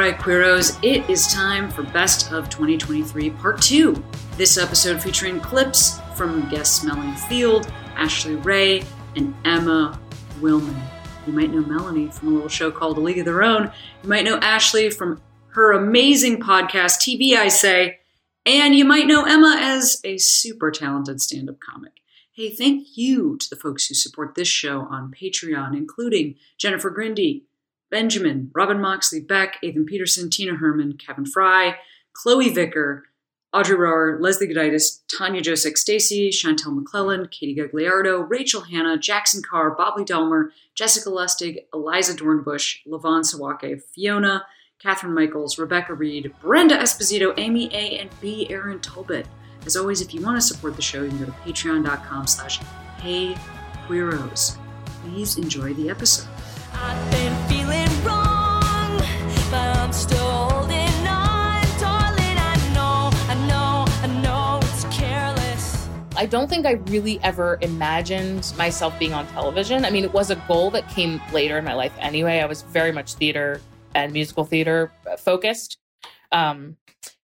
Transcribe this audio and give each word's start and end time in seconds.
Right, 0.00 0.16
Queeros, 0.16 0.82
it 0.82 1.10
is 1.10 1.30
time 1.30 1.70
for 1.70 1.82
Best 1.82 2.32
of 2.32 2.48
2023 2.48 3.28
Part 3.32 3.60
2. 3.60 4.02
This 4.38 4.56
episode 4.56 5.02
featuring 5.02 5.38
clips 5.40 6.00
from 6.16 6.48
guests 6.48 6.82
Melanie 6.82 7.14
Field, 7.28 7.70
Ashley 7.96 8.36
Ray, 8.36 8.82
and 9.16 9.34
Emma 9.44 10.00
Willmann. 10.40 10.80
You 11.26 11.34
might 11.34 11.50
know 11.52 11.60
Melanie 11.60 12.08
from 12.08 12.28
a 12.28 12.30
little 12.30 12.48
show 12.48 12.70
called 12.70 12.96
A 12.96 13.00
League 13.00 13.18
of 13.18 13.26
Their 13.26 13.42
Own. 13.42 13.70
You 14.02 14.08
might 14.08 14.24
know 14.24 14.38
Ashley 14.38 14.88
from 14.88 15.20
her 15.48 15.72
amazing 15.72 16.40
podcast, 16.40 17.00
TV 17.00 17.34
I 17.36 17.48
Say. 17.48 17.98
And 18.46 18.74
you 18.74 18.86
might 18.86 19.06
know 19.06 19.26
Emma 19.26 19.58
as 19.60 20.00
a 20.02 20.16
super 20.16 20.70
talented 20.70 21.20
stand 21.20 21.50
up 21.50 21.60
comic. 21.60 21.92
Hey, 22.32 22.48
thank 22.48 22.96
you 22.96 23.36
to 23.36 23.50
the 23.50 23.56
folks 23.60 23.86
who 23.86 23.94
support 23.94 24.34
this 24.34 24.48
show 24.48 24.80
on 24.80 25.12
Patreon, 25.12 25.76
including 25.76 26.36
Jennifer 26.56 26.90
Grindy, 26.90 27.42
Benjamin, 27.90 28.50
Robin 28.54 28.80
Moxley, 28.80 29.20
Beck, 29.20 29.58
Ethan 29.62 29.84
Peterson, 29.84 30.30
Tina 30.30 30.54
Herman, 30.54 30.96
Kevin 30.96 31.26
Fry, 31.26 31.76
Chloe 32.12 32.48
Vicker, 32.48 33.04
Audrey 33.52 33.76
Rohr, 33.76 34.20
Leslie 34.20 34.46
Goditis, 34.46 35.00
Tanya 35.08 35.40
Josick, 35.42 35.76
Stacy, 35.76 36.30
Chantel 36.30 36.72
McClellan, 36.74 37.26
Katie 37.28 37.56
Gagliardo, 37.56 38.24
Rachel 38.28 38.60
Hanna, 38.60 38.96
Jackson 38.96 39.42
Carr, 39.42 39.76
Bobley 39.76 40.06
Delmer, 40.06 40.52
Jessica 40.76 41.10
Lustig, 41.10 41.64
Eliza 41.74 42.14
Dornbush, 42.14 42.76
Levon 42.86 43.24
Sawake, 43.24 43.82
Fiona, 43.82 44.46
Catherine 44.78 45.14
Michaels, 45.14 45.58
Rebecca 45.58 45.94
Reed, 45.94 46.32
Brenda 46.40 46.78
Esposito, 46.78 47.34
Amy 47.38 47.68
A, 47.74 47.98
and 47.98 48.10
B. 48.20 48.46
Aaron 48.50 48.78
Tolbert. 48.78 49.26
As 49.66 49.76
always, 49.76 50.00
if 50.00 50.14
you 50.14 50.22
want 50.22 50.36
to 50.36 50.40
support 50.40 50.76
the 50.76 50.82
show, 50.82 51.02
you 51.02 51.08
can 51.08 51.18
go 51.18 51.26
to 51.26 51.32
patreon.com 51.32 52.26
slash 52.28 52.60
heyqueeros. 52.98 54.56
Please 55.02 55.36
enjoy 55.36 55.74
the 55.74 55.90
episode. 55.90 56.28
I 66.20 66.26
don't 66.26 66.50
think 66.50 66.66
I 66.66 66.72
really 66.72 67.18
ever 67.22 67.58
imagined 67.62 68.52
myself 68.58 68.98
being 68.98 69.14
on 69.14 69.26
television. 69.28 69.86
I 69.86 69.90
mean, 69.90 70.04
it 70.04 70.12
was 70.12 70.30
a 70.30 70.36
goal 70.46 70.70
that 70.72 70.86
came 70.90 71.18
later 71.32 71.56
in 71.56 71.64
my 71.64 71.72
life 71.72 71.94
anyway. 71.98 72.40
I 72.40 72.44
was 72.44 72.60
very 72.60 72.92
much 72.92 73.14
theater 73.14 73.62
and 73.94 74.12
musical 74.12 74.44
theater 74.44 74.92
focused 75.18 75.78
um, 76.30 76.76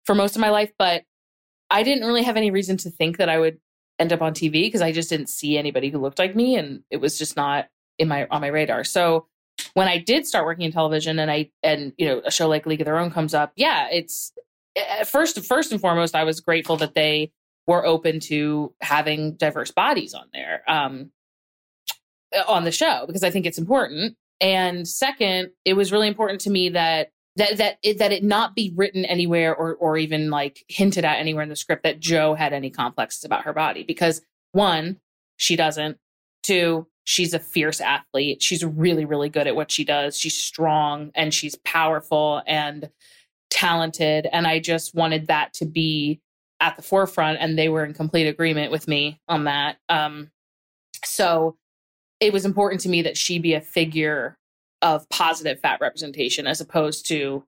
for 0.04 0.14
most 0.14 0.36
of 0.36 0.40
my 0.40 0.50
life, 0.50 0.72
but 0.78 1.04
I 1.72 1.82
didn't 1.82 2.06
really 2.06 2.22
have 2.22 2.38
any 2.38 2.52
reason 2.52 2.78
to 2.78 2.92
think 2.92 3.18
that 3.18 3.28
I 3.28 3.40
would 3.40 3.60
end 3.98 4.14
up 4.14 4.22
on 4.22 4.34
TV 4.36 4.52
because 4.52 4.84
I 4.84 4.92
just 4.92 5.10
didn't 5.10 5.30
see 5.30 5.58
anybody 5.58 5.90
who 5.90 5.98
looked 5.98 6.20
like 6.20 6.36
me, 6.36 6.56
and 6.56 6.84
it 6.92 6.98
was 6.98 7.18
just 7.18 7.36
not 7.36 7.66
in 7.98 8.08
my 8.08 8.28
on 8.30 8.42
my 8.42 8.48
radar. 8.48 8.84
So 8.84 9.28
when 9.74 9.88
I 9.88 9.98
did 9.98 10.26
start 10.26 10.46
working 10.46 10.66
in 10.66 10.72
television 10.72 11.20
and 11.20 11.32
I 11.32 11.52
and 11.64 11.94
you 11.98 12.08
know 12.08 12.22
a 12.26 12.32
show 12.32 12.48
like 12.48 12.66
League 12.66 12.82
of 12.82 12.86
Their 12.86 12.98
Own 12.98 13.12
comes 13.12 13.34
up, 13.34 13.54
yeah, 13.56 13.88
it's 13.92 14.32
first 15.06 15.44
first 15.46 15.72
and 15.72 15.82
foremost 15.82 16.16
I 16.16 16.24
was 16.24 16.40
grateful 16.40 16.78
that 16.78 16.96
they 16.96 17.32
were 17.68 17.86
open 17.86 18.20
to 18.20 18.74
having 18.82 19.36
diverse 19.36 19.72
bodies 19.72 20.14
on 20.14 20.26
there 20.34 20.62
um, 20.68 21.12
on 22.48 22.64
the 22.64 22.72
show 22.72 23.06
because 23.08 23.24
I 23.24 23.32
think 23.32 23.46
it's 23.46 23.58
important. 23.58 24.16
And 24.42 24.88
second, 24.88 25.52
it 25.64 25.74
was 25.74 25.92
really 25.92 26.08
important 26.08 26.42
to 26.42 26.50
me 26.50 26.70
that 26.70 27.12
that 27.38 27.58
that 27.58 27.78
it, 27.84 27.98
that 28.00 28.12
it 28.12 28.24
not 28.24 28.56
be 28.56 28.74
written 28.76 29.06
anywhere 29.06 29.56
or 29.56 29.76
or 29.76 29.98
even 29.98 30.30
like 30.30 30.64
hinted 30.68 31.06
at 31.06 31.20
anywhere 31.20 31.44
in 31.44 31.50
the 31.50 31.56
script 31.56 31.84
that 31.84 32.00
Jo 32.00 32.34
had 32.34 32.54
any 32.54 32.70
complexes 32.70 33.24
about 33.24 33.44
her 33.44 33.54
body 33.54 33.84
because 33.84 34.22
one, 34.52 35.00
she 35.38 35.56
doesn't. 35.56 35.98
Two, 36.44 36.88
she's 37.06 37.34
a 37.34 37.40
fierce 37.40 37.80
athlete. 37.80 38.44
She's 38.44 38.64
really 38.64 39.06
really 39.06 39.30
good 39.30 39.48
at 39.48 39.56
what 39.56 39.72
she 39.72 39.86
does. 39.86 40.18
She's 40.18 40.38
strong 40.38 41.12
and 41.16 41.34
she's 41.34 41.56
powerful 41.64 42.42
and 42.46 42.90
talented 43.50 44.28
and 44.32 44.46
I 44.46 44.60
just 44.60 44.94
wanted 44.94 45.28
that 45.28 45.54
to 45.54 45.66
be 45.66 46.20
at 46.60 46.76
the 46.76 46.82
forefront 46.82 47.40
and 47.40 47.58
they 47.58 47.70
were 47.70 47.86
in 47.86 47.94
complete 47.94 48.28
agreement 48.28 48.72
with 48.72 48.88
me 48.88 49.22
on 49.28 49.46
that. 49.46 49.78
Um 49.88 50.32
so 51.04 51.56
it 52.20 52.34
was 52.34 52.46
important 52.46 52.82
to 52.82 52.90
me 52.90 53.02
that 53.04 53.18
she 53.18 53.40
be 53.40 53.54
a 53.54 53.62
figure 53.62 54.38
of 54.82 55.08
positive 55.10 55.60
fat 55.60 55.80
representation 55.80 56.48
as 56.48 56.60
opposed 56.60 57.08
to 57.08 57.44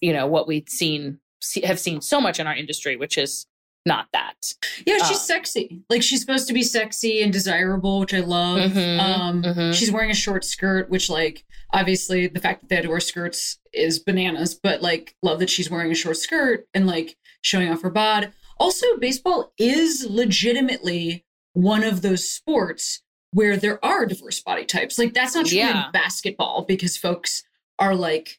you 0.00 0.12
know 0.12 0.26
what 0.26 0.46
we've 0.46 0.68
seen 0.68 1.18
have 1.64 1.80
seen 1.80 2.00
so 2.00 2.20
much 2.20 2.38
in 2.38 2.46
our 2.46 2.54
industry 2.54 2.96
which 2.96 3.18
is 3.18 3.46
not 3.84 4.06
that 4.12 4.54
yeah 4.86 4.98
she's 4.98 5.18
um, 5.18 5.24
sexy 5.24 5.82
like 5.90 6.02
she's 6.02 6.20
supposed 6.20 6.46
to 6.46 6.54
be 6.54 6.62
sexy 6.62 7.22
and 7.22 7.32
desirable 7.32 8.00
which 8.00 8.14
i 8.14 8.20
love 8.20 8.72
mm-hmm, 8.72 9.00
um 9.00 9.42
mm-hmm. 9.42 9.72
she's 9.72 9.90
wearing 9.90 10.10
a 10.10 10.14
short 10.14 10.44
skirt 10.44 10.88
which 10.88 11.10
like 11.10 11.44
obviously 11.72 12.26
the 12.26 12.40
fact 12.40 12.60
that 12.60 12.68
they 12.68 12.76
had 12.76 12.84
to 12.84 12.90
wear 12.90 13.00
skirts 13.00 13.58
is 13.72 13.98
bananas 13.98 14.54
but 14.54 14.82
like 14.82 15.16
love 15.22 15.38
that 15.40 15.50
she's 15.50 15.70
wearing 15.70 15.90
a 15.90 15.96
short 15.96 16.16
skirt 16.16 16.66
and 16.74 16.86
like 16.86 17.16
showing 17.40 17.68
off 17.68 17.82
her 17.82 17.90
bod 17.90 18.32
also 18.58 18.96
baseball 18.98 19.52
is 19.58 20.06
legitimately 20.08 21.24
one 21.54 21.82
of 21.82 22.02
those 22.02 22.28
sports 22.28 23.02
where 23.32 23.56
there 23.56 23.82
are 23.84 24.06
diverse 24.06 24.40
body 24.40 24.64
types. 24.64 24.98
Like 24.98 25.14
that's 25.14 25.34
not 25.34 25.46
true 25.46 25.58
yeah. 25.58 25.86
in 25.86 25.92
basketball 25.92 26.64
because 26.66 26.96
folks 26.96 27.42
are 27.78 27.94
like 27.94 28.38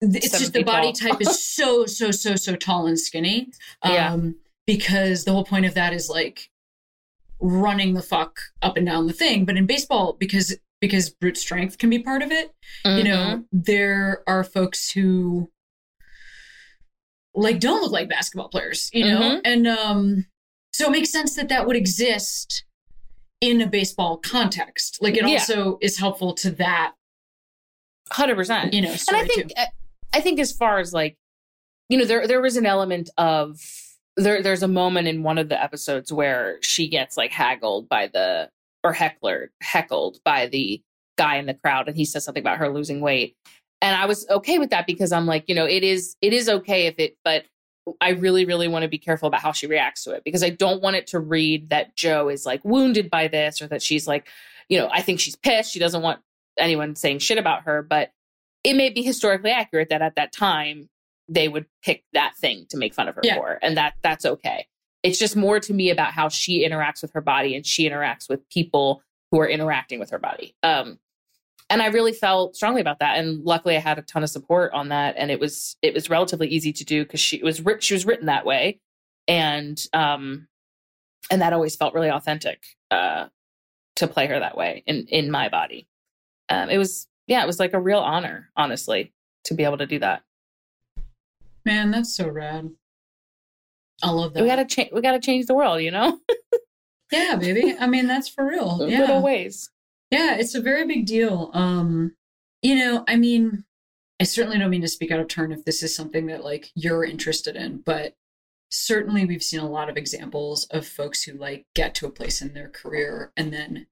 it's 0.00 0.30
Seven 0.30 0.40
just 0.40 0.52
the 0.52 0.62
body 0.62 0.92
type 0.92 1.20
is 1.20 1.42
so 1.54 1.86
so 1.86 2.10
so 2.10 2.36
so 2.36 2.56
tall 2.56 2.86
and 2.86 2.98
skinny. 2.98 3.50
Um 3.82 3.92
yeah. 3.92 4.30
Because 4.66 5.24
the 5.24 5.32
whole 5.32 5.44
point 5.44 5.66
of 5.66 5.74
that 5.74 5.92
is 5.92 6.08
like 6.08 6.50
running 7.40 7.94
the 7.94 8.02
fuck 8.02 8.38
up 8.62 8.76
and 8.76 8.86
down 8.86 9.06
the 9.06 9.12
thing. 9.12 9.44
But 9.44 9.56
in 9.56 9.66
baseball, 9.66 10.16
because 10.18 10.56
because 10.80 11.10
brute 11.10 11.36
strength 11.36 11.78
can 11.78 11.90
be 11.90 11.98
part 11.98 12.22
of 12.22 12.30
it, 12.30 12.52
mm-hmm. 12.84 12.98
you 12.98 13.04
know, 13.04 13.16
mm-hmm. 13.16 13.42
there 13.52 14.22
are 14.26 14.44
folks 14.44 14.90
who 14.90 15.50
like 17.34 17.58
don't 17.58 17.82
look 17.82 17.92
like 17.92 18.08
basketball 18.08 18.48
players, 18.48 18.90
you 18.92 19.04
know? 19.04 19.20
Mm-hmm. 19.20 19.40
And 19.44 19.66
um 19.66 20.26
so 20.72 20.86
it 20.86 20.92
makes 20.92 21.10
sense 21.10 21.36
that 21.36 21.48
that 21.48 21.66
would 21.66 21.76
exist 21.76 22.64
in 23.40 23.60
a 23.60 23.66
baseball 23.66 24.18
context. 24.18 24.98
Like 25.00 25.16
it 25.16 25.26
yeah. 25.26 25.34
also 25.34 25.78
is 25.80 25.98
helpful 25.98 26.34
to 26.34 26.50
that. 26.52 26.94
Hundred 28.10 28.36
percent. 28.36 28.74
You 28.74 28.82
know, 28.82 28.90
and 28.90 29.16
I 29.16 29.24
think 29.24 29.48
too. 29.48 29.64
I 30.12 30.20
think 30.20 30.38
as 30.38 30.52
far 30.52 30.78
as 30.78 30.92
like, 30.92 31.16
you 31.88 31.98
know, 31.98 32.04
there 32.04 32.26
there 32.26 32.40
was 32.40 32.56
an 32.56 32.66
element 32.66 33.10
of 33.16 33.60
there. 34.16 34.42
There's 34.42 34.62
a 34.62 34.68
moment 34.68 35.08
in 35.08 35.22
one 35.22 35.38
of 35.38 35.48
the 35.48 35.62
episodes 35.62 36.12
where 36.12 36.58
she 36.62 36.88
gets 36.88 37.16
like 37.16 37.32
haggled 37.32 37.88
by 37.88 38.08
the 38.08 38.48
or 38.82 38.92
heckler 38.92 39.50
heckled 39.62 40.18
by 40.24 40.46
the 40.46 40.82
guy 41.16 41.36
in 41.36 41.46
the 41.46 41.54
crowd, 41.54 41.88
and 41.88 41.96
he 41.96 42.04
says 42.04 42.24
something 42.24 42.42
about 42.42 42.58
her 42.58 42.68
losing 42.68 43.00
weight. 43.00 43.36
And 43.80 43.96
I 43.96 44.06
was 44.06 44.26
okay 44.30 44.58
with 44.58 44.70
that 44.70 44.86
because 44.86 45.12
I'm 45.12 45.26
like, 45.26 45.44
you 45.48 45.54
know, 45.54 45.66
it 45.66 45.82
is 45.82 46.16
it 46.20 46.32
is 46.32 46.48
okay 46.48 46.86
if 46.86 46.98
it, 46.98 47.16
but 47.24 47.44
I 48.00 48.10
really, 48.10 48.44
really 48.44 48.68
want 48.68 48.82
to 48.82 48.88
be 48.88 48.98
careful 48.98 49.28
about 49.28 49.42
how 49.42 49.52
she 49.52 49.66
reacts 49.66 50.04
to 50.04 50.12
it 50.12 50.24
because 50.24 50.42
I 50.42 50.50
don't 50.50 50.82
want 50.82 50.96
it 50.96 51.06
to 51.08 51.20
read 51.20 51.70
that 51.70 51.94
Jo 51.96 52.28
is 52.28 52.46
like 52.46 52.64
wounded 52.64 53.10
by 53.10 53.28
this 53.28 53.60
or 53.60 53.66
that 53.68 53.82
she's 53.82 54.06
like, 54.06 54.26
you 54.68 54.78
know, 54.78 54.88
I 54.90 55.02
think 55.02 55.20
she's 55.20 55.36
pissed. 55.36 55.72
She 55.72 55.78
doesn't 55.78 56.00
want 56.00 56.20
anyone 56.58 56.96
saying 56.96 57.18
shit 57.18 57.36
about 57.36 57.64
her. 57.64 57.82
But 57.82 58.10
it 58.62 58.74
may 58.74 58.88
be 58.88 59.02
historically 59.02 59.50
accurate 59.50 59.90
that 59.90 60.00
at 60.00 60.16
that 60.16 60.32
time 60.32 60.88
they 61.28 61.48
would 61.48 61.66
pick 61.82 62.04
that 62.12 62.34
thing 62.36 62.66
to 62.70 62.76
make 62.76 62.94
fun 62.94 63.08
of 63.08 63.14
her 63.14 63.22
yeah. 63.24 63.36
for. 63.36 63.58
And 63.62 63.76
that 63.76 63.94
that's 64.02 64.24
okay. 64.24 64.66
It's 65.02 65.18
just 65.18 65.36
more 65.36 65.60
to 65.60 65.74
me 65.74 65.90
about 65.90 66.12
how 66.12 66.28
she 66.28 66.66
interacts 66.66 67.02
with 67.02 67.12
her 67.12 67.20
body 67.20 67.54
and 67.54 67.66
she 67.66 67.88
interacts 67.88 68.28
with 68.28 68.48
people 68.48 69.02
who 69.30 69.40
are 69.40 69.48
interacting 69.48 69.98
with 69.98 70.10
her 70.10 70.18
body. 70.18 70.54
Um, 70.62 70.98
and 71.70 71.82
I 71.82 71.86
really 71.86 72.12
felt 72.12 72.56
strongly 72.56 72.80
about 72.80 72.98
that. 73.00 73.18
And 73.18 73.44
luckily, 73.44 73.76
I 73.76 73.80
had 73.80 73.98
a 73.98 74.02
ton 74.02 74.22
of 74.22 74.30
support 74.30 74.72
on 74.72 74.90
that, 74.90 75.16
and 75.18 75.30
it 75.30 75.40
was 75.40 75.76
it 75.82 75.94
was 75.94 76.10
relatively 76.10 76.48
easy 76.48 76.72
to 76.72 76.84
do 76.84 77.04
because 77.04 77.20
she 77.20 77.42
was 77.42 77.62
she 77.80 77.94
was 77.94 78.04
written 78.04 78.26
that 78.26 78.44
way, 78.44 78.80
and 79.26 79.82
um, 79.92 80.46
and 81.30 81.40
that 81.40 81.52
always 81.52 81.74
felt 81.74 81.94
really 81.94 82.10
authentic 82.10 82.62
uh, 82.90 83.26
to 83.96 84.06
play 84.06 84.26
her 84.26 84.38
that 84.38 84.56
way 84.56 84.84
in 84.86 85.06
in 85.08 85.30
my 85.30 85.48
body. 85.48 85.88
Um, 86.48 86.68
it 86.68 86.78
was 86.78 87.08
yeah, 87.26 87.42
it 87.42 87.46
was 87.46 87.58
like 87.58 87.72
a 87.72 87.80
real 87.80 88.00
honor, 88.00 88.50
honestly, 88.56 89.12
to 89.44 89.54
be 89.54 89.64
able 89.64 89.78
to 89.78 89.86
do 89.86 89.98
that. 90.00 90.22
Man, 91.64 91.90
that's 91.90 92.14
so 92.14 92.28
rad. 92.28 92.70
I 94.02 94.10
love 94.10 94.34
that. 94.34 94.42
We 94.42 94.48
gotta 94.48 94.64
change. 94.64 94.90
We 94.92 95.00
gotta 95.00 95.20
change 95.20 95.46
the 95.46 95.54
world, 95.54 95.80
you 95.80 95.90
know. 95.90 96.18
yeah, 97.12 97.36
baby. 97.36 97.74
I 97.78 97.86
mean, 97.86 98.06
that's 98.06 98.28
for 98.28 98.46
real. 98.46 98.86
Yeah. 98.88 99.00
Little 99.00 99.22
ways. 99.22 99.70
Yeah, 100.10 100.36
it's 100.36 100.54
a 100.54 100.60
very 100.60 100.86
big 100.86 101.06
deal. 101.06 101.50
Um, 101.54 102.14
you 102.62 102.76
know, 102.76 103.04
I 103.08 103.16
mean, 103.16 103.64
I 104.20 104.24
certainly 104.24 104.58
don't 104.58 104.70
mean 104.70 104.82
to 104.82 104.88
speak 104.88 105.10
out 105.10 105.20
of 105.20 105.28
turn 105.28 105.52
if 105.52 105.64
this 105.64 105.82
is 105.82 105.94
something 105.94 106.26
that 106.26 106.44
like 106.44 106.70
you're 106.74 107.04
interested 107.04 107.56
in, 107.56 107.78
but 107.84 108.14
certainly 108.70 109.24
we've 109.24 109.42
seen 109.42 109.60
a 109.60 109.68
lot 109.68 109.88
of 109.88 109.96
examples 109.96 110.66
of 110.66 110.86
folks 110.86 111.22
who 111.22 111.32
like 111.32 111.66
get 111.74 111.94
to 111.96 112.06
a 112.06 112.10
place 112.10 112.42
in 112.42 112.54
their 112.54 112.68
career 112.68 113.32
and 113.36 113.52
then 113.52 113.86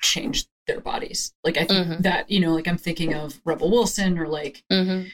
change 0.00 0.46
their 0.66 0.80
bodies. 0.80 1.32
Like 1.44 1.56
I 1.56 1.64
think 1.64 1.86
mm-hmm. 1.86 2.02
that, 2.02 2.30
you 2.30 2.40
know, 2.40 2.54
like 2.54 2.68
I'm 2.68 2.78
thinking 2.78 3.14
of 3.14 3.40
Rebel 3.44 3.70
Wilson 3.70 4.18
or 4.18 4.28
like 4.28 4.64
mm-hmm. 4.70 5.08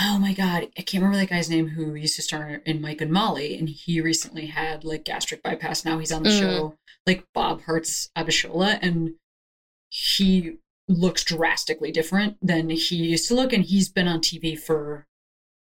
Oh 0.00 0.18
my 0.18 0.32
god, 0.32 0.68
I 0.76 0.82
can't 0.82 1.02
remember 1.02 1.18
that 1.18 1.30
guy's 1.30 1.50
name 1.50 1.68
who 1.68 1.94
used 1.94 2.16
to 2.16 2.22
star 2.22 2.60
in 2.64 2.80
Mike 2.80 3.00
and 3.00 3.10
Molly 3.10 3.58
and 3.58 3.68
he 3.68 4.00
recently 4.00 4.46
had 4.46 4.84
like 4.84 5.04
gastric 5.04 5.42
bypass. 5.42 5.84
Now 5.84 5.98
he's 5.98 6.12
on 6.12 6.22
the 6.22 6.30
mm-hmm. 6.30 6.40
show 6.40 6.74
like 7.06 7.24
Bob 7.32 7.62
Hearts 7.62 8.10
Abishola 8.16 8.78
and 8.82 9.14
he 9.88 10.58
looks 10.88 11.24
drastically 11.24 11.90
different 11.90 12.36
than 12.42 12.70
he 12.70 12.96
used 12.96 13.28
to 13.28 13.34
look 13.34 13.52
and 13.52 13.64
he's 13.64 13.88
been 13.88 14.08
on 14.08 14.20
TV 14.20 14.58
for 14.58 15.06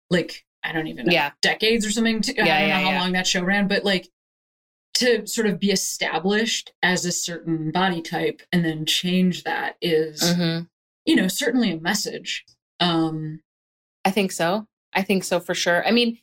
like 0.09 0.45
I 0.63 0.73
don't 0.73 0.87
even 0.87 1.05
know 1.05 1.13
yeah. 1.13 1.31
decades 1.41 1.85
or 1.85 1.91
something. 1.91 2.21
To, 2.21 2.35
yeah, 2.35 2.43
I 2.43 2.45
don't 2.45 2.67
yeah, 2.67 2.67
know 2.67 2.85
how 2.85 2.91
yeah. 2.91 3.01
long 3.01 3.11
that 3.13 3.27
show 3.27 3.43
ran, 3.43 3.67
but 3.67 3.85
like 3.85 4.09
to 4.95 5.25
sort 5.25 5.47
of 5.47 5.59
be 5.59 5.71
established 5.71 6.73
as 6.83 7.05
a 7.05 7.11
certain 7.11 7.71
body 7.71 8.01
type 8.01 8.41
and 8.51 8.65
then 8.65 8.85
change 8.85 9.43
that 9.43 9.77
is, 9.81 10.21
mm-hmm. 10.21 10.65
you 11.05 11.15
know, 11.15 11.27
certainly 11.27 11.71
a 11.71 11.79
message. 11.79 12.45
Um 12.79 13.41
I 14.05 14.11
think 14.11 14.31
so. 14.31 14.65
I 14.93 15.01
think 15.01 15.23
so 15.23 15.39
for 15.39 15.53
sure. 15.53 15.85
I 15.85 15.91
mean, 15.91 16.19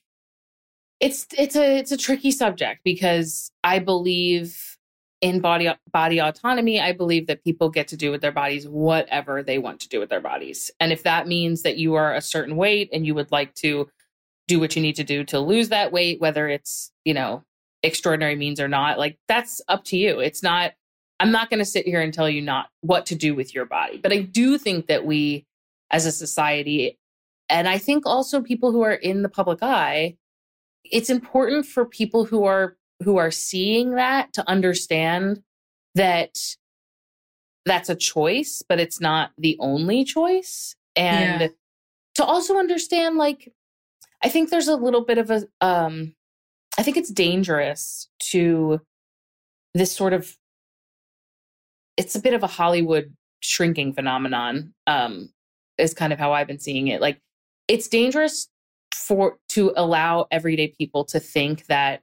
it's 1.01 1.27
it's 1.37 1.57
a 1.57 1.79
it's 1.79 1.93
a 1.93 1.97
tricky 1.97 2.31
subject 2.31 2.81
because 2.85 3.51
I 3.63 3.79
believe 3.79 4.77
in 5.23 5.41
body 5.41 5.69
body 5.91 6.21
autonomy 6.21 6.79
i 6.79 6.93
believe 6.93 7.27
that 7.27 7.43
people 7.43 7.71
get 7.71 7.89
to 7.89 7.97
do 7.97 8.11
with 8.11 8.21
their 8.21 8.33
bodies 8.33 8.69
whatever 8.69 9.43
they 9.43 9.59
want 9.59 9.81
to 9.81 9.89
do 9.89 9.99
with 9.99 10.11
their 10.11 10.21
bodies 10.21 10.71
and 10.79 10.93
if 10.93 11.03
that 11.05 11.27
means 11.27 11.63
that 11.63 11.79
you 11.79 11.95
are 11.95 12.15
a 12.15 12.21
certain 12.21 12.57
weight 12.57 12.91
and 12.93 13.07
you 13.07 13.15
would 13.15 13.33
like 13.33 13.55
to 13.55 13.89
do 14.47 14.61
what 14.61 14.77
you 14.77 14.83
need 14.83 14.97
to 14.97 15.05
do 15.05 15.25
to 15.25 15.41
lose 15.41 15.71
that 15.71 15.91
weight 15.91 16.21
whether 16.21 16.49
it's 16.49 16.93
you 17.05 17.15
know 17.15 17.43
extraordinary 17.83 18.37
means 18.37 18.61
or 18.61 18.69
not 18.69 18.99
like 18.99 19.19
that's 19.27 19.61
up 19.69 19.85
to 19.85 19.97
you 19.97 20.21
it's 20.21 20.43
not 20.43 20.73
i'm 21.19 21.33
not 21.33 21.49
going 21.49 21.59
to 21.59 21.65
sit 21.65 21.87
here 21.87 22.03
and 22.03 22.13
tell 22.13 22.29
you 22.29 22.43
not 22.43 22.67
what 22.83 23.07
to 23.07 23.15
do 23.15 23.35
with 23.35 23.55
your 23.55 23.65
body 23.65 23.97
but 23.97 24.13
i 24.13 24.21
do 24.21 24.59
think 24.59 24.87
that 24.87 25.07
we 25.07 25.47
as 25.91 26.05
a 26.05 26.13
society 26.13 26.99
and 27.49 27.69
i 27.69 27.79
think 27.79 28.05
also 28.07 28.41
people 28.41 28.73
who 28.73 28.83
are 28.83 28.95
in 28.95 29.23
the 29.23 29.29
public 29.29 29.59
eye 29.63 30.17
it's 30.85 31.11
important 31.11 31.67
for 31.67 31.85
people 31.85 32.25
who 32.25 32.45
are 32.45 32.77
who 33.03 33.17
are 33.17 33.31
seeing 33.31 33.97
that 33.97 34.33
to 34.33 34.49
understand 34.49 35.43
that 35.95 36.39
that's 37.65 37.89
a 37.89 37.97
choice 37.97 38.63
but 38.69 38.79
it's 38.79 39.01
not 39.01 39.33
the 39.39 39.57
only 39.61 40.05
choice 40.05 40.77
and 40.95 41.41
yeah. 41.41 41.49
to 42.15 42.25
also 42.25 42.57
understand 42.57 43.17
like 43.17 43.53
I 44.23 44.29
think 44.29 44.51
there's 44.51 44.69
a 44.69 44.77
little 44.77 45.05
bit 45.05 45.19
of 45.19 45.31
a 45.31 45.47
um 45.61 46.15
I 46.79 46.83
think 46.83 46.97
it's 46.97 47.11
dangerous 47.11 48.09
to 48.31 48.81
this 49.75 49.93
sort 49.93 50.13
of 50.13 50.37
it's 51.97 52.15
a 52.15 52.21
bit 52.21 52.35
of 52.35 52.43
a 52.43 52.49
Hollywood 52.49 53.15
shrinking 53.41 53.93
phenomenon 53.93 54.75
um 54.87 55.31
is 55.79 55.95
kind 55.95 56.13
of 56.13 56.19
how 56.19 56.33
I've 56.33 56.47
been 56.47 56.59
seeing 56.59 56.89
it. 56.89 57.01
Like 57.01 57.21
it's 57.69 57.89
dangerous 57.89 58.49
for 58.95 59.39
to 59.51 59.73
allow 59.77 60.27
everyday 60.31 60.69
people 60.69 61.05
to 61.05 61.21
think 61.21 61.67
that 61.67 62.03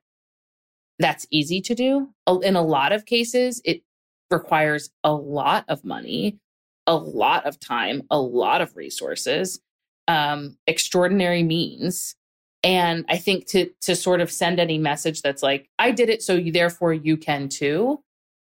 that's 1.00 1.26
easy 1.32 1.62
to 1.62 1.76
do. 1.76 2.10
In 2.44 2.56
a 2.56 2.62
lot 2.62 2.92
of 2.92 3.06
cases, 3.06 3.62
it 3.66 3.82
requires 4.30 4.90
a 5.04 5.14
lot 5.14 5.66
of 5.68 5.84
money, 5.84 6.40
a 6.88 6.96
lot 6.96 7.46
of 7.46 7.60
time, 7.60 8.04
a 8.10 8.20
lot 8.20 8.62
of 8.62 8.76
resources 8.76 9.60
um, 10.08 10.58
extraordinary 10.68 11.44
means. 11.44 12.16
And 12.64 13.06
I 13.10 13.18
think 13.18 13.48
to 13.48 13.70
to 13.82 13.96
sort 13.96 14.22
of 14.22 14.32
send 14.32 14.60
any 14.60 14.78
message 14.78 15.22
that's 15.22 15.44
like, 15.44 15.70
I 15.80 15.92
did 15.92 16.10
it, 16.10 16.22
so 16.22 16.36
you, 16.36 16.52
therefore 16.52 16.94
you 16.94 17.18
can 17.18 17.50
too, 17.50 18.02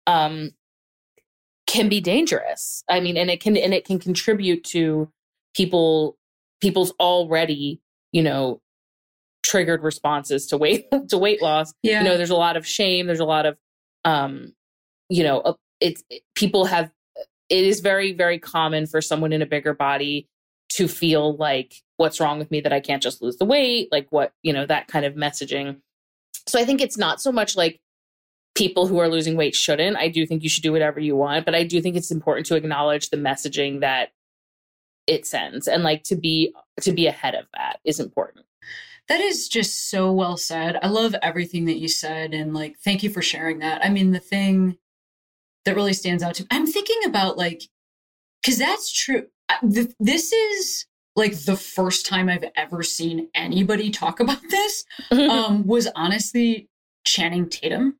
um, 0.07 0.51
can 1.67 1.89
be 1.89 1.99
dangerous. 1.99 2.83
I 2.89 2.99
mean, 3.01 3.17
and 3.17 3.29
it 3.29 3.41
can 3.41 3.57
and 3.57 3.73
it 3.73 3.85
can 3.85 3.99
contribute 3.99 4.63
to 4.65 5.11
people 5.53 6.17
people's 6.61 6.91
already, 6.99 7.81
you 8.11 8.23
know, 8.23 8.61
triggered 9.43 9.83
responses 9.83 10.47
to 10.47 10.57
weight 10.57 10.87
to 11.09 11.17
weight 11.17 11.41
loss. 11.41 11.73
Yeah. 11.83 11.99
You 11.99 12.09
know, 12.09 12.17
there's 12.17 12.29
a 12.29 12.35
lot 12.35 12.57
of 12.57 12.65
shame. 12.65 13.07
There's 13.07 13.19
a 13.19 13.25
lot 13.25 13.45
of, 13.45 13.57
um, 14.03 14.53
you 15.09 15.23
know, 15.23 15.39
uh, 15.39 15.53
it's 15.79 16.03
it, 16.09 16.23
people 16.35 16.65
have. 16.65 16.91
It 17.47 17.63
is 17.63 17.79
very 17.79 18.11
very 18.11 18.39
common 18.39 18.87
for 18.87 19.01
someone 19.01 19.31
in 19.31 19.43
a 19.43 19.45
bigger 19.45 19.75
body 19.75 20.27
to 20.69 20.87
feel 20.87 21.35
like 21.37 21.75
what's 21.97 22.19
wrong 22.19 22.39
with 22.39 22.51
me 22.51 22.59
that 22.61 22.73
I 22.73 22.79
can't 22.79 23.03
just 23.03 23.21
lose 23.21 23.37
the 23.37 23.45
weight, 23.45 23.89
like 23.91 24.07
what, 24.09 24.33
you 24.41 24.51
know, 24.51 24.65
that 24.65 24.87
kind 24.87 25.05
of 25.05 25.13
messaging. 25.13 25.77
So 26.47 26.59
I 26.59 26.65
think 26.65 26.81
it's 26.81 26.97
not 26.97 27.21
so 27.21 27.31
much 27.31 27.55
like 27.55 27.79
people 28.55 28.87
who 28.87 28.99
are 28.99 29.07
losing 29.07 29.35
weight 29.37 29.55
shouldn't. 29.55 29.97
I 29.97 30.07
do 30.07 30.25
think 30.25 30.43
you 30.43 30.49
should 30.49 30.63
do 30.63 30.71
whatever 30.71 30.99
you 30.99 31.15
want, 31.15 31.45
but 31.45 31.55
I 31.55 31.63
do 31.63 31.81
think 31.81 31.95
it's 31.95 32.11
important 32.11 32.45
to 32.47 32.55
acknowledge 32.55 33.09
the 33.09 33.17
messaging 33.17 33.81
that 33.81 34.09
it 35.07 35.25
sends 35.25 35.67
and 35.67 35.83
like 35.83 36.03
to 36.03 36.15
be 36.15 36.53
to 36.81 36.91
be 36.91 37.07
ahead 37.07 37.35
of 37.35 37.45
that 37.53 37.79
is 37.83 37.99
important. 37.99 38.45
That 39.07 39.21
is 39.21 39.47
just 39.47 39.89
so 39.89 40.11
well 40.11 40.35
said. 40.35 40.79
I 40.81 40.87
love 40.87 41.15
everything 41.21 41.65
that 41.65 41.77
you 41.77 41.87
said 41.87 42.33
and 42.33 42.53
like 42.53 42.77
thank 42.79 43.03
you 43.03 43.09
for 43.09 43.21
sharing 43.21 43.59
that. 43.59 43.85
I 43.85 43.89
mean, 43.89 44.11
the 44.11 44.19
thing 44.19 44.77
that 45.65 45.75
really 45.75 45.93
stands 45.93 46.23
out 46.23 46.35
to 46.35 46.43
me, 46.43 46.47
I'm 46.51 46.67
thinking 46.67 47.01
about 47.05 47.37
like 47.37 47.63
cuz 48.43 48.57
that's 48.57 48.91
true 48.91 49.27
this 49.61 50.31
is 50.31 50.85
like 51.15 51.35
the 51.45 51.55
first 51.55 52.05
time 52.05 52.29
I've 52.29 52.45
ever 52.55 52.83
seen 52.83 53.29
anybody 53.33 53.89
talk 53.89 54.19
about 54.19 54.41
this. 54.49 54.85
um, 55.11 55.65
was 55.65 55.87
honestly 55.95 56.69
Channing 57.05 57.49
Tatum. 57.49 57.97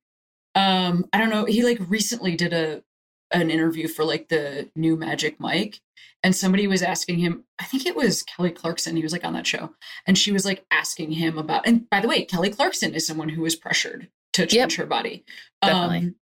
Um, 0.56 1.06
I 1.12 1.18
don't 1.18 1.30
know. 1.30 1.46
He 1.46 1.63
like 1.63 1.80
recently 1.88 2.36
did 2.36 2.54
a 2.54 2.84
an 3.31 3.50
interview 3.50 3.88
for 3.88 4.06
like 4.06 4.30
the 4.30 4.69
new 4.75 4.96
Magic 4.96 5.40
Mike, 5.40 5.81
and 6.24 6.36
somebody 6.36 6.68
was 6.68 6.82
asking 6.82 7.20
him. 7.20 7.44
I 7.60 7.66
think 7.66 7.86
it 7.86 7.96
was 7.96 8.24
Kelly 8.24 8.52
Clarkson. 8.52 8.96
He 8.96 9.04
was 9.04 9.12
like 9.12 9.26
on 9.26 9.34
that 9.34 9.48
show, 9.48 9.72
and 10.08 10.18
she 10.18 10.32
was 10.32 10.46
like 10.46 10.66
asking 10.72 11.12
him 11.12 11.38
about. 11.38 11.68
And 11.68 11.90
by 11.90 12.00
the 12.00 12.08
way, 12.08 12.26
Kelly 12.26 12.50
Clarkson 12.50 12.94
is 12.94 13.06
someone 13.06 13.30
who 13.30 13.42
was 13.42 13.56
pressured 13.56 14.10
to 14.34 14.46
change 14.46 14.74
yep. 14.74 14.80
her 14.80 14.86
body. 14.86 15.24
Definitely. 15.62 15.98
Um, 15.98 16.16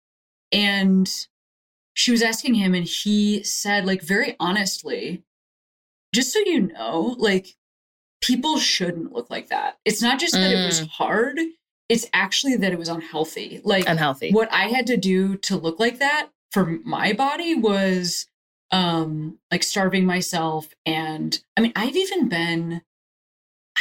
and 0.51 1.09
she 1.93 2.11
was 2.11 2.21
asking 2.21 2.55
him 2.55 2.73
and 2.73 2.85
he 2.85 3.43
said 3.43 3.85
like 3.85 4.01
very 4.01 4.35
honestly 4.39 5.23
just 6.13 6.33
so 6.33 6.39
you 6.39 6.61
know 6.61 7.15
like 7.17 7.55
people 8.21 8.57
shouldn't 8.57 9.13
look 9.13 9.29
like 9.29 9.49
that 9.49 9.77
it's 9.85 10.01
not 10.01 10.19
just 10.19 10.33
that 10.33 10.53
mm. 10.53 10.61
it 10.61 10.65
was 10.65 10.81
mm. 10.81 10.89
hard 10.89 11.39
it's 11.89 12.07
actually 12.13 12.55
that 12.55 12.71
it 12.71 12.79
was 12.79 12.89
unhealthy 12.89 13.61
like 13.63 13.87
unhealthy 13.87 14.31
what 14.31 14.51
i 14.51 14.67
had 14.67 14.87
to 14.87 14.97
do 14.97 15.35
to 15.37 15.55
look 15.55 15.79
like 15.79 15.99
that 15.99 16.29
for 16.51 16.79
my 16.83 17.13
body 17.13 17.55
was 17.55 18.27
um 18.71 19.37
like 19.51 19.63
starving 19.63 20.05
myself. 20.05 20.69
And 20.85 21.41
i 21.57 21.61
mean 21.61 21.73
i've 21.75 21.95
even 21.95 22.29
been 22.29 22.81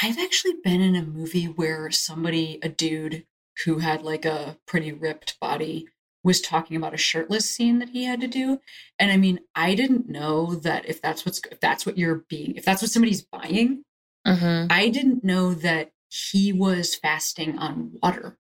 i've 0.03 0.19
actually 0.19 0.55
been 0.63 0.81
in 0.81 0.97
a 0.97 1.03
movie 1.03 1.47
where 1.47 1.91
somebody 1.91 2.59
a 2.63 2.69
dude 2.69 3.25
who 3.65 3.79
had 3.79 4.03
like 4.03 4.25
a 4.25 4.59
pretty 4.67 4.93
ripped 4.93 5.39
body 5.41 5.89
was 6.23 6.41
talking 6.41 6.77
about 6.77 6.95
a 6.95 6.99
shirtless 6.99 7.49
scene 7.49 7.79
that 7.79 7.91
he 7.91 8.05
had 8.05 8.21
to 8.21 8.29
do. 8.29 8.61
And 8.99 9.11
i 9.11 9.17
mean 9.17 9.41
i 9.55 9.75
didn't 9.75 10.09
know 10.09 10.55
that 10.57 10.87
if 10.89 11.01
that's 11.01 11.25
what's 11.25 11.41
if 11.51 11.61
that's 11.61 11.87
what 11.87 11.99
you're 11.99 12.25
being 12.29 12.57
if 12.57 12.65
that's 12.65 12.83
what 12.83 12.91
somebody's 12.91 13.23
buying 13.23 13.85
mm-hmm. 14.27 14.67
i 14.71 14.89
didn't 14.89 15.25
know 15.25 15.55
that 15.55 15.93
he 16.11 16.53
was 16.53 16.95
fasting 16.95 17.59
on 17.59 17.93
water. 18.03 18.37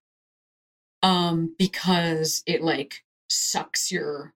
Um 1.03 1.55
because 1.59 2.43
it 2.47 2.63
like 2.63 3.05
sucks 3.29 3.91
your 3.91 4.35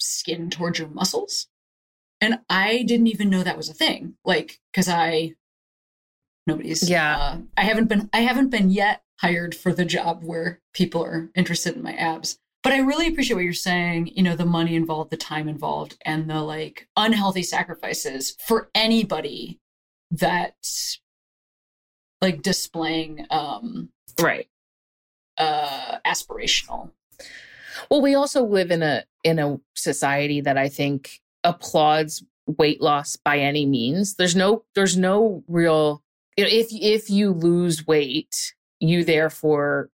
skin 0.00 0.50
towards 0.50 0.78
your 0.78 0.88
muscles 0.88 1.46
and 2.20 2.38
i 2.48 2.82
didn't 2.82 3.06
even 3.06 3.30
know 3.30 3.42
that 3.42 3.56
was 3.56 3.68
a 3.68 3.74
thing 3.74 4.14
like 4.24 4.60
because 4.72 4.88
i 4.88 5.32
nobody's 6.46 6.88
yeah 6.88 7.16
uh, 7.16 7.38
i 7.56 7.62
haven't 7.62 7.88
been 7.88 8.08
i 8.12 8.20
haven't 8.20 8.50
been 8.50 8.70
yet 8.70 9.02
hired 9.20 9.54
for 9.54 9.72
the 9.72 9.84
job 9.84 10.22
where 10.22 10.60
people 10.72 11.04
are 11.04 11.28
interested 11.34 11.76
in 11.76 11.82
my 11.82 11.92
abs. 11.92 12.38
But 12.62 12.72
I 12.72 12.78
really 12.78 13.06
appreciate 13.08 13.36
what 13.36 13.44
you're 13.44 13.52
saying, 13.52 14.12
you 14.14 14.22
know, 14.22 14.36
the 14.36 14.44
money 14.44 14.74
involved, 14.74 15.10
the 15.10 15.16
time 15.16 15.48
involved, 15.48 15.96
and 16.04 16.28
the 16.28 16.42
like 16.42 16.88
unhealthy 16.96 17.42
sacrifices 17.42 18.36
for 18.46 18.70
anybody 18.74 19.58
that 20.10 20.56
like 22.20 22.42
displaying 22.42 23.26
um 23.30 23.90
right 24.20 24.48
uh 25.38 25.98
aspirational. 26.06 26.90
Well, 27.90 28.02
we 28.02 28.14
also 28.14 28.44
live 28.44 28.70
in 28.70 28.82
a 28.82 29.04
in 29.24 29.38
a 29.38 29.58
society 29.74 30.40
that 30.40 30.58
I 30.58 30.68
think 30.68 31.20
applauds 31.44 32.24
weight 32.46 32.80
loss 32.80 33.16
by 33.16 33.38
any 33.38 33.64
means. 33.66 34.16
There's 34.16 34.34
no 34.34 34.64
there's 34.74 34.96
no 34.96 35.44
real 35.46 36.02
you 36.36 36.44
know, 36.44 36.50
if 36.50 36.68
if 36.72 37.10
you 37.10 37.32
lose 37.32 37.86
weight, 37.86 38.54
you 38.80 39.04
therefore 39.04 39.90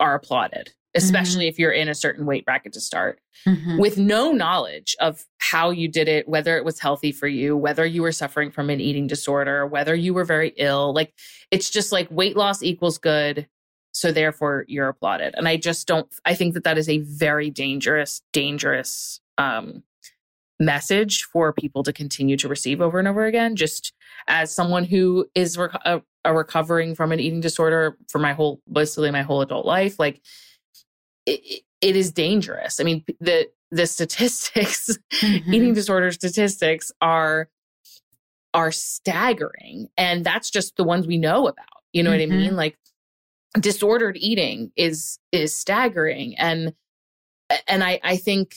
are 0.00 0.14
applauded. 0.14 0.72
especially 0.94 1.44
mm-hmm. 1.44 1.48
if 1.48 1.58
you're 1.58 1.72
in 1.72 1.88
a 1.88 1.94
certain 1.94 2.26
weight 2.26 2.44
bracket 2.44 2.72
to 2.74 2.80
start 2.80 3.18
mm-hmm. 3.46 3.78
with 3.78 3.96
no 3.96 4.32
knowledge 4.32 4.94
of 5.00 5.24
how 5.38 5.70
you 5.70 5.88
did 5.88 6.08
it, 6.08 6.28
whether 6.28 6.56
it 6.56 6.64
was 6.64 6.78
healthy 6.78 7.12
for 7.12 7.26
you, 7.26 7.56
whether 7.56 7.86
you 7.86 8.02
were 8.02 8.12
suffering 8.12 8.50
from 8.50 8.68
an 8.68 8.80
eating 8.80 9.06
disorder, 9.06 9.66
whether 9.66 9.94
you 9.94 10.12
were 10.12 10.24
very 10.24 10.52
ill. 10.56 10.92
Like 10.92 11.14
it's 11.50 11.70
just 11.70 11.92
like 11.92 12.10
weight 12.10 12.36
loss 12.36 12.62
equals 12.62 12.98
good. 12.98 13.46
So 13.92 14.10
therefore 14.10 14.64
you're 14.68 14.88
applauded. 14.88 15.34
And 15.36 15.46
I 15.46 15.56
just 15.56 15.86
don't, 15.86 16.08
I 16.24 16.34
think 16.34 16.54
that 16.54 16.64
that 16.64 16.78
is 16.78 16.88
a 16.88 16.98
very 16.98 17.50
dangerous, 17.50 18.22
dangerous, 18.32 19.20
um, 19.38 19.82
message 20.62 21.24
for 21.24 21.52
people 21.52 21.82
to 21.82 21.92
continue 21.92 22.36
to 22.36 22.48
receive 22.48 22.80
over 22.80 22.98
and 22.98 23.08
over 23.08 23.26
again. 23.26 23.56
Just 23.56 23.92
as 24.28 24.54
someone 24.54 24.84
who 24.84 25.26
is 25.34 25.58
rec- 25.58 25.74
a, 25.84 26.00
a 26.24 26.34
recovering 26.34 26.94
from 26.94 27.12
an 27.12 27.20
eating 27.20 27.40
disorder 27.40 27.98
for 28.08 28.18
my 28.18 28.32
whole, 28.32 28.60
basically 28.70 29.10
my 29.10 29.22
whole 29.22 29.42
adult 29.42 29.66
life, 29.66 29.98
like 29.98 30.20
it, 31.26 31.62
it 31.80 31.96
is 31.96 32.12
dangerous. 32.12 32.80
I 32.80 32.84
mean, 32.84 33.04
the 33.20 33.48
the 33.70 33.86
statistics, 33.86 34.96
mm-hmm. 35.14 35.52
eating 35.52 35.74
disorder 35.74 36.10
statistics 36.12 36.92
are 37.00 37.48
are 38.54 38.70
staggering, 38.70 39.88
and 39.96 40.24
that's 40.24 40.50
just 40.50 40.76
the 40.76 40.84
ones 40.84 41.06
we 41.06 41.18
know 41.18 41.48
about. 41.48 41.66
You 41.92 42.02
know 42.02 42.10
mm-hmm. 42.10 42.30
what 42.30 42.34
I 42.34 42.38
mean? 42.38 42.46
Mm-hmm. 42.48 42.56
Like 42.56 42.78
disordered 43.60 44.16
eating 44.16 44.72
is 44.76 45.18
is 45.30 45.54
staggering, 45.54 46.34
and 46.38 46.74
and 47.66 47.84
I 47.84 48.00
I 48.02 48.16
think, 48.16 48.56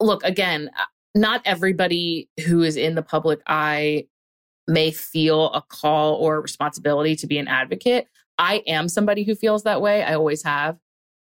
look 0.00 0.22
again, 0.24 0.70
uh, 0.78 0.84
not 1.14 1.42
everybody 1.44 2.28
who 2.46 2.62
is 2.62 2.76
in 2.76 2.94
the 2.94 3.02
public 3.02 3.40
eye 3.46 4.06
may 4.66 4.90
feel 4.90 5.50
a 5.52 5.62
call 5.62 6.14
or 6.16 6.40
responsibility 6.40 7.16
to 7.16 7.26
be 7.26 7.38
an 7.38 7.48
advocate. 7.48 8.06
I 8.38 8.62
am 8.66 8.88
somebody 8.88 9.24
who 9.24 9.34
feels 9.34 9.64
that 9.64 9.80
way. 9.80 10.02
I 10.02 10.14
always 10.14 10.44
have. 10.44 10.78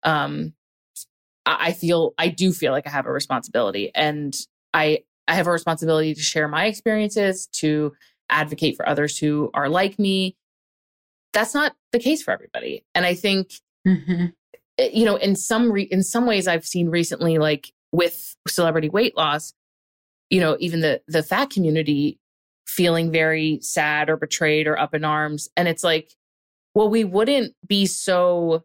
Um, 0.04 0.54
I 1.46 1.72
feel 1.74 2.14
I 2.18 2.28
do 2.28 2.52
feel 2.52 2.72
like 2.72 2.86
I 2.86 2.92
have 2.92 3.08
a 3.08 3.12
responsibility 3.12 3.92
and 3.96 4.36
I 4.74 5.00
I 5.28 5.36
have 5.36 5.48
a 5.48 5.52
responsibility 5.52 6.14
to 6.14 6.22
share 6.22 6.48
my 6.48 6.66
experiences, 6.66 7.48
to 7.54 7.94
advocate 8.30 8.76
for 8.76 8.88
others 8.88 9.18
who 9.18 9.50
are 9.54 9.70
like 9.70 9.98
me. 9.98 10.36
That's 11.34 11.54
not 11.54 11.76
the 11.92 12.00
case 12.00 12.24
for 12.24 12.32
everybody. 12.32 12.84
And 12.96 13.06
I 13.06 13.14
think 13.14 13.52
mm-hmm. 13.88 14.28
You 14.94 15.04
know, 15.04 15.18
in 15.18 15.36
some 15.36 15.72
re- 15.72 15.90
in 15.92 16.04
some 16.04 16.26
ways 16.26 16.48
I've 16.48 16.66
seen 16.66 16.90
recently 16.90 17.38
like 17.38 17.74
with 17.92 18.36
celebrity 18.48 18.88
weight 18.88 19.18
loss, 19.18 19.54
you 20.30 20.40
know, 20.40 20.56
even 20.60 20.80
the 20.80 21.02
the 21.08 21.22
fat 21.22 21.50
community 21.50 22.18
feeling 22.66 23.12
very 23.12 23.60
sad 23.62 24.10
or 24.10 24.16
betrayed 24.16 24.68
or 24.68 24.80
up 24.80 24.94
in 24.94 25.04
arms 25.04 25.50
and 25.58 25.68
it's 25.68 25.84
like 25.84 26.14
well 26.76 26.88
we 26.88 27.04
wouldn't 27.04 27.56
be 27.68 27.88
so 27.88 28.64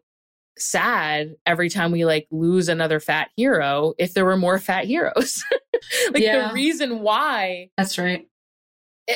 sad 0.59 1.35
every 1.45 1.69
time 1.69 1.91
we 1.91 2.05
like 2.05 2.27
lose 2.31 2.69
another 2.69 2.99
fat 2.99 3.29
hero 3.35 3.93
if 3.97 4.13
there 4.13 4.25
were 4.25 4.37
more 4.37 4.59
fat 4.59 4.85
heroes. 4.85 5.43
like 6.13 6.23
yeah. 6.23 6.47
the 6.47 6.53
reason 6.53 6.99
why 6.99 7.69
That's 7.77 7.97
right. 7.97 8.25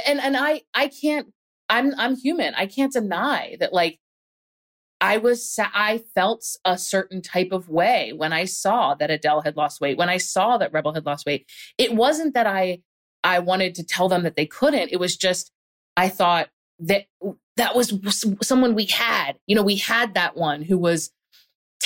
And 0.08 0.20
and 0.20 0.36
I 0.36 0.64
I 0.74 0.88
can't 0.90 1.28
I'm 1.70 1.94
I'm 1.98 2.16
human. 2.16 2.54
I 2.56 2.66
can't 2.66 2.92
deny 2.92 3.58
that 3.60 3.74
like 3.74 4.00
I 5.02 5.18
was 5.18 5.58
I 5.60 6.02
felt 6.16 6.46
a 6.66 6.78
certain 6.78 7.22
type 7.22 7.52
of 7.52 7.70
way 7.70 8.12
when 8.14 8.34
I 8.34 8.46
saw 8.46 8.96
that 8.96 9.12
Adele 9.12 9.42
had 9.42 9.56
lost 9.56 9.80
weight, 9.80 9.98
when 9.98 10.10
I 10.10 10.18
saw 10.18 10.58
that 10.58 10.74
Rebel 10.74 10.94
had 10.94 11.06
lost 11.06 11.26
weight. 11.26 11.50
It 11.78 11.94
wasn't 11.96 12.34
that 12.34 12.48
I 12.48 12.80
I 13.24 13.40
wanted 13.40 13.76
to 13.76 13.84
tell 13.84 14.10
them 14.10 14.24
that 14.24 14.36
they 14.36 14.46
couldn't. 14.46 14.92
It 14.92 15.00
was 15.00 15.16
just 15.16 15.52
I 15.96 16.10
thought 16.10 16.50
that 16.80 17.06
that 17.58 17.76
was 17.76 17.94
someone 18.42 18.76
we 18.76 18.86
had. 18.86 19.34
You 19.48 19.56
know, 19.56 19.64
we 19.64 19.76
had 19.76 20.14
that 20.16 20.36
one 20.36 20.64
who 20.64 20.78
was 20.78 21.12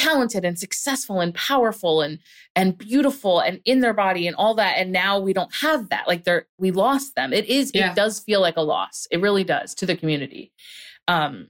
talented 0.03 0.43
and 0.43 0.59
successful 0.59 1.19
and 1.19 1.33
powerful 1.33 2.01
and 2.01 2.19
and 2.55 2.77
beautiful 2.77 3.39
and 3.39 3.61
in 3.65 3.79
their 3.79 3.93
body 3.93 4.27
and 4.27 4.35
all 4.35 4.53
that 4.55 4.77
and 4.77 4.91
now 4.91 5.19
we 5.19 5.33
don't 5.33 5.53
have 5.55 5.89
that. 5.89 6.07
Like 6.07 6.23
they're 6.23 6.47
we 6.57 6.71
lost 6.71 7.15
them. 7.15 7.31
It 7.33 7.45
is 7.45 7.71
yeah. 7.73 7.91
it 7.91 7.95
does 7.95 8.19
feel 8.19 8.41
like 8.41 8.57
a 8.57 8.61
loss. 8.61 9.07
It 9.11 9.21
really 9.21 9.43
does 9.43 9.73
to 9.75 9.85
the 9.85 9.95
community. 9.95 10.51
Um 11.07 11.49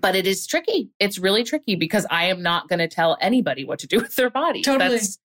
but 0.00 0.16
it 0.16 0.26
is 0.26 0.46
tricky. 0.46 0.90
It's 0.98 1.18
really 1.18 1.44
tricky 1.44 1.74
because 1.74 2.06
i 2.10 2.24
am 2.24 2.42
not 2.42 2.68
going 2.68 2.80
to 2.80 2.88
tell 2.88 3.16
anybody 3.20 3.64
what 3.64 3.78
to 3.80 3.86
do 3.86 3.98
with 4.00 4.14
their 4.16 4.30
body. 4.30 4.62
Totally. 4.62 4.90
that's 4.90 5.18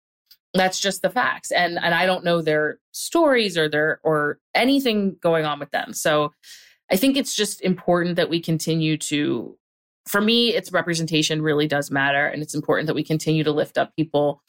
that's 0.56 0.80
just 0.80 1.04
the 1.04 1.12
facts. 1.12 1.52
And 1.52 1.78
and 1.78 1.94
i 1.94 2.08
don't 2.08 2.24
know 2.24 2.42
their 2.42 2.80
stories 2.92 3.58
or 3.58 3.70
their 3.70 4.00
or 4.04 4.40
anything 4.56 5.18
going 5.22 5.46
on 5.46 5.60
with 5.60 5.70
them. 5.70 5.94
So 5.94 6.34
i 6.92 6.96
think 6.96 7.16
it's 7.16 7.36
just 7.36 7.62
important 7.62 8.16
that 8.16 8.30
we 8.30 8.40
continue 8.42 8.98
to 8.98 9.59
for 10.10 10.22
me, 10.22 10.56
it's 10.56 10.72
representation 10.72 11.44
really 11.44 11.68
does 11.68 11.92
matter. 11.92 12.26
And 12.26 12.42
it's 12.42 12.56
important 12.56 12.88
that 12.88 12.96
we 12.96 13.04
continue 13.04 13.44
to 13.44 13.52
lift 13.52 13.78
up 13.78 13.96
people, 13.96 14.42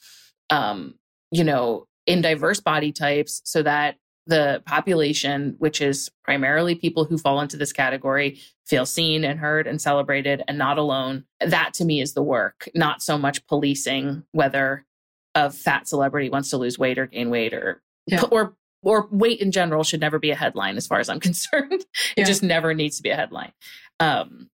um, 0.49 0.95
you 1.31 1.45
know, 1.45 1.87
in 2.07 2.23
diverse 2.23 2.61
body 2.61 2.93
types 2.93 3.43
so 3.45 3.63
that 3.63 3.97
the 4.27 4.63
population, 4.65 5.57
which 5.59 5.83
is 5.83 6.11
primarily 6.25 6.75
people 6.75 7.05
who 7.05 7.19
fall 7.19 7.43
into 7.43 7.59
this 7.59 7.75
category, 7.75 8.41
feel 8.67 8.87
seen 8.87 9.23
and 9.23 9.39
heard 9.39 9.67
and 9.67 9.83
celebrated 9.83 10.43
and 10.49 10.57
not 10.57 10.79
alone. 10.79 11.25
That 11.41 11.75
to 11.75 11.85
me 11.85 12.01
is 12.01 12.15
the 12.15 12.23
work, 12.23 12.67
not 12.75 13.03
so 13.03 13.19
much 13.19 13.47
policing 13.47 14.25
whether 14.33 14.87
a 15.35 15.51
fat 15.51 15.89
celebrity 15.89 16.31
wants 16.31 16.51
to 16.51 16.57
lose 16.57 16.79
weight 16.79 16.99
or 16.99 17.07
gain 17.07 17.29
weight 17.29 17.53
or 17.53 17.83
yeah. 18.07 18.23
or 18.31 18.55
or 18.83 19.09
weight 19.11 19.41
in 19.41 19.53
general 19.53 19.85
should 19.85 20.01
never 20.01 20.19
be 20.19 20.31
a 20.31 20.37
headline 20.37 20.79
as 20.79 20.87
far 20.87 21.01
as 21.01 21.11
I'm 21.11 21.21
concerned. 21.29 21.73
it 21.73 21.87
yeah. 22.17 22.25
just 22.25 22.43
never 22.43 22.73
needs 22.73 22.97
to 22.97 23.03
be 23.03 23.11
a 23.11 23.17
headline. 23.17 23.53
Um, 23.99 24.49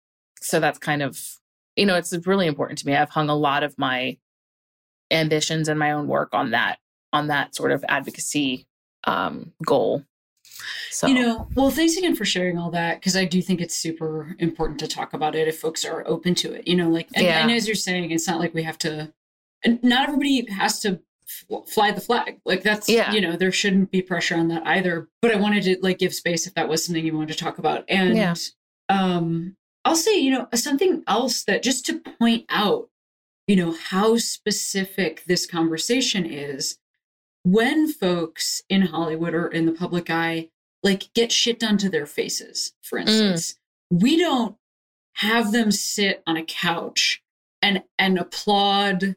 so 0.46 0.60
that's 0.60 0.80
kind 0.80 1.02
of 1.02 1.20
you 1.76 1.86
know 1.86 1.96
it's 1.96 2.14
really 2.26 2.48
important 2.48 2.80
to 2.80 2.88
me 2.88 2.96
i've 2.96 3.10
hung 3.10 3.30
a 3.30 3.36
lot 3.36 3.64
of 3.64 3.78
my 3.78 4.18
ambitions 5.12 5.68
and 5.68 5.80
my 5.80 5.92
own 5.92 6.08
work 6.08 6.30
on 6.34 6.52
that 6.52 6.78
on 7.14 7.28
that 7.28 7.56
sort 7.56 7.72
of 7.72 7.84
advocacy 7.88 8.66
um, 9.06 9.52
goal 9.66 10.04
so. 10.90 11.08
You 11.08 11.16
know, 11.16 11.48
well, 11.56 11.70
thanks 11.70 11.98
again 11.98 12.16
for 12.16 12.26
sharing 12.26 12.58
all 12.58 12.72
that 12.72 13.00
because 13.00 13.16
I 13.16 13.26
do 13.26 13.42
think 13.42 13.60
it's 13.60 13.78
super 13.78 14.36
important 14.40 14.80
to 14.80 14.88
talk 14.88 15.14
about 15.14 15.36
it 15.36 15.48
if 15.48 15.60
folks 15.60 15.84
are 15.84 16.08
open 16.08 16.36
to 16.36 16.54
it. 16.54 16.68
You 16.68 16.76
know, 16.76 16.90
like, 16.90 17.10
and, 17.14 17.26
yeah. 17.26 17.42
and 17.42 17.52
as 17.52 17.68
you're 17.68 17.76
saying, 17.76 18.12
it's 18.12 18.28
not 18.28 18.40
like 18.40 18.54
we 18.54 18.64
have 18.64 18.78
to, 18.80 19.12
and 19.64 19.84
not 19.84 20.08
everybody 20.08 20.50
has 20.52 20.80
to 20.82 21.02
fly 21.68 21.92
the 21.92 22.02
flag. 22.02 22.40
Like, 22.46 22.64
that's, 22.64 22.88
yeah. 22.88 23.12
you 23.12 23.20
know, 23.20 23.36
there 23.36 23.52
shouldn't 23.52 23.92
be 23.92 24.02
pressure 24.02 24.36
on 24.36 24.48
that 24.50 24.66
either. 24.66 25.10
But 25.22 25.32
I 25.32 25.36
wanted 25.36 25.64
to 25.64 25.78
like 25.82 25.98
give 25.98 26.14
space 26.14 26.48
if 26.48 26.54
that 26.54 26.70
was 26.70 26.86
something 26.86 27.06
you 27.06 27.16
wanted 27.16 27.38
to 27.38 27.44
talk 27.44 27.58
about. 27.58 27.84
And, 27.90 28.16
yeah. 28.16 28.36
um, 28.90 29.58
I'll 29.86 29.96
say, 29.96 30.18
you 30.18 30.32
know, 30.32 30.48
something 30.56 31.04
else 31.08 31.44
that 31.44 31.64
just 31.64 31.86
to 31.86 32.00
point 32.00 32.46
out, 32.50 32.90
you 33.48 33.56
know, 33.56 33.72
how 33.72 34.18
specific 34.18 35.24
this 35.26 35.46
conversation 35.46 36.26
is 36.26 36.80
when 37.44 37.88
folks 37.88 38.64
in 38.68 38.82
Hollywood 38.82 39.36
or 39.36 39.48
in 39.48 39.68
the 39.68 39.72
public 39.72 40.10
eye 40.10 40.50
like 40.84 41.14
get 41.14 41.32
shit 41.32 41.60
done 41.60 41.78
to 41.78 41.90
their 41.90 42.06
faces, 42.06 42.74
for 42.82 42.98
mm. 42.98 43.04
instance. 43.04 43.54
Mm. 43.94 44.02
We 44.02 44.18
don't 44.18 44.56
have 45.14 45.52
them 45.52 45.72
sit 45.72 46.24
on 46.28 46.38
a 46.38 46.44
couch 46.44 47.22
and 47.62 47.84
and 47.98 48.18
applaud 48.18 49.16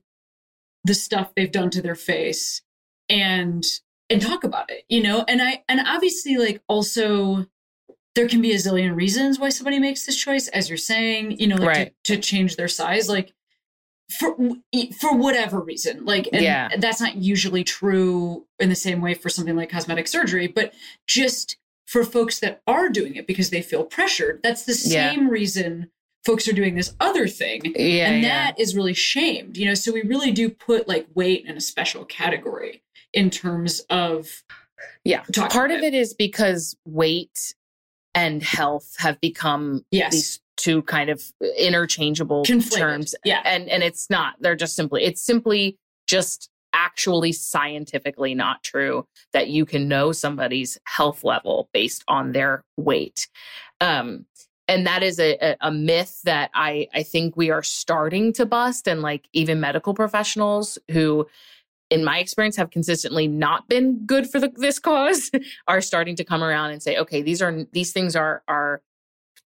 the 0.85 0.95
stuff 0.95 1.35
they've 1.35 1.51
done 1.51 1.71
to 1.71 1.83
their 1.83 1.95
face 1.95 2.63
and 3.09 3.65
and 4.11 4.23
talk 4.23 4.45
about 4.45 4.71
it, 4.71 4.85
you 4.89 5.03
know? 5.03 5.25
And 5.29 5.43
I 5.43 5.63
and 5.69 5.81
obviously 5.87 6.37
like 6.37 6.63
also 6.69 7.47
there 8.19 8.27
can 8.27 8.43
be 8.43 8.51
a 8.51 8.57
zillion 8.57 8.97
reasons 8.97 9.39
why 9.39 9.49
somebody 9.49 9.79
makes 9.79 10.05
this 10.05 10.17
choice, 10.17 10.49
as 10.49 10.69
you're 10.69 10.77
saying, 10.77 11.39
you 11.39 11.47
know, 11.47 11.55
like 11.55 11.69
right. 11.69 11.95
to, 12.03 12.17
to, 12.17 12.21
change 12.21 12.57
their 12.57 12.67
size, 12.67 13.09
like 13.09 13.33
for 14.19 14.35
for 15.01 15.17
whatever 15.17 15.61
reason. 15.61 16.05
Like, 16.05 16.29
yeah, 16.33 16.69
that's 16.79 17.01
not 17.01 17.19
usually 17.19 17.63
true 17.63 18.45
in 18.59 18.71
the 18.71 18.75
same 18.75 19.01
way 19.01 19.15
for 19.15 19.29
something 19.29 19.55
like 19.55 19.71
cosmetic 19.71 20.09
surgery, 20.09 20.49
but 20.49 20.75
just 21.07 21.59
for 21.87 22.03
folks 22.03 22.41
that 22.41 22.61
are 22.67 22.89
doing 22.89 23.15
it 23.15 23.29
because 23.29 23.51
they 23.51 23.63
feel 23.63 23.85
pressured, 23.85 24.41
that's 24.43 24.65
the 24.65 24.75
same 24.75 25.27
yeah. 25.27 25.31
reason 25.31 25.89
folks 26.27 26.49
are 26.49 26.53
doing 26.53 26.75
this 26.75 26.97
other 26.99 27.29
thing. 27.29 27.61
Yeah, 27.77 28.11
and 28.11 28.25
that 28.25 28.55
yeah. 28.59 28.63
is 28.63 28.75
really 28.75 28.95
shamed, 28.95 29.57
you 29.57 29.65
know. 29.65 29.75
So 29.75 29.93
we 29.93 30.03
really 30.03 30.33
do 30.33 30.51
put 30.51 30.89
like 30.89 31.07
weight 31.15 31.47
in 31.47 31.57
a 31.57 31.61
special 31.61 32.05
category 32.05 32.83
in 33.15 33.31
terms 33.31 33.79
of 33.91 34.43
yeah. 35.05 35.23
Part 35.51 35.71
of 35.71 35.79
it. 35.79 35.85
it 35.85 35.95
is 35.95 36.15
because 36.15 36.77
weight 36.85 37.55
and 38.19 38.43
health 38.43 38.97
have 38.99 39.21
become 39.21 39.85
yes. 39.93 40.13
these 40.13 40.41
two 40.57 40.83
kind 40.83 41.09
of 41.09 41.23
interchangeable 41.57 42.45
Conflated. 42.45 42.77
terms. 42.77 43.15
Yeah. 43.25 43.43
And 43.45 43.69
and 43.69 43.83
it's 43.83 44.11
not. 44.11 44.35
They're 44.41 44.57
just 44.57 44.75
simply 44.75 45.05
it's 45.05 45.23
simply 45.23 45.79
just 46.07 46.51
actually 46.73 47.33
scientifically 47.33 48.35
not 48.35 48.63
true 48.63 49.07
that 49.33 49.49
you 49.49 49.65
can 49.65 49.89
know 49.89 50.13
somebody's 50.13 50.79
health 50.85 51.25
level 51.25 51.69
based 51.73 52.03
on 52.09 52.33
their 52.33 52.65
weight. 52.77 53.29
Um 53.81 54.27
and 54.67 54.87
that 54.87 55.03
is 55.03 55.19
a, 55.19 55.57
a 55.63 55.71
myth 55.71 56.21
that 56.25 56.51
I, 56.53 56.89
I 56.93 57.03
think 57.03 57.39
we 57.39 57.51
are 57.51 57.63
starting 57.63 58.35
to 58.35 58.45
bust 58.45 58.87
and 58.87 59.01
like 59.01 59.27
even 59.33 59.61
medical 59.61 59.95
professionals 59.95 60.77
who 60.91 61.27
in 61.91 62.05
my 62.05 62.19
experience 62.19 62.57
have 62.57 62.71
consistently 62.71 63.27
not 63.27 63.69
been 63.69 64.05
good 64.05 64.29
for 64.29 64.39
the, 64.39 64.53
this 64.57 64.79
cause 64.79 65.31
are 65.69 65.81
starting 65.81 66.17
to 66.17 66.25
come 66.25 66.43
around 66.43 66.71
and 66.71 66.83
say 66.83 66.97
okay 66.97 67.23
these 67.23 67.41
are 67.41 67.65
these 67.73 67.93
things 67.93 68.15
are 68.15 68.43
are 68.49 68.83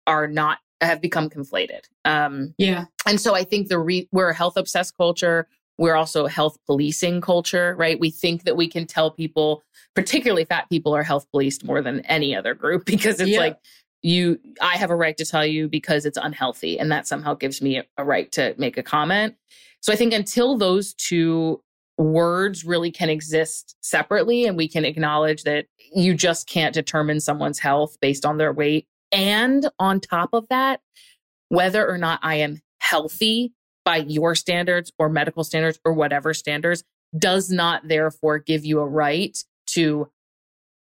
are 0.07 0.27
not 0.27 0.59
have 0.81 1.01
become 1.01 1.29
conflated. 1.29 1.83
Um, 2.05 2.55
yeah. 2.59 2.87
And 3.07 3.21
so 3.21 3.35
I 3.35 3.45
think 3.45 3.69
the 3.69 3.79
re- 3.79 4.09
we're 4.13 4.31
a 4.31 4.35
health 4.35 4.57
obsessed 4.57 4.97
culture. 4.97 5.47
We're 5.79 5.95
also 5.95 6.27
a 6.27 6.31
health 6.31 6.59
policing 6.67 7.21
culture, 7.21 7.75
right? 7.79 7.99
We 7.99 8.11
think 8.11 8.45
that 8.45 8.57
we 8.57 8.69
can 8.69 8.87
tell 8.87 9.11
people, 9.11 9.63
particularly 9.95 10.45
fat 10.45 10.69
people, 10.69 10.95
are 10.95 11.03
health 11.03 11.27
policed 11.31 11.65
more 11.65 11.81
than 11.83 12.01
any 12.01 12.35
other 12.35 12.55
group 12.55 12.85
because 12.87 13.21
it's 13.21 13.31
yeah. 13.31 13.41
like 13.41 13.59
you, 14.03 14.39
I 14.61 14.77
have 14.77 14.91
a 14.91 14.97
right 14.97 15.17
to 15.19 15.25
tell 15.25 15.45
you 15.45 15.69
because 15.69 16.07
it's 16.07 16.19
unhealthy, 16.21 16.79
and 16.79 16.91
that 16.91 17.07
somehow 17.07 17.35
gives 17.35 17.61
me 17.61 17.79
a, 17.79 17.85
a 17.99 18.05
right 18.05 18.31
to 18.33 18.55
make 18.57 18.79
a 18.79 18.83
comment. 18.83 19.37
So 19.81 19.93
I 19.93 19.97
think 19.97 20.13
until 20.13 20.57
those 20.57 20.95
two 20.95 21.63
words 22.01 22.65
really 22.65 22.91
can 22.91 23.11
exist 23.11 23.77
separately 23.83 24.47
and 24.47 24.57
we 24.57 24.69
can 24.69 24.85
acknowledge 24.85 25.43
that 25.43 25.67
you 25.95 26.15
just 26.15 26.49
can't 26.49 26.75
determine 26.75 27.21
someone's 27.21 27.59
health 27.59 27.99
based 28.01 28.25
on 28.25 28.39
their 28.39 28.53
weight. 28.53 28.87
And 29.13 29.69
on 29.79 30.01
top 30.01 30.31
of 30.33 30.47
that, 30.49 30.81
whether 31.49 31.87
or 31.87 31.99
not 31.99 32.21
I 32.23 32.37
am 32.37 32.61
healthy 32.81 33.53
by 33.85 33.99
your 33.99 34.35
standards 34.35 34.93
or 34.99 35.09
medical 35.09 35.45
standards 35.45 35.79
or 35.85 35.93
whatever 35.93 36.33
standards 36.33 36.85
does 37.19 37.51
not 37.51 37.87
therefore 37.87 38.39
give 38.39 38.65
you 38.65 38.81
a 38.81 38.87
right 38.87 39.37
to 39.67 40.09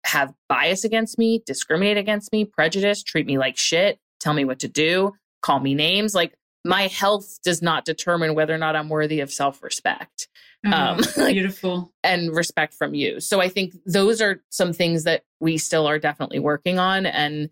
have 0.06 0.34
bias 0.48 0.84
against 0.84 1.18
me, 1.18 1.42
discriminate 1.46 1.98
against 1.98 2.32
me, 2.32 2.46
prejudice, 2.46 3.02
treat 3.02 3.26
me 3.26 3.38
like 3.38 3.58
shit, 3.58 4.00
tell 4.20 4.34
me 4.34 4.46
what 4.46 4.60
to 4.60 4.68
do, 4.68 5.14
call 5.42 5.60
me 5.60 5.74
names. 5.74 6.14
Like 6.14 6.36
my 6.68 6.88
health 6.88 7.40
does 7.44 7.62
not 7.62 7.86
determine 7.86 8.36
whether 8.36 8.54
or 8.54 8.58
not 8.58 8.76
I'm 8.76 8.90
worthy 8.90 9.22
of 9.22 9.32
self 9.32 9.64
respect. 9.64 10.28
Oh, 10.66 10.72
um, 10.72 11.02
beautiful. 11.16 11.94
and 12.04 12.36
respect 12.36 12.74
from 12.74 12.94
you. 12.94 13.20
So 13.20 13.40
I 13.40 13.48
think 13.48 13.74
those 13.86 14.22
are 14.22 14.42
some 14.50 14.74
things 14.74 15.04
that 15.06 15.24
we 15.40 15.58
still 15.58 15.88
are 15.88 16.00
definitely 16.00 16.40
working 16.40 16.78
on. 16.78 17.06
And, 17.06 17.50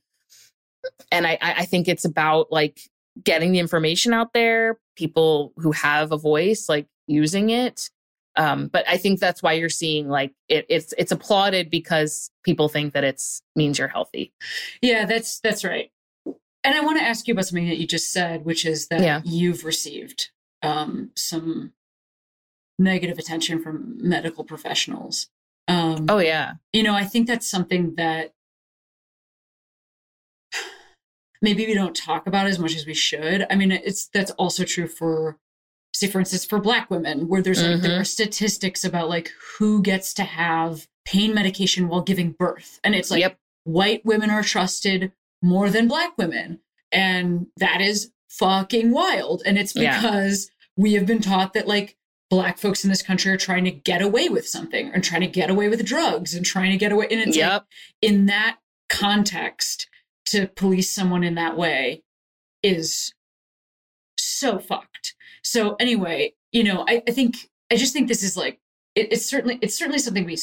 and 1.11 1.25
I, 1.25 1.37
I 1.41 1.65
think 1.65 1.87
it's 1.87 2.03
about 2.03 2.51
like 2.51 2.81
getting 3.23 3.51
the 3.51 3.59
information 3.59 4.13
out 4.13 4.33
there, 4.33 4.79
people 4.95 5.53
who 5.57 5.71
have 5.71 6.11
a 6.11 6.17
voice, 6.17 6.67
like 6.67 6.87
using 7.07 7.51
it. 7.51 7.89
Um, 8.37 8.67
but 8.67 8.83
I 8.87 8.97
think 8.97 9.21
that's 9.21 9.41
why 9.41 9.53
you're 9.53 9.69
seeing 9.69 10.09
like 10.09 10.33
it, 10.49 10.65
it's 10.67 10.93
it's 10.97 11.13
applauded 11.13 11.69
because 11.69 12.29
people 12.43 12.67
think 12.67 12.93
that 12.93 13.05
it's 13.05 13.41
means 13.55 13.79
you're 13.79 13.87
healthy. 13.87 14.33
Yeah, 14.81 15.05
that's 15.05 15.39
that's 15.39 15.63
right. 15.63 15.89
And 16.65 16.73
I 16.73 16.81
want 16.81 16.97
to 16.97 17.05
ask 17.05 17.27
you 17.27 17.33
about 17.33 17.45
something 17.45 17.67
that 17.67 17.77
you 17.77 17.85
just 17.85 18.11
said, 18.11 18.43
which 18.43 18.65
is 18.65 18.87
that 18.87 19.01
yeah. 19.01 19.21
you've 19.23 19.63
received 19.63 20.31
um, 20.63 21.11
some 21.15 21.73
negative 22.79 23.19
attention 23.19 23.61
from 23.61 23.97
medical 23.99 24.43
professionals. 24.43 25.29
Um, 25.67 26.07
oh, 26.09 26.17
yeah. 26.17 26.53
You 26.73 26.81
know, 26.81 26.95
I 26.95 27.05
think 27.05 27.27
that's 27.27 27.49
something 27.49 27.93
that 27.95 28.33
maybe 31.39 31.67
we 31.67 31.75
don't 31.75 31.95
talk 31.95 32.25
about 32.25 32.47
as 32.47 32.57
much 32.57 32.75
as 32.75 32.87
we 32.87 32.95
should. 32.95 33.45
I 33.51 33.55
mean, 33.55 33.71
it's 33.71 34.07
that's 34.07 34.31
also 34.31 34.63
true 34.63 34.87
for, 34.87 35.37
say, 35.93 36.07
for 36.07 36.19
instance, 36.19 36.45
for 36.45 36.59
Black 36.59 36.89
women, 36.89 37.27
where 37.27 37.43
there's 37.43 37.61
like 37.61 37.73
mm-hmm. 37.73 37.83
there 37.83 37.99
are 37.99 38.05
statistics 38.05 38.83
about 38.83 39.07
like 39.07 39.31
who 39.57 39.83
gets 39.83 40.15
to 40.15 40.23
have 40.23 40.87
pain 41.05 41.35
medication 41.35 41.87
while 41.87 42.01
giving 42.01 42.31
birth, 42.31 42.79
and 42.83 42.95
it's 42.95 43.11
like 43.11 43.19
yep. 43.19 43.37
white 43.65 44.03
women 44.03 44.31
are 44.31 44.41
trusted 44.41 45.11
more 45.41 45.69
than 45.69 45.87
Black 45.87 46.17
women, 46.17 46.59
and 46.91 47.47
that 47.57 47.81
is 47.81 48.11
fucking 48.29 48.91
wild. 48.91 49.41
And 49.45 49.57
it's 49.57 49.73
because 49.73 50.49
yeah. 50.49 50.83
we 50.83 50.93
have 50.93 51.05
been 51.05 51.21
taught 51.21 51.53
that 51.53 51.67
like 51.67 51.97
black 52.29 52.57
folks 52.57 52.83
in 52.83 52.89
this 52.89 53.03
country 53.03 53.31
are 53.31 53.37
trying 53.37 53.63
to 53.63 53.71
get 53.71 54.01
away 54.01 54.29
with 54.29 54.47
something 54.47 54.91
and 54.93 55.03
trying 55.03 55.21
to 55.21 55.27
get 55.27 55.49
away 55.49 55.69
with 55.69 55.85
drugs 55.85 56.33
and 56.33 56.45
trying 56.45 56.71
to 56.71 56.77
get 56.77 56.91
away. 56.91 57.07
And 57.09 57.21
it's 57.21 57.37
yep. 57.37 57.51
like 57.51 57.63
in 58.01 58.25
that 58.25 58.57
context, 58.89 59.87
to 60.25 60.47
police 60.47 60.93
someone 60.93 61.23
in 61.23 61.35
that 61.35 61.57
way 61.57 62.03
is 62.63 63.13
so 64.17 64.59
fucked. 64.59 65.15
So 65.43 65.75
anyway, 65.79 66.33
you 66.51 66.63
know, 66.63 66.85
I, 66.87 67.03
I 67.07 67.11
think 67.11 67.35
I 67.71 67.75
just 67.75 67.93
think 67.93 68.07
this 68.07 68.23
is 68.23 68.35
like 68.35 68.59
it, 68.95 69.11
it's 69.11 69.25
certainly 69.25 69.59
it's 69.61 69.77
certainly 69.77 69.99
something 69.99 70.25
we 70.25 70.37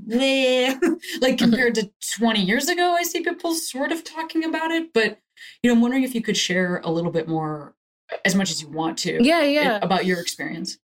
like 1.20 1.38
compared 1.38 1.74
to 1.76 1.90
20 2.16 2.40
years 2.40 2.68
ago, 2.68 2.94
I 2.98 3.02
see 3.02 3.22
people 3.22 3.54
sort 3.54 3.92
of 3.92 4.04
talking 4.04 4.44
about 4.44 4.70
it. 4.70 4.92
But 4.92 5.18
you 5.62 5.70
know, 5.70 5.74
I'm 5.74 5.82
wondering 5.82 6.04
if 6.04 6.14
you 6.14 6.22
could 6.22 6.36
share 6.36 6.80
a 6.84 6.90
little 6.90 7.10
bit 7.10 7.28
more 7.28 7.74
uh, 8.12 8.16
as 8.24 8.34
much 8.34 8.50
as 8.50 8.62
you 8.62 8.68
want 8.68 8.98
to. 8.98 9.18
Yeah, 9.22 9.40
eh, 9.40 9.46
yeah. 9.46 9.78
About 9.82 10.06
your 10.06 10.20
experience. 10.20 10.78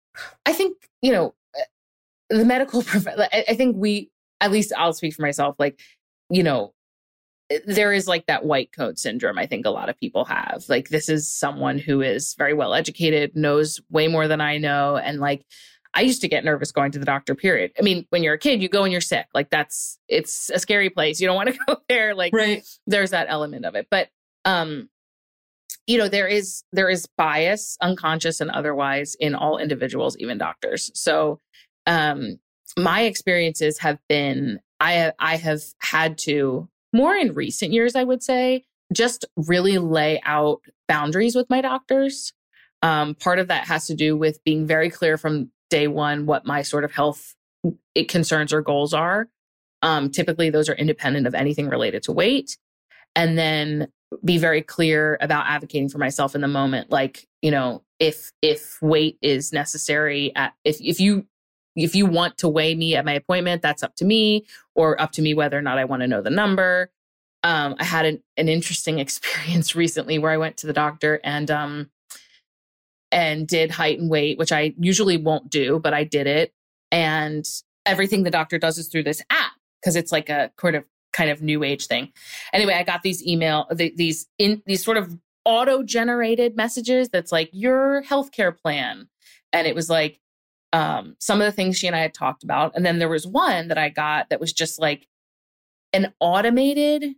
I 0.45 0.53
think, 0.53 0.77
you 1.01 1.11
know, 1.11 1.33
eh, 1.55 1.63
the 2.29 2.45
medical 2.45 2.83
prof- 2.83 3.07
I, 3.07 3.45
I 3.49 3.55
think 3.55 3.75
we, 3.77 4.09
at 4.41 4.51
least 4.51 4.73
I'll 4.77 4.93
speak 4.93 5.13
for 5.13 5.21
myself, 5.21 5.55
like, 5.59 5.79
you 6.29 6.43
know, 6.43 6.73
eh, 7.49 7.59
there 7.65 7.93
is 7.93 8.07
like 8.07 8.25
that 8.27 8.45
white 8.45 8.71
coat 8.71 8.97
syndrome 8.97 9.37
i 9.37 9.45
think 9.45 9.65
a 9.65 9.69
lot 9.69 9.89
of 9.89 9.99
people 9.99 10.23
have 10.23 10.63
like 10.69 10.89
this 10.89 11.09
is 11.09 11.31
someone 11.31 11.77
who 11.77 12.01
is 12.01 12.35
very 12.35 12.53
well 12.53 12.73
educated 12.73 13.35
knows 13.35 13.81
way 13.89 14.07
more 14.07 14.29
than 14.29 14.39
i 14.39 14.57
know 14.57 14.95
and 14.95 15.19
like 15.19 15.45
i 15.93 16.01
used 16.01 16.21
to 16.21 16.27
get 16.27 16.43
nervous 16.43 16.71
going 16.71 16.91
to 16.91 16.99
the 16.99 17.05
doctor 17.05 17.35
period. 17.35 17.71
I 17.77 17.81
mean 17.81 18.05
when 18.09 18.23
you're 18.23 18.35
a 18.35 18.39
kid 18.39 18.61
you 18.61 18.69
go 18.69 18.83
and 18.83 18.91
you're 18.91 19.01
sick. 19.01 19.27
Like 19.33 19.49
that's 19.49 19.97
it's 20.07 20.49
a 20.49 20.59
scary 20.59 20.89
place. 20.89 21.19
You 21.19 21.27
don't 21.27 21.35
want 21.35 21.49
to 21.49 21.59
go 21.67 21.77
there. 21.89 22.15
Like 22.15 22.33
right. 22.33 22.63
there's 22.87 23.11
that 23.11 23.27
element 23.29 23.65
of 23.65 23.75
it. 23.75 23.87
But 23.89 24.09
um 24.45 24.89
you 25.87 25.97
know 25.97 26.07
there 26.07 26.27
is 26.27 26.63
there 26.71 26.89
is 26.89 27.07
bias 27.17 27.77
unconscious 27.81 28.39
and 28.41 28.51
otherwise 28.51 29.15
in 29.19 29.35
all 29.35 29.57
individuals 29.57 30.17
even 30.19 30.37
doctors. 30.37 30.91
So 30.93 31.39
um 31.87 32.39
my 32.77 33.01
experiences 33.01 33.79
have 33.79 33.99
been 34.09 34.59
i 34.79 35.11
i 35.19 35.35
have 35.35 35.61
had 35.79 36.17
to 36.17 36.67
more 36.91 37.13
in 37.13 37.33
recent 37.33 37.71
years 37.71 37.95
i 37.95 38.03
would 38.03 38.23
say 38.23 38.63
just 38.93 39.25
really 39.35 39.77
lay 39.77 40.21
out 40.23 40.61
boundaries 40.87 41.35
with 41.35 41.49
my 41.49 41.61
doctors. 41.61 42.33
Um, 42.81 43.15
part 43.15 43.39
of 43.39 43.47
that 43.47 43.67
has 43.67 43.87
to 43.87 43.95
do 43.95 44.17
with 44.17 44.43
being 44.43 44.67
very 44.67 44.89
clear 44.89 45.17
from 45.17 45.51
day 45.73 45.87
one 45.87 46.27
what 46.27 46.45
my 46.45 46.61
sort 46.61 46.83
of 46.83 46.91
health 46.91 47.33
concerns 48.07 48.53
or 48.53 48.61
goals 48.61 48.93
are. 48.93 49.27
Um, 49.81 50.11
typically 50.11 50.51
those 50.51 50.69
are 50.69 50.75
independent 50.75 51.25
of 51.25 51.33
anything 51.33 51.67
related 51.67 52.03
to 52.03 52.11
weight. 52.11 52.57
And 53.15 53.37
then 53.37 53.87
be 54.23 54.37
very 54.37 54.61
clear 54.61 55.17
about 55.21 55.47
advocating 55.47 55.89
for 55.89 55.97
myself 55.97 56.35
in 56.35 56.41
the 56.41 56.47
moment 56.47 56.91
like 56.91 57.27
you 57.41 57.49
know 57.49 57.81
if 57.97 58.31
if 58.43 58.79
weight 58.79 59.17
is 59.23 59.51
necessary 59.51 60.31
at 60.35 60.53
if 60.63 60.79
if 60.79 60.99
you 60.99 61.25
if 61.75 61.95
you 61.95 62.05
want 62.05 62.37
to 62.37 62.47
weigh 62.47 62.75
me 62.75 62.95
at 62.95 63.05
my 63.05 63.13
appointment 63.13 63.63
that's 63.63 63.81
up 63.81 63.95
to 63.95 64.05
me 64.05 64.45
or 64.75 65.01
up 65.01 65.11
to 65.11 65.23
me 65.23 65.33
whether 65.33 65.57
or 65.57 65.63
not 65.63 65.79
i 65.79 65.85
want 65.85 66.01
to 66.01 66.07
know 66.07 66.21
the 66.21 66.29
number. 66.29 66.91
Um, 67.41 67.75
i 67.79 67.83
had 67.83 68.05
an, 68.05 68.21
an 68.37 68.49
interesting 68.49 68.99
experience 69.05 69.75
recently 69.75 70.19
where 70.19 70.31
i 70.31 70.37
went 70.37 70.57
to 70.57 70.67
the 70.67 70.73
doctor 70.73 71.19
and 71.23 71.49
um 71.49 71.89
and 73.13 73.47
did 73.47 73.71
height 73.71 73.99
and 73.99 74.09
weight 74.09 74.37
which 74.37 74.51
i 74.51 74.73
usually 74.77 75.17
won't 75.17 75.49
do 75.49 75.79
but 75.79 75.93
i 75.93 76.03
did 76.03 76.27
it 76.27 76.53
and 76.91 77.45
everything 77.85 78.23
the 78.23 78.31
doctor 78.31 78.57
does 78.57 78.77
is 78.77 78.87
through 78.87 79.03
this 79.03 79.21
app 79.29 79.53
because 79.81 79.95
it's 79.95 80.11
like 80.11 80.29
a 80.29 80.51
sort 80.59 80.75
of 80.75 80.83
kind 81.13 81.29
of 81.29 81.41
new 81.41 81.63
age 81.63 81.87
thing. 81.87 82.11
Anyway, 82.51 82.73
I 82.73 82.83
got 82.83 83.03
these 83.03 83.25
email 83.25 83.67
these 83.71 84.27
in 84.37 84.61
these 84.65 84.83
sort 84.83 84.97
of 84.97 85.17
auto 85.45 85.83
generated 85.83 86.55
messages 86.55 87.09
that's 87.09 87.31
like 87.31 87.49
your 87.53 88.03
healthcare 88.03 88.57
plan, 88.57 89.07
and 89.53 89.67
it 89.67 89.75
was 89.75 89.89
like 89.89 90.19
um, 90.73 91.15
some 91.19 91.39
of 91.39 91.45
the 91.45 91.51
things 91.51 91.77
she 91.77 91.87
and 91.87 91.95
I 91.95 91.99
had 91.99 92.13
talked 92.13 92.43
about, 92.43 92.73
and 92.75 92.85
then 92.85 92.99
there 92.99 93.09
was 93.09 93.25
one 93.25 93.69
that 93.69 93.77
I 93.77 93.89
got 93.89 94.29
that 94.29 94.39
was 94.39 94.51
just 94.51 94.79
like 94.79 95.07
an 95.93 96.13
automated 96.19 97.13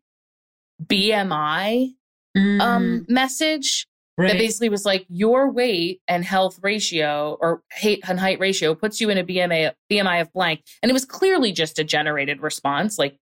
BMI 0.84 1.94
um, 2.36 2.42
mm. 2.42 2.62
um, 2.62 3.06
message 3.08 3.88
Right. 4.18 4.32
that 4.32 4.38
basically 4.38 4.70
was 4.70 4.86
like 4.86 5.06
your 5.10 5.52
weight 5.52 6.00
and 6.08 6.24
health 6.24 6.60
ratio 6.64 7.38
or 7.42 7.64
height 7.74 8.00
and 8.08 8.18
height 8.18 8.40
ratio 8.40 8.74
puts 8.74 9.02
you 9.02 9.10
in 9.10 9.18
a 9.18 9.26
BMI 9.26 9.74
BMI 9.92 10.22
of 10.22 10.32
blank, 10.32 10.62
and 10.82 10.90
it 10.90 10.94
was 10.94 11.04
clearly 11.04 11.52
just 11.52 11.80
a 11.80 11.84
generated 11.84 12.42
response. 12.42 12.98
Like 12.98 13.18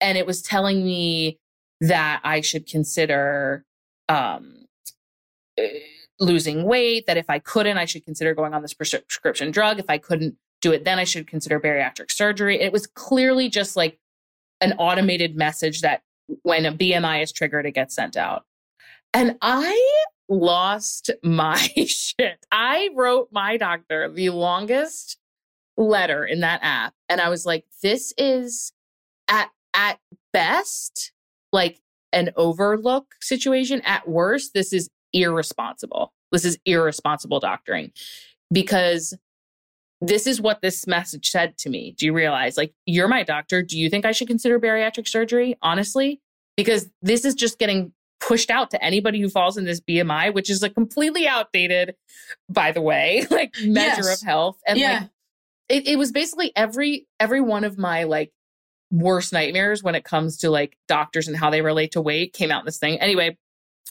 and 0.00 0.16
it 0.16 0.26
was 0.26 0.42
telling 0.42 0.84
me 0.84 1.38
that 1.80 2.20
I 2.24 2.40
should 2.40 2.66
consider 2.66 3.64
um, 4.08 4.66
eh, 5.56 5.80
losing 6.20 6.64
weight, 6.64 7.06
that 7.06 7.16
if 7.16 7.28
I 7.28 7.38
couldn't, 7.38 7.78
I 7.78 7.84
should 7.84 8.04
consider 8.04 8.34
going 8.34 8.54
on 8.54 8.62
this 8.62 8.74
prescription 8.74 9.50
drug. 9.50 9.78
If 9.78 9.86
I 9.88 9.98
couldn't 9.98 10.36
do 10.60 10.72
it, 10.72 10.84
then 10.84 10.98
I 10.98 11.04
should 11.04 11.26
consider 11.26 11.60
bariatric 11.60 12.10
surgery. 12.10 12.60
It 12.60 12.72
was 12.72 12.86
clearly 12.86 13.48
just 13.48 13.76
like 13.76 13.98
an 14.60 14.74
automated 14.78 15.36
message 15.36 15.82
that 15.82 16.02
when 16.42 16.66
a 16.66 16.72
BMI 16.72 17.22
is 17.22 17.32
triggered, 17.32 17.66
it 17.66 17.72
gets 17.72 17.94
sent 17.94 18.16
out. 18.16 18.44
And 19.14 19.36
I 19.40 20.04
lost 20.28 21.10
my 21.22 21.56
shit. 21.86 22.44
I 22.52 22.90
wrote 22.94 23.28
my 23.32 23.56
doctor 23.56 24.10
the 24.10 24.30
longest 24.30 25.18
letter 25.76 26.24
in 26.24 26.40
that 26.40 26.60
app. 26.62 26.94
And 27.08 27.20
I 27.20 27.28
was 27.28 27.46
like, 27.46 27.64
this 27.82 28.12
is 28.18 28.72
at 29.28 29.50
at 29.74 29.98
best 30.32 31.12
like 31.52 31.80
an 32.12 32.30
overlook 32.36 33.14
situation. 33.20 33.80
At 33.82 34.08
worst, 34.08 34.54
this 34.54 34.72
is 34.72 34.88
irresponsible. 35.12 36.12
This 36.32 36.44
is 36.44 36.58
irresponsible 36.64 37.40
doctoring 37.40 37.92
because 38.52 39.16
this 40.00 40.26
is 40.26 40.40
what 40.40 40.62
this 40.62 40.86
message 40.86 41.30
said 41.30 41.58
to 41.58 41.70
me. 41.70 41.94
Do 41.96 42.06
you 42.06 42.12
realize? 42.12 42.56
Like, 42.56 42.72
you're 42.86 43.08
my 43.08 43.24
doctor. 43.24 43.62
Do 43.62 43.78
you 43.78 43.90
think 43.90 44.04
I 44.04 44.12
should 44.12 44.28
consider 44.28 44.60
bariatric 44.60 45.08
surgery? 45.08 45.56
Honestly, 45.60 46.20
because 46.56 46.88
this 47.02 47.24
is 47.24 47.34
just 47.34 47.58
getting 47.58 47.92
pushed 48.20 48.50
out 48.50 48.70
to 48.70 48.84
anybody 48.84 49.20
who 49.20 49.28
falls 49.28 49.56
in 49.56 49.64
this 49.64 49.80
BMI, 49.80 50.34
which 50.34 50.50
is 50.50 50.62
a 50.62 50.70
completely 50.70 51.26
outdated, 51.26 51.94
by 52.48 52.72
the 52.72 52.80
way, 52.80 53.26
like 53.30 53.54
measure 53.62 54.02
yes. 54.02 54.22
of 54.22 54.26
health. 54.26 54.58
And 54.66 54.78
yeah. 54.78 55.00
like 55.00 55.10
it, 55.68 55.88
it 55.88 55.96
was 55.96 56.12
basically 56.12 56.52
every 56.56 57.06
every 57.20 57.40
one 57.40 57.64
of 57.64 57.78
my 57.78 58.04
like 58.04 58.32
worst 58.90 59.32
nightmares 59.32 59.82
when 59.82 59.94
it 59.94 60.04
comes 60.04 60.38
to 60.38 60.50
like 60.50 60.76
doctors 60.88 61.28
and 61.28 61.36
how 61.36 61.50
they 61.50 61.60
relate 61.60 61.92
to 61.92 62.00
weight 62.00 62.32
came 62.32 62.50
out 62.50 62.60
in 62.60 62.66
this 62.66 62.78
thing. 62.78 62.98
Anyway, 63.00 63.36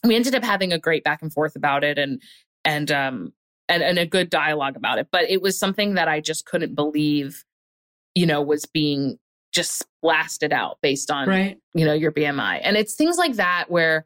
we 0.04 0.16
ended 0.16 0.36
up 0.36 0.44
having 0.44 0.74
a 0.74 0.80
great 0.80 1.04
back 1.04 1.22
and 1.22 1.32
forth 1.32 1.56
about 1.56 1.84
it 1.84 1.98
and 1.98 2.22
and 2.66 2.92
um 2.92 3.34
and, 3.70 3.84
and 3.84 4.00
a 4.00 4.06
good 4.06 4.30
dialogue 4.30 4.76
about 4.76 4.98
it. 4.98 5.08
But 5.12 5.30
it 5.30 5.42
was 5.42 5.60
something 5.60 5.96
that 5.96 6.08
I 6.08 6.22
just 6.22 6.46
couldn't 6.46 6.74
believe, 6.74 7.44
you 8.16 8.26
know, 8.26 8.42
was 8.42 8.66
being 8.66 9.18
just 9.54 9.86
blasted 10.02 10.54
out 10.54 10.78
based 10.82 11.12
on 11.12 11.28
right. 11.28 11.58
you 11.74 11.86
know 11.86 11.94
your 11.94 12.12
BMI. 12.12 12.60
And 12.64 12.78
it's 12.78 12.96
things 12.96 13.18
like 13.18 13.34
that 13.34 13.66
where, 13.70 14.06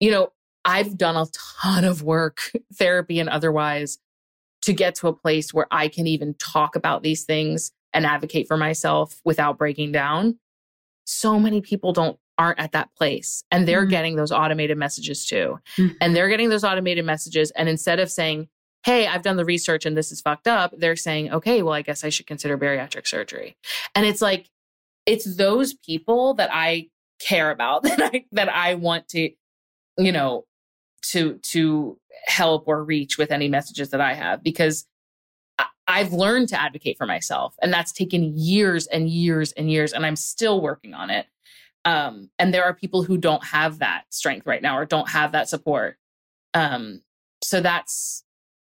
you 0.00 0.10
know, 0.10 0.32
I've 0.64 0.96
done 0.96 1.16
a 1.16 1.26
ton 1.62 1.84
of 1.84 2.02
work, 2.02 2.52
therapy 2.74 3.20
and 3.20 3.28
otherwise, 3.28 3.98
to 4.62 4.72
get 4.72 4.94
to 4.96 5.08
a 5.08 5.12
place 5.12 5.54
where 5.54 5.66
I 5.70 5.88
can 5.88 6.06
even 6.06 6.34
talk 6.34 6.76
about 6.76 7.02
these 7.02 7.24
things 7.24 7.72
and 7.92 8.04
advocate 8.04 8.46
for 8.48 8.56
myself 8.56 9.20
without 9.24 9.56
breaking 9.56 9.92
down. 9.92 10.38
So 11.04 11.38
many 11.38 11.60
people 11.60 11.92
don't 11.92 12.18
aren't 12.36 12.60
at 12.60 12.70
that 12.70 12.94
place 12.94 13.42
and 13.50 13.66
they're 13.66 13.82
mm-hmm. 13.82 13.90
getting 13.90 14.16
those 14.16 14.30
automated 14.30 14.78
messages 14.78 15.26
too. 15.26 15.58
Mm-hmm. 15.76 15.96
And 16.00 16.14
they're 16.14 16.28
getting 16.28 16.50
those 16.50 16.62
automated 16.62 17.04
messages 17.04 17.50
and 17.52 17.68
instead 17.68 17.98
of 17.98 18.10
saying, 18.10 18.48
"Hey, 18.84 19.06
I've 19.06 19.22
done 19.22 19.36
the 19.36 19.44
research 19.44 19.86
and 19.86 19.96
this 19.96 20.12
is 20.12 20.20
fucked 20.20 20.46
up," 20.46 20.74
they're 20.76 20.96
saying, 20.96 21.32
"Okay, 21.32 21.62
well, 21.62 21.74
I 21.74 21.82
guess 21.82 22.04
I 22.04 22.10
should 22.10 22.26
consider 22.26 22.58
bariatric 22.58 23.06
surgery." 23.06 23.56
And 23.94 24.06
it's 24.06 24.22
like 24.22 24.50
it's 25.06 25.36
those 25.36 25.74
people 25.74 26.34
that 26.34 26.50
I 26.52 26.88
care 27.18 27.50
about 27.50 27.82
that 27.84 28.00
I 28.00 28.24
that 28.32 28.48
I 28.48 28.74
want 28.74 29.08
to 29.08 29.30
you 29.98 30.12
know 30.12 30.44
to 31.02 31.38
to 31.38 31.98
help 32.26 32.64
or 32.66 32.82
reach 32.82 33.18
with 33.18 33.30
any 33.30 33.48
messages 33.48 33.90
that 33.90 34.00
I 34.00 34.14
have 34.14 34.42
because 34.42 34.86
I've 35.86 36.12
learned 36.12 36.48
to 36.50 36.60
advocate 36.60 36.98
for 36.98 37.06
myself 37.06 37.54
and 37.62 37.72
that's 37.72 37.92
taken 37.92 38.36
years 38.36 38.86
and 38.86 39.08
years 39.08 39.52
and 39.52 39.70
years 39.70 39.92
and 39.92 40.04
I'm 40.04 40.16
still 40.16 40.60
working 40.60 40.94
on 40.94 41.10
it. 41.10 41.26
Um, 41.84 42.30
and 42.38 42.52
there 42.52 42.64
are 42.64 42.74
people 42.74 43.02
who 43.02 43.16
don't 43.16 43.44
have 43.44 43.78
that 43.78 44.04
strength 44.10 44.46
right 44.46 44.60
now 44.60 44.76
or 44.76 44.84
don't 44.84 45.08
have 45.08 45.32
that 45.32 45.48
support. 45.48 45.96
Um, 46.52 47.02
so 47.42 47.60
that's 47.60 48.22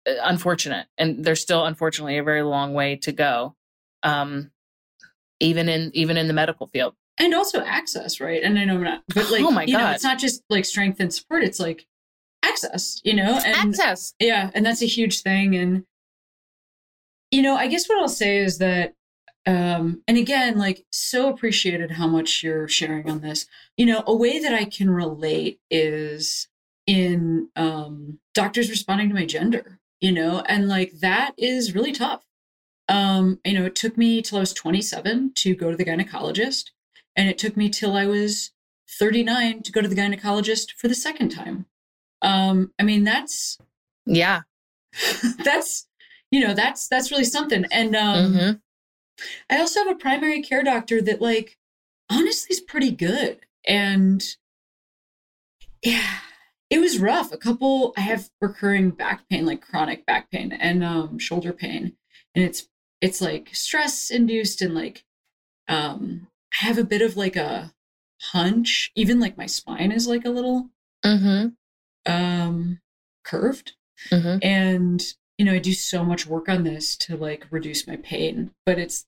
uh, 0.07 0.13
unfortunate 0.23 0.85
and 0.97 1.25
there's 1.25 1.41
still 1.41 1.65
unfortunately 1.65 2.17
a 2.17 2.23
very 2.23 2.43
long 2.43 2.73
way 2.73 2.97
to 2.97 3.11
go. 3.11 3.55
Um, 4.03 4.51
even 5.39 5.69
in 5.69 5.91
even 5.93 6.17
in 6.17 6.27
the 6.27 6.33
medical 6.33 6.67
field 6.67 6.93
and 7.19 7.35
also 7.35 7.61
access, 7.61 8.19
right? 8.19 8.41
And 8.41 8.57
I 8.57 8.65
know 8.65 8.75
I'm 8.75 8.83
not, 8.83 9.03
but 9.13 9.29
like, 9.29 9.43
oh 9.43 9.51
my 9.51 9.65
god, 9.65 9.73
know, 9.73 9.91
it's 9.91 10.03
not 10.03 10.19
just 10.19 10.43
like 10.49 10.65
strength 10.65 10.99
and 10.99 11.13
support; 11.13 11.43
it's 11.43 11.59
like 11.59 11.85
access, 12.43 13.01
you 13.03 13.13
know, 13.13 13.39
and 13.45 13.55
access, 13.55 14.13
yeah, 14.19 14.49
and 14.53 14.65
that's 14.65 14.81
a 14.81 14.87
huge 14.87 15.21
thing. 15.21 15.55
And 15.55 15.83
you 17.31 17.41
know, 17.41 17.55
I 17.55 17.67
guess 17.67 17.87
what 17.87 17.99
I'll 17.99 18.09
say 18.09 18.37
is 18.37 18.57
that, 18.57 18.95
um, 19.45 20.01
and 20.07 20.17
again, 20.17 20.57
like, 20.57 20.85
so 20.91 21.29
appreciated 21.29 21.91
how 21.91 22.07
much 22.07 22.41
you're 22.41 22.67
sharing 22.67 23.09
on 23.09 23.21
this. 23.21 23.45
You 23.77 23.85
know, 23.85 24.03
a 24.07 24.15
way 24.15 24.39
that 24.39 24.53
I 24.53 24.65
can 24.65 24.89
relate 24.89 25.59
is 25.69 26.47
in 26.87 27.49
um, 27.55 28.19
doctors 28.33 28.69
responding 28.69 29.09
to 29.09 29.15
my 29.15 29.25
gender, 29.25 29.79
you 30.01 30.11
know, 30.11 30.43
and 30.47 30.67
like 30.67 30.91
that 31.01 31.33
is 31.37 31.75
really 31.75 31.91
tough. 31.91 32.23
Um, 32.87 33.39
you 33.45 33.53
know, 33.53 33.65
it 33.65 33.75
took 33.75 33.95
me 33.97 34.23
till 34.23 34.39
I 34.39 34.41
was 34.41 34.53
27 34.53 35.33
to 35.35 35.55
go 35.55 35.69
to 35.69 35.77
the 35.77 35.85
gynecologist, 35.85 36.71
and 37.19 37.27
it 37.27 37.37
took 37.37 37.57
me 37.57 37.67
till 37.67 37.97
I 37.97 38.05
was 38.05 38.51
39 38.97 39.63
to 39.63 39.71
go 39.73 39.81
to 39.81 39.89
the 39.89 39.95
gynecologist 39.95 40.71
for 40.77 40.87
the 40.87 40.95
second 40.95 41.29
time. 41.29 41.65
Um, 42.21 42.71
I 42.79 42.83
mean, 42.83 43.03
that's 43.03 43.57
yeah, 44.05 44.41
that's 45.43 45.85
you 46.31 46.39
know 46.39 46.53
that's 46.53 46.87
that's 46.87 47.11
really 47.11 47.25
something. 47.25 47.65
And 47.71 47.93
um 47.93 48.33
mm-hmm. 48.33 48.51
i 49.49 49.59
also 49.59 49.81
have 49.81 49.91
a 49.91 49.99
primary 49.99 50.41
care 50.41 50.63
doctor 50.63 51.01
that 51.01 51.21
like 51.21 51.57
honestly 52.09 52.53
is 52.53 52.61
pretty 52.61 52.91
good. 52.91 53.39
And 53.67 54.23
yeah 55.83 56.19
it 56.69 56.79
was 56.79 56.99
rough. 56.99 57.33
A 57.33 57.37
couple 57.37 57.93
i 57.97 58.01
have 58.01 58.29
recurring 58.39 58.91
back 58.91 59.27
pain 59.29 59.45
like 59.45 59.59
chronic 59.59 60.05
back 60.05 60.31
pain 60.31 60.53
and 60.53 60.85
um 60.85 61.19
shoulder 61.19 61.51
pain. 61.51 61.97
And 62.33 62.45
it's 62.45 62.69
it's 63.01 63.19
like 63.19 63.49
stress 63.53 64.09
induced 64.09 64.61
and 64.61 64.73
like 64.73 65.03
um 65.67 66.28
i 66.53 66.65
have 66.65 66.77
a 66.77 66.83
bit 66.83 67.01
of 67.01 67.17
like 67.17 67.35
a 67.35 67.73
hunch 68.21 68.91
even 68.95 69.19
like 69.19 69.37
my 69.37 69.45
spine 69.45 69.91
is 69.91 70.07
like 70.07 70.25
a 70.25 70.29
little 70.29 70.69
mm-hmm. 71.05 71.47
um 72.11 72.79
curved 73.23 73.73
mm-hmm. 74.11 74.37
and 74.41 75.13
you 75.39 75.45
know, 75.45 75.53
I 75.53 75.59
do 75.59 75.73
so 75.73 76.03
much 76.03 76.27
work 76.27 76.49
on 76.49 76.63
this 76.63 76.97
to 76.97 77.15
like 77.15 77.47
reduce 77.49 77.87
my 77.87 77.95
pain, 77.95 78.51
but 78.65 78.77
it's 78.77 79.05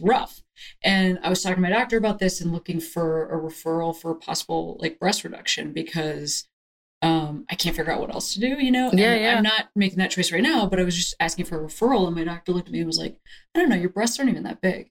rough. 0.00 0.40
And 0.84 1.18
I 1.24 1.28
was 1.28 1.42
talking 1.42 1.56
to 1.56 1.60
my 1.60 1.70
doctor 1.70 1.96
about 1.96 2.20
this 2.20 2.40
and 2.40 2.52
looking 2.52 2.78
for 2.78 3.28
a 3.28 3.36
referral 3.36 3.94
for 3.94 4.12
a 4.12 4.16
possible 4.16 4.78
like 4.80 5.00
breast 5.00 5.24
reduction 5.24 5.72
because 5.72 6.46
um, 7.02 7.46
I 7.50 7.56
can't 7.56 7.74
figure 7.74 7.92
out 7.92 8.00
what 8.00 8.14
else 8.14 8.32
to 8.34 8.40
do, 8.40 8.64
you 8.64 8.70
know? 8.70 8.90
And 8.90 9.00
yeah, 9.00 9.14
yeah. 9.16 9.36
I'm 9.36 9.42
not 9.42 9.70
making 9.74 9.98
that 9.98 10.12
choice 10.12 10.30
right 10.30 10.40
now, 10.40 10.66
but 10.66 10.78
I 10.78 10.84
was 10.84 10.94
just 10.94 11.16
asking 11.18 11.46
for 11.46 11.60
a 11.60 11.66
referral. 11.66 12.06
And 12.06 12.14
my 12.14 12.22
doctor 12.22 12.52
looked 12.52 12.68
at 12.68 12.72
me 12.72 12.78
and 12.78 12.86
was 12.86 12.98
like, 12.98 13.18
I 13.52 13.58
don't 13.58 13.68
know, 13.68 13.74
your 13.74 13.90
breasts 13.90 14.20
aren't 14.20 14.30
even 14.30 14.44
that 14.44 14.60
big. 14.60 14.88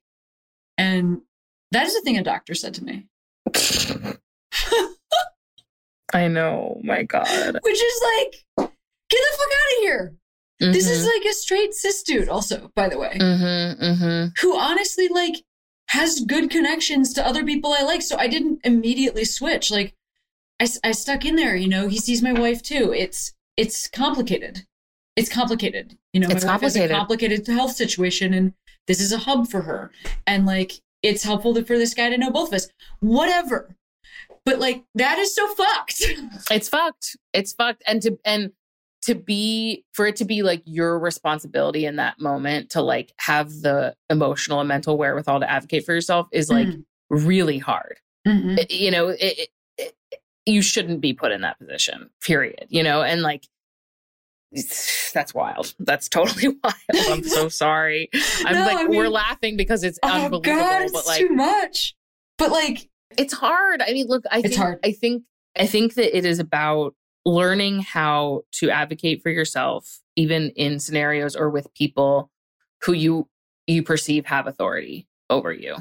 And 0.78 1.22
that 1.72 1.86
is 1.86 1.94
the 1.94 2.02
thing 2.02 2.18
a 2.18 2.24
doctor 2.24 2.54
said 2.54 2.74
to 2.76 2.84
me. 2.84 3.08
I 6.14 6.28
know, 6.28 6.82
my 6.84 7.04
God. 7.04 7.60
Which 7.62 7.82
is 7.82 8.02
like, 8.04 8.36
get 8.58 8.70
the 9.20 9.38
fuck 9.38 9.48
out 9.48 9.78
of 9.78 9.82
here. 9.82 10.14
Mm-hmm. 10.62 10.74
This 10.74 10.90
is 10.90 11.00
mm-hmm. 11.00 11.08
like 11.08 11.26
a 11.26 11.34
straight 11.34 11.74
cis 11.74 12.04
dude, 12.04 12.30
also, 12.30 12.72
by 12.76 12.88
the 12.88 13.00
way, 13.00 13.18
mm-hmm, 13.20 13.84
mm-hmm. 13.84 14.28
who 14.42 14.58
honestly 14.58 15.08
like 15.08 15.44
has 15.88 16.20
good 16.22 16.50
connections 16.52 17.14
to 17.14 17.26
other 17.26 17.44
people 17.44 17.74
I 17.74 17.84
like. 17.84 18.02
So 18.02 18.18
I 18.18 18.28
didn't 18.28 18.60
immediately 18.64 19.26
switch. 19.26 19.72
Like 19.72 19.96
I, 20.60 20.68
I 20.84 20.92
stuck 20.92 21.26
in 21.26 21.36
there. 21.36 21.56
You 21.56 21.68
know, 21.68 21.88
he 21.88 21.98
sees 21.98 22.22
my 22.22 22.34
wife 22.34 22.62
too. 22.62 22.94
It's 22.96 23.34
it's 23.58 23.88
complicated. 23.88 24.66
It's 25.16 25.30
complicated. 25.30 25.98
You 26.14 26.22
know, 26.22 26.30
it's 26.30 26.46
my 26.46 26.54
wife 26.54 26.62
complicated. 26.62 26.92
has 26.92 26.92
a 26.92 27.00
complicated 27.00 27.48
health 27.48 27.76
situation, 27.76 28.34
and 28.34 28.54
this 28.88 29.02
is 29.02 29.12
a 29.12 29.18
hub 29.18 29.48
for 29.48 29.64
her. 29.64 29.92
And 30.28 30.46
like, 30.46 30.74
it's 31.04 31.24
helpful 31.24 31.54
for 31.64 31.78
this 31.78 31.94
guy 31.94 32.10
to 32.10 32.18
know 32.18 32.32
both 32.32 32.50
of 32.50 32.56
us. 32.56 32.68
Whatever. 33.00 33.76
But 34.46 34.60
like, 34.60 34.84
that 34.96 35.20
is 35.20 35.36
so 35.36 35.48
fucked. 35.54 36.04
It's 36.52 36.68
fucked. 36.68 37.16
It's 37.34 37.54
fucked. 37.54 37.84
And 37.88 38.02
to 38.02 38.20
and 38.26 38.52
to 39.04 39.16
be 39.16 39.84
for 39.94 40.06
it 40.06 40.16
to 40.18 40.26
be 40.26 40.44
like 40.44 40.62
your 40.66 41.00
responsibility 41.00 41.86
in 41.86 41.96
that 41.96 42.20
moment 42.20 42.70
to 42.72 42.82
like 42.82 43.14
have 43.18 43.50
the 43.62 43.96
emotional 44.10 44.60
and 44.60 44.68
mental 44.68 44.98
wherewithal 44.98 45.40
to 45.40 45.50
advocate 45.50 45.86
for 45.86 45.94
yourself 45.94 46.28
is 46.32 46.50
like 46.50 46.68
mm. 46.68 46.84
really 47.10 47.58
hard 47.58 48.00
mm-hmm. 48.28 48.58
it, 48.60 48.72
you 48.72 48.92
know 48.92 49.10
it, 49.10 49.50
it, 49.78 49.94
you 50.46 50.62
shouldn't 50.62 51.02
be 51.02 51.14
put 51.14 51.32
in 51.32 51.42
that 51.42 51.58
position 51.58 52.10
period 52.22 52.68
you 52.70 52.84
know 52.84 53.02
and 53.02 53.22
like 53.22 53.48
that's 55.14 55.34
wild. 55.34 55.74
That's 55.80 56.10
totally 56.10 56.50
wild. 56.64 57.08
I'm 57.10 57.24
so 57.24 57.50
sorry. 57.50 58.10
I'm 58.46 58.56
no, 58.56 58.66
like 58.66 58.78
I 58.78 58.84
mean, 58.84 58.98
we're 58.98 59.10
laughing 59.10 59.58
because 59.58 59.84
it's 59.84 60.00
oh 60.04 60.10
unbelievable. 60.10 60.42
God, 60.42 60.82
it's 60.84 60.92
but 60.92 61.08
like 61.08 61.20
too 61.20 61.30
much. 61.30 61.96
But 62.38 62.52
like 62.52 62.90
it's 63.18 63.34
hard. 63.34 63.82
I 63.82 63.94
mean, 63.94 64.08
look, 64.08 64.24
I 64.32 64.42
think 64.42 64.56
hard. 64.56 64.80
I 64.84 64.92
think 64.92 65.24
I 65.58 65.68
think 65.68 65.96
that 65.96 66.16
it 66.16 66.26
is 66.26 66.40
about 66.40 66.96
learning 67.26 67.82
how 67.82 68.42
to 68.52 68.70
advocate 68.70 69.22
for 69.22 69.30
yourself 69.30 70.00
even 70.16 70.50
in 70.52 70.80
scenarios 70.80 71.36
or 71.36 71.50
with 71.50 71.74
people 71.74 72.32
who 72.82 72.94
you 72.94 73.28
you 73.68 73.84
perceive 73.84 74.26
have 74.26 74.48
authority 74.48 75.08
over 75.30 75.54
you 75.54 75.76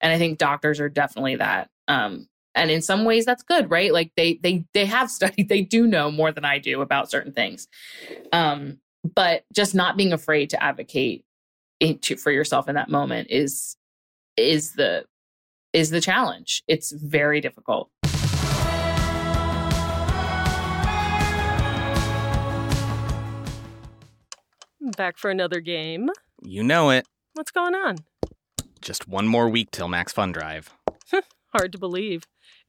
and 0.00 0.12
i 0.12 0.18
think 0.18 0.38
doctors 0.38 0.80
are 0.80 0.88
definitely 0.88 1.36
that 1.36 1.70
um 1.86 2.26
and 2.54 2.70
in 2.70 2.82
some 2.82 3.04
ways 3.04 3.24
that's 3.24 3.42
good 3.42 3.70
right 3.70 3.92
like 3.92 4.12
they 4.16 4.38
they 4.42 4.64
they 4.74 4.86
have 4.86 5.10
studied 5.10 5.48
they 5.48 5.62
do 5.62 5.86
know 5.86 6.10
more 6.10 6.32
than 6.32 6.44
i 6.44 6.58
do 6.58 6.80
about 6.80 7.10
certain 7.10 7.32
things 7.32 7.68
um 8.32 8.78
but 9.14 9.44
just 9.52 9.74
not 9.74 9.96
being 9.96 10.12
afraid 10.12 10.50
to 10.50 10.62
advocate 10.62 11.24
to, 12.00 12.16
for 12.16 12.30
yourself 12.30 12.68
in 12.68 12.76
that 12.76 12.88
moment 12.88 13.28
is 13.30 13.76
is 14.36 14.74
the 14.74 15.04
is 15.72 15.90
the 15.90 16.00
challenge 16.00 16.62
it's 16.68 16.92
very 16.92 17.40
difficult 17.40 17.90
Back 24.96 25.16
for 25.16 25.30
another 25.30 25.60
game. 25.60 26.10
You 26.42 26.64
know 26.64 26.90
it. 26.90 27.06
What's 27.34 27.52
going 27.52 27.74
on? 27.74 27.98
Just 28.80 29.06
one 29.06 29.28
more 29.28 29.48
week 29.48 29.70
till 29.70 29.86
Max 29.86 30.12
Fun 30.12 30.32
Drive. 30.32 30.74
Hard 31.54 31.70
to 31.70 31.78
believe. 31.78 32.24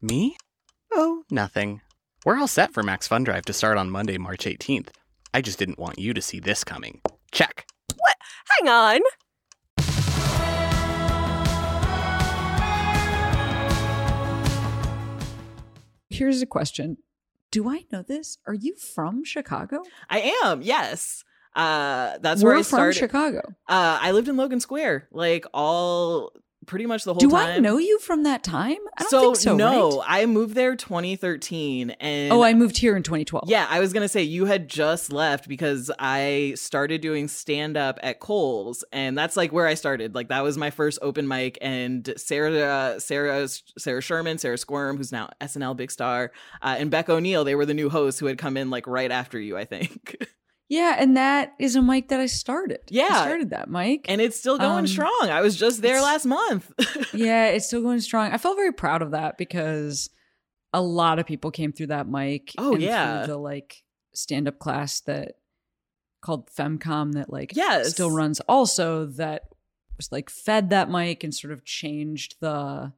Me? 0.00 0.36
Oh, 0.92 1.24
nothing. 1.28 1.80
We're 2.24 2.38
all 2.38 2.46
set 2.46 2.72
for 2.72 2.84
Max 2.84 3.08
Fun 3.08 3.24
Drive 3.24 3.44
to 3.46 3.52
start 3.52 3.78
on 3.78 3.90
Monday, 3.90 4.16
March 4.16 4.44
18th. 4.44 4.90
I 5.34 5.40
just 5.40 5.58
didn't 5.58 5.78
want 5.78 5.98
you 5.98 6.14
to 6.14 6.22
see 6.22 6.38
this 6.38 6.62
coming. 6.62 7.00
Check. 7.32 7.66
What? 7.96 8.14
Hang 8.60 8.68
on! 8.68 9.00
Here's 16.10 16.42
a 16.42 16.46
question. 16.46 16.98
Do 17.50 17.68
I 17.68 17.84
know 17.92 18.02
this? 18.02 18.38
Are 18.46 18.54
you 18.54 18.74
from 18.76 19.24
Chicago? 19.24 19.82
I 20.08 20.32
am, 20.44 20.62
yes. 20.62 21.24
Uh, 21.54 22.18
that's 22.18 22.42
We're 22.42 22.50
where 22.50 22.58
I 22.58 22.62
from 22.62 22.64
started. 22.64 22.98
Chicago. 22.98 23.40
Uh, 23.68 23.98
I 24.00 24.12
lived 24.12 24.28
in 24.28 24.36
Logan 24.36 24.60
Square, 24.60 25.08
like 25.10 25.44
all 25.52 26.32
pretty 26.68 26.86
much 26.86 27.02
the 27.02 27.12
whole 27.14 27.20
time. 27.20 27.28
Do 27.30 27.34
time. 27.36 27.48
I 27.48 27.58
know 27.58 27.78
you 27.78 27.98
from 27.98 28.22
that 28.22 28.44
time? 28.44 28.76
I 28.96 29.02
don't 29.02 29.10
so, 29.10 29.20
think 29.20 29.36
so. 29.38 29.56
no, 29.56 29.98
right? 29.98 30.06
I 30.06 30.26
moved 30.26 30.54
there 30.54 30.76
2013, 30.76 31.90
and 31.90 32.32
Oh, 32.32 32.42
I 32.42 32.54
moved 32.54 32.78
here 32.78 32.96
in 32.96 33.02
2012. 33.02 33.48
yeah, 33.48 33.66
I 33.68 33.80
was 33.80 33.92
gonna 33.92 34.08
say 34.08 34.22
you 34.22 34.44
had 34.44 34.68
just 34.68 35.12
left 35.12 35.48
because 35.48 35.90
I 35.98 36.52
started 36.56 37.00
doing 37.00 37.26
stand 37.26 37.76
up 37.76 37.98
at 38.02 38.20
Cole's, 38.20 38.84
and 38.92 39.18
that's 39.18 39.36
like 39.36 39.52
where 39.52 39.66
I 39.66 39.74
started. 39.74 40.14
Like 40.14 40.28
that 40.28 40.44
was 40.44 40.56
my 40.56 40.70
first 40.70 40.98
open 41.02 41.26
mic, 41.26 41.58
and 41.60 42.12
Sarah, 42.16 43.00
Sarah, 43.00 43.48
Sarah 43.48 44.00
Sherman, 44.02 44.38
Sarah 44.38 44.58
Squirm, 44.58 44.96
who's 44.96 45.10
now 45.10 45.30
SNL 45.40 45.76
big 45.76 45.90
star, 45.90 46.30
uh, 46.62 46.76
and 46.78 46.90
Beck 46.90 47.08
O'Neill, 47.08 47.44
they 47.44 47.54
were 47.54 47.66
the 47.66 47.74
new 47.74 47.88
hosts 47.88 48.20
who 48.20 48.26
had 48.26 48.38
come 48.38 48.56
in 48.56 48.70
like 48.70 48.86
right 48.86 49.10
after 49.10 49.40
you, 49.40 49.56
I 49.56 49.64
think. 49.64 50.16
Yeah, 50.68 50.96
and 50.98 51.16
that 51.16 51.54
is 51.58 51.76
a 51.76 51.82
mic 51.82 52.08
that 52.08 52.20
I 52.20 52.26
started. 52.26 52.80
Yeah. 52.90 53.04
I 53.10 53.22
started 53.22 53.50
that 53.50 53.70
mic. 53.70 54.04
and 54.08 54.20
it's 54.20 54.38
still 54.38 54.58
going 54.58 54.80
Um, 54.80 54.86
strong. 54.86 55.28
I 55.30 55.40
was 55.40 55.56
just 55.56 55.80
there 55.80 56.00
last 56.02 56.26
month. 56.26 56.70
yeah, 57.14 57.46
it's 57.46 57.66
still 57.66 57.80
going 57.82 58.00
strong. 58.00 58.30
I 58.32 58.36
felt 58.38 58.56
very 58.56 58.72
proud 58.72 59.00
of 59.00 59.12
that 59.12 59.38
because 59.38 60.10
a 60.74 60.82
lot 60.82 61.18
of 61.18 61.24
people 61.26 61.50
came 61.50 61.72
through 61.72 61.86
that 61.86 62.06
mic. 62.08 62.52
Oh, 62.58 62.76
yeah. 62.76 63.24
the 63.24 63.38
like 63.38 63.82
stand 64.14 64.46
up 64.48 64.58
class 64.58 65.00
that 65.00 65.36
called 66.20 66.50
Femcom 66.50 67.12
that 67.12 67.32
like 67.32 67.52
Yes. 67.56 67.90
still 67.90 68.10
runs 68.10 68.40
also 68.40 69.06
that 69.06 69.44
was 69.96 70.12
like 70.12 70.28
fed 70.28 70.70
that 70.70 70.90
mic 70.90 71.24
and 71.24 71.34
sort 71.34 71.52
of 71.52 71.64
changed 71.64 72.34
the 72.40 72.92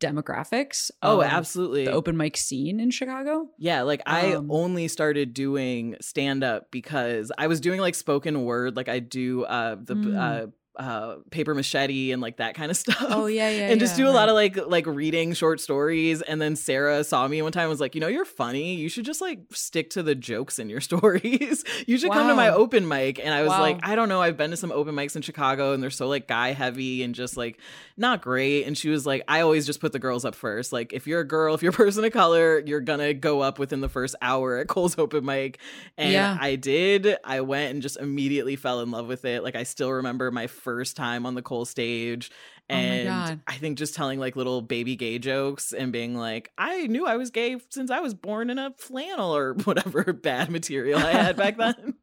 demographics. 0.00 0.90
oh, 1.02 1.20
of 1.20 1.26
absolutely. 1.26 1.84
The 1.84 1.92
open 1.92 2.16
mic 2.16 2.36
scene 2.36 2.80
in 2.80 2.90
Chicago. 2.90 3.50
Yeah, 3.58 3.82
like 3.82 4.02
I 4.06 4.32
Um, 4.34 4.50
only 4.50 4.88
started 4.88 5.34
doing 5.34 5.96
stand 6.00 6.42
up 6.42 6.70
because 6.70 7.30
I 7.38 7.46
was 7.46 7.60
doing 7.60 7.80
like 7.80 7.94
spoken 7.94 8.44
word, 8.44 8.76
like 8.76 8.88
I 8.88 8.98
do 8.98 9.44
uh 9.44 9.76
the 9.80 9.94
Mm. 9.94 10.16
uh 10.16 10.46
uh 10.80 11.16
paper 11.30 11.54
machete 11.54 12.10
and 12.10 12.22
like 12.22 12.38
that 12.38 12.54
kind 12.54 12.70
of 12.70 12.76
stuff. 12.84 12.96
Oh 13.00 13.26
yeah, 13.26 13.50
yeah, 13.50 13.68
and 13.70 13.78
just 13.78 13.98
yeah, 13.98 14.04
do 14.06 14.10
a 14.10 14.14
lot 14.14 14.28
of 14.30 14.34
like 14.34 14.56
like 14.66 14.86
reading 14.86 15.34
short 15.34 15.60
stories. 15.60 16.22
And 16.22 16.40
then 16.40 16.56
sarah 16.56 17.04
saw 17.04 17.28
me 17.28 17.42
one 17.42 17.52
time 17.52 17.64
and 17.64 17.70
was 17.70 17.80
like 17.80 17.94
you 17.94 18.00
know 18.00 18.08
you're 18.08 18.24
funny. 18.24 18.74
You 18.76 18.88
should 18.88 19.04
just 19.04 19.20
like 19.20 19.40
stick 19.52 19.90
to 19.90 20.02
the 20.02 20.14
jokes 20.14 20.58
in 20.58 20.70
your 20.70 20.80
stories. 20.90 21.64
You 21.86 21.98
should 21.98 22.10
come 22.12 22.28
to 22.28 22.34
my 22.34 22.48
open 22.48 22.88
mic. 22.88 23.18
And 23.22 23.34
i 23.34 23.42
was 23.42 23.50
Wow. 23.50 23.60
like 23.60 23.80
i 23.82 23.94
don't 23.94 24.08
know. 24.08 24.22
I've 24.22 24.38
been 24.38 24.50
to 24.52 24.56
some 24.56 24.72
open 24.72 24.94
mics 24.94 25.16
in 25.16 25.22
chicago 25.22 25.74
and 25.74 25.82
they're 25.82 25.90
so 25.90 26.08
like 26.08 26.26
guy 26.26 26.52
heavy 26.52 27.02
and 27.02 27.14
just 27.14 27.36
like 27.36 27.58
not 27.98 28.22
great. 28.22 28.64
And 28.66 28.76
she 28.78 28.88
was 28.88 29.04
like 29.04 29.22
i 29.28 29.42
always 29.42 29.66
just 29.66 29.80
put 29.80 29.92
the 29.92 29.98
girls 29.98 30.24
up 30.24 30.34
first. 30.34 30.72
Like 30.72 30.94
if 30.94 31.06
you're 31.06 31.20
a 31.20 31.28
girl 31.28 31.54
if 31.54 31.62
you're 31.62 31.72
a 31.72 31.74
person 31.84 32.04
of 32.06 32.12
color 32.12 32.62
you're 32.64 32.80
gonna 32.80 33.12
go 33.12 33.40
up 33.42 33.58
within 33.58 33.82
the 33.82 33.88
first 33.90 34.14
hour 34.22 34.56
at 34.56 34.68
cole's 34.68 34.98
open 34.98 35.26
mic. 35.26 35.58
And 35.98 36.10
Yeah. 36.12 36.38
i 36.40 36.56
did. 36.56 37.16
I 37.22 37.42
went 37.42 37.74
and 37.74 37.82
just 37.82 37.98
immediately 37.98 38.56
fell 38.56 38.80
in 38.80 38.90
love 38.90 39.06
with 39.08 39.26
it. 39.26 39.42
Like 39.44 39.56
i 39.56 39.64
still 39.64 39.92
remember 39.92 40.30
my 40.30 40.46
first 40.46 40.69
time 40.96 41.26
on 41.26 41.34
the 41.34 41.42
cole 41.42 41.64
stage 41.64 42.30
Oh 42.70 42.74
and 42.74 43.08
God. 43.08 43.40
I 43.48 43.54
think 43.54 43.78
just 43.78 43.94
telling 43.94 44.20
like 44.20 44.36
little 44.36 44.62
baby 44.62 44.94
gay 44.94 45.18
jokes 45.18 45.72
and 45.72 45.92
being 45.92 46.14
like, 46.14 46.52
I 46.56 46.86
knew 46.86 47.04
I 47.04 47.16
was 47.16 47.30
gay 47.30 47.56
since 47.68 47.90
I 47.90 47.98
was 47.98 48.14
born 48.14 48.48
in 48.48 48.58
a 48.58 48.72
flannel 48.78 49.34
or 49.34 49.54
whatever 49.64 50.12
bad 50.12 50.50
material 50.50 51.00
I 51.00 51.10
had 51.10 51.36
back 51.36 51.56
then. 51.58 51.94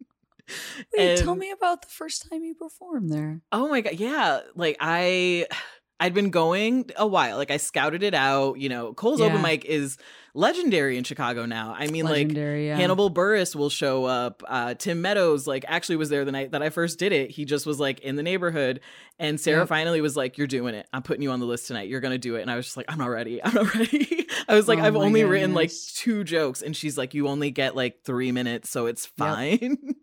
Wait, 0.98 1.20
tell 1.20 1.36
me 1.36 1.52
about 1.52 1.82
the 1.82 1.88
first 1.88 2.30
time 2.30 2.44
you 2.44 2.54
performed 2.54 3.12
there. 3.12 3.42
Oh 3.52 3.70
my 3.70 3.82
god, 3.82 3.94
yeah. 3.94 4.42
Like 4.56 4.78
I 4.80 5.48
I'd 6.00 6.14
been 6.14 6.30
going 6.30 6.92
a 6.96 7.08
while. 7.08 7.38
Like 7.38 7.50
I 7.50 7.58
scouted 7.58 8.04
it 8.04 8.14
out. 8.14 8.60
You 8.60 8.70
know, 8.70 8.94
Cole's 8.94 9.20
open 9.22 9.42
mic 9.42 9.66
is 9.66 9.98
legendary 10.38 10.98
in 10.98 11.04
Chicago 11.04 11.46
now. 11.48 11.76
I 11.78 11.88
mean, 11.88 12.06
like 12.06 12.32
yeah. 12.32 12.76
Hannibal 12.78 13.10
Buress 13.10 13.56
will 13.56 13.72
show 13.72 14.06
up. 14.06 14.44
Uh, 14.48 14.76
Tim 14.76 15.02
Meadows, 15.02 15.48
like, 15.48 15.66
actually 15.68 15.96
was 15.96 16.10
there 16.10 16.24
the 16.26 16.32
night 16.32 16.52
that 16.52 16.62
I 16.62 16.70
first 16.70 17.00
did 17.00 17.12
it. 17.12 17.32
He 17.32 17.44
just 17.44 17.66
was 17.66 17.80
like 17.80 18.00
in 18.02 18.16
the 18.16 18.24
neighborhood. 18.24 18.80
And 19.20 19.40
Sarah 19.40 19.62
Yep. 19.62 19.68
finally 19.70 20.00
was 20.00 20.16
like, 20.16 20.38
You're 20.38 20.46
doing 20.48 20.76
it. 20.76 20.88
I'm 20.94 21.02
putting 21.02 21.24
you 21.24 21.32
on 21.32 21.40
the 21.40 21.48
list 21.48 21.68
tonight. 21.68 21.90
You're 21.90 22.02
going 22.02 22.12
to 22.14 22.20
do 22.20 22.36
it. 22.36 22.42
And 22.44 22.52
I 22.52 22.56
was 22.56 22.66
just 22.66 22.78
like, 22.78 22.86
I'm 22.88 23.00
not 23.00 23.08
ready. 23.08 23.44
I'm 23.44 23.54
not 23.54 23.74
ready. 23.76 24.28
I 24.48 24.54
was 24.56 24.68
like, 24.68 24.80
Oh 24.80 24.84
I've 24.84 24.96
only 24.96 25.24
written 25.24 25.54
like 25.56 25.72
two 25.96 26.24
jokes. 26.24 26.62
And 26.62 26.76
she's 26.76 26.98
like, 26.98 27.14
You 27.16 27.28
only 27.28 27.50
get 27.52 27.76
like 27.76 28.04
three 28.06 28.32
minutes. 28.32 28.70
So 28.70 28.86
it's 28.86 29.06
fine. 29.08 29.78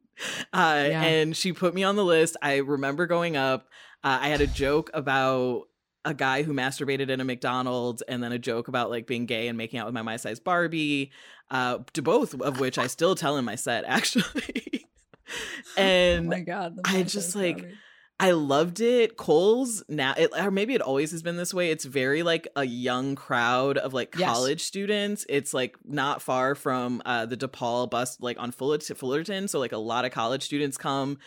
uh, 0.52 0.84
Yeah. 0.88 1.02
And 1.02 1.36
she 1.36 1.52
put 1.52 1.74
me 1.74 1.84
on 1.84 1.94
the 1.96 2.04
list. 2.04 2.36
I 2.42 2.56
remember 2.56 3.06
going 3.06 3.36
up. 3.36 3.68
Uh, 4.02 4.18
I 4.22 4.28
had 4.28 4.40
a 4.40 4.46
joke 4.46 4.90
about 4.92 5.62
a 6.04 6.14
guy 6.14 6.42
who 6.42 6.52
masturbated 6.52 7.08
in 7.08 7.20
a 7.20 7.24
McDonald's, 7.24 8.02
and 8.02 8.22
then 8.22 8.32
a 8.32 8.38
joke 8.38 8.68
about 8.68 8.90
like 8.90 9.06
being 9.06 9.26
gay 9.26 9.48
and 9.48 9.56
making 9.58 9.78
out 9.78 9.86
with 9.86 9.94
my 9.94 10.02
my 10.02 10.16
size 10.16 10.40
Barbie. 10.40 11.10
Uh, 11.50 11.78
to 11.92 12.02
both 12.02 12.34
of 12.40 12.58
which 12.60 12.78
I 12.78 12.86
still 12.86 13.14
tell 13.14 13.36
in 13.36 13.44
my 13.44 13.54
set 13.54 13.84
actually. 13.88 14.86
and 15.76 16.26
oh 16.26 16.30
my 16.30 16.40
god, 16.40 16.78
I 16.84 17.02
just, 17.02 17.34
like, 17.36 17.58
Barbie. 17.58 17.74
I 18.20 18.30
loved 18.30 18.80
it. 18.80 19.16
Cole's 19.16 19.82
now, 19.88 20.14
it, 20.16 20.30
or 20.38 20.50
maybe 20.52 20.74
it 20.74 20.80
always 20.80 21.10
has 21.10 21.22
been 21.22 21.36
this 21.36 21.52
way. 21.52 21.70
It's 21.70 21.84
very 21.84 22.22
like 22.22 22.46
a 22.54 22.64
young 22.64 23.16
crowd 23.16 23.76
of 23.76 23.92
like 23.92 24.14
Yes. 24.16 24.32
college 24.32 24.62
students. 24.62 25.26
It's 25.28 25.52
like 25.52 25.76
not 25.84 26.22
far 26.22 26.54
from 26.54 27.02
uh, 27.04 27.26
the 27.26 27.36
DePaul 27.36 27.90
bus, 27.90 28.16
like 28.20 28.38
on 28.38 28.52
Fullerton, 28.52 28.94
Fullerton. 28.94 29.48
So 29.48 29.58
like 29.58 29.72
a 29.72 29.78
lot 29.78 30.04
of 30.04 30.12
college 30.12 30.44
students 30.44 30.76
come. 30.78 31.18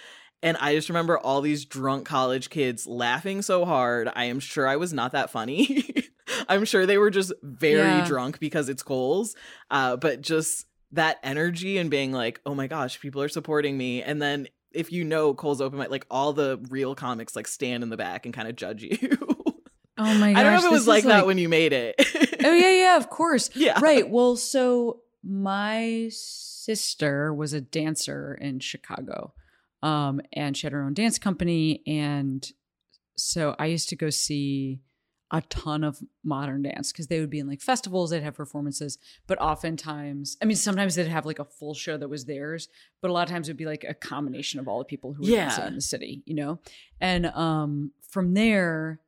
And 0.43 0.55
I 0.57 0.75
just 0.75 0.89
remember 0.89 1.17
all 1.17 1.41
these 1.41 1.65
drunk 1.65 2.05
college 2.05 2.49
kids 2.49 2.85
laughing 2.85 3.41
so 3.41 3.65
hard. 3.65 4.09
I 4.15 4.25
am 4.25 4.39
sure 4.39 4.67
I 4.67 4.75
was 4.75 4.93
not 4.93 5.11
that 5.13 5.29
funny. 5.31 5.93
I'm 6.49 6.63
sure 6.65 6.85
they 6.85 6.97
were 6.99 7.09
just 7.09 7.33
very 7.41 7.79
Yeah. 7.79 8.05
drunk 8.05 8.39
because 8.39 8.69
it's 8.69 8.83
Cole's. 8.83 9.35
Uh, 9.71 9.95
but 9.97 10.21
just 10.21 10.65
that 10.91 11.17
energy 11.23 11.77
and 11.79 11.89
being 11.89 12.11
like, 12.11 12.39
oh 12.45 12.53
my 12.53 12.67
gosh, 12.67 12.99
people 12.99 13.21
are 13.21 13.29
supporting 13.29 13.77
me. 13.77 14.03
And 14.03 14.21
then 14.21 14.47
if 14.71 14.91
you 14.91 15.03
know 15.03 15.33
Cole's 15.33 15.59
open 15.59 15.79
mic, 15.79 15.89
like 15.89 16.05
all 16.11 16.33
the 16.33 16.63
real 16.69 16.93
comics 16.93 17.35
like 17.35 17.47
stand 17.47 17.81
in 17.83 17.89
the 17.89 17.97
back 17.97 18.25
and 18.25 18.33
kind 18.33 18.47
of 18.47 18.55
judge 18.55 18.83
you. 18.83 18.97
Oh 19.99 20.13
my 20.19 20.31
gosh. 20.31 20.39
I 20.39 20.43
don't 20.43 20.51
know 20.53 20.59
if 20.59 20.65
it 20.65 20.71
was 20.71 20.81
is 20.81 20.87
like, 20.87 21.03
that 21.05 21.25
when 21.25 21.39
you 21.39 21.49
made 21.49 21.73
it. 21.73 21.95
Oh 22.45 22.53
yeah, 22.53 22.69
yeah, 22.81 22.97
of 22.97 23.09
course. 23.09 23.49
yeah. 23.55 23.79
Right. 23.81 24.07
Well, 24.07 24.35
so 24.35 24.99
my 25.23 26.09
sister 26.11 27.33
was 27.33 27.53
a 27.53 27.61
dancer 27.61 28.37
in 28.39 28.59
Chicago. 28.59 29.33
Um, 29.83 30.21
and 30.33 30.55
she 30.57 30.65
had 30.65 30.73
her 30.73 30.83
own 30.83 30.93
dance 30.93 31.19
company. 31.19 31.83
And 31.85 32.49
so 33.15 33.55
I 33.59 33.67
used 33.67 33.89
to 33.89 33.95
go 33.95 34.09
see 34.09 34.81
a 35.29 35.41
ton 35.41 35.83
of 35.83 35.99
modern 36.23 36.61
dance 36.63 36.91
because 36.93 37.07
they 37.07 37.19
would 37.19 37.29
be 37.29 37.39
in 37.39 37.47
like 37.47 37.59
festivals, 37.61 38.11
they'd 38.11 38.23
have 38.23 38.33
performances, 38.35 38.97
but 39.27 39.37
oftentimes, 39.41 40.37
I 40.41 40.45
mean, 40.45 40.55
sometimes 40.55 40.95
they'd 40.95 41.07
have 41.07 41.25
like 41.25 41.39
a 41.39 41.43
full 41.43 41.73
show 41.73 41.97
that 41.97 42.07
was 42.07 42.23
theirs, 42.25 42.69
but 43.01 43.11
a 43.11 43.13
lot 43.13 43.27
of 43.27 43.29
times 43.29 43.49
it 43.49 43.51
would 43.51 43.57
be 43.57 43.65
like 43.65 43.83
a 43.83 43.93
combination 43.93 44.59
of 44.61 44.69
all 44.69 44.79
the 44.79 44.85
people 44.85 45.13
who 45.13 45.23
were 45.23 45.29
Yeah. 45.29 45.41
dancing 45.47 45.67
in 45.67 45.75
the 45.75 45.81
city, 45.81 46.23
you 46.25 46.33
know? 46.33 46.59
And 47.01 47.25
um 47.27 47.91
from 48.09 48.35
there, 48.35 49.01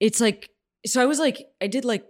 it's 0.00 0.20
like 0.20 0.50
so 0.86 1.02
I 1.02 1.06
was 1.06 1.18
like, 1.18 1.50
I 1.60 1.66
did 1.66 1.84
like 1.84 2.06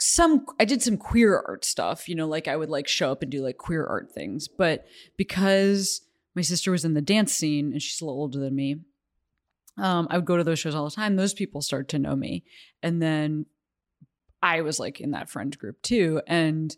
some 0.00 0.46
I 0.58 0.64
did 0.64 0.82
some 0.82 0.96
queer 0.96 1.42
art 1.46 1.62
stuff, 1.64 2.08
you 2.08 2.14
know, 2.14 2.26
like 2.26 2.48
I 2.48 2.56
would 2.56 2.70
like 2.70 2.88
show 2.88 3.12
up 3.12 3.20
and 3.20 3.30
do 3.30 3.42
like 3.42 3.58
queer 3.58 3.84
art 3.84 4.12
things. 4.12 4.48
But 4.48 4.86
because 5.18 6.00
my 6.36 6.42
sister 6.42 6.70
was 6.70 6.84
in 6.84 6.94
the 6.94 7.00
dance 7.00 7.32
scene 7.32 7.72
and 7.72 7.82
she's 7.82 8.00
a 8.00 8.04
little 8.04 8.20
older 8.20 8.38
than 8.38 8.54
me, 8.54 8.76
um, 9.78 10.06
I 10.10 10.16
would 10.16 10.26
go 10.26 10.36
to 10.36 10.44
those 10.44 10.58
shows 10.58 10.74
all 10.74 10.84
the 10.84 10.94
time. 10.94 11.16
Those 11.16 11.34
people 11.34 11.62
start 11.62 11.88
to 11.88 11.98
know 11.98 12.14
me. 12.14 12.44
And 12.82 13.02
then 13.02 13.46
I 14.42 14.60
was 14.60 14.78
like 14.78 15.00
in 15.00 15.10
that 15.12 15.30
friend 15.30 15.56
group 15.58 15.80
too. 15.82 16.20
And 16.26 16.74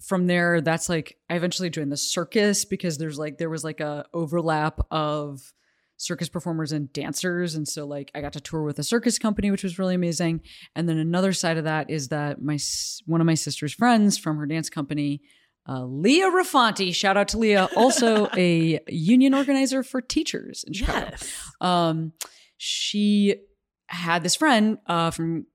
from 0.00 0.26
there, 0.26 0.60
that's 0.60 0.88
like 0.88 1.16
I 1.30 1.36
eventually 1.36 1.70
joined 1.70 1.92
the 1.92 1.96
circus 1.96 2.64
because 2.64 2.98
there's 2.98 3.18
like 3.18 3.38
there 3.38 3.50
was 3.50 3.62
like 3.62 3.80
a 3.80 4.06
overlap 4.12 4.80
of 4.90 5.52
circus 5.96 6.28
performers 6.28 6.72
and 6.72 6.92
dancers 6.92 7.54
and 7.54 7.68
so 7.68 7.86
like 7.86 8.10
I 8.16 8.20
got 8.20 8.32
to 8.32 8.40
tour 8.40 8.64
with 8.64 8.80
a 8.80 8.82
circus 8.82 9.16
company 9.16 9.52
which 9.52 9.62
was 9.62 9.78
really 9.78 9.94
amazing 9.94 10.40
and 10.74 10.88
then 10.88 10.98
another 10.98 11.32
side 11.32 11.56
of 11.56 11.64
that 11.64 11.88
is 11.88 12.08
that 12.08 12.42
my 12.42 12.58
one 13.06 13.20
of 13.20 13.28
my 13.28 13.34
sister's 13.34 13.72
friends 13.72 14.18
from 14.18 14.36
her 14.38 14.44
dance 14.44 14.68
company 14.68 15.22
uh, 15.68 15.84
Leah 15.84 16.30
Rafanti, 16.30 16.94
shout 16.94 17.16
out 17.16 17.28
to 17.28 17.38
Leah, 17.38 17.68
also 17.76 18.28
a 18.36 18.80
union 18.88 19.34
organizer 19.34 19.82
for 19.82 20.00
teachers 20.00 20.64
in 20.66 20.72
Chicago. 20.74 21.08
Yes. 21.10 21.34
Um, 21.60 22.12
she 22.56 23.36
had 23.86 24.22
this 24.22 24.34
friend 24.36 24.78
uh, 24.86 25.10
from 25.10 25.46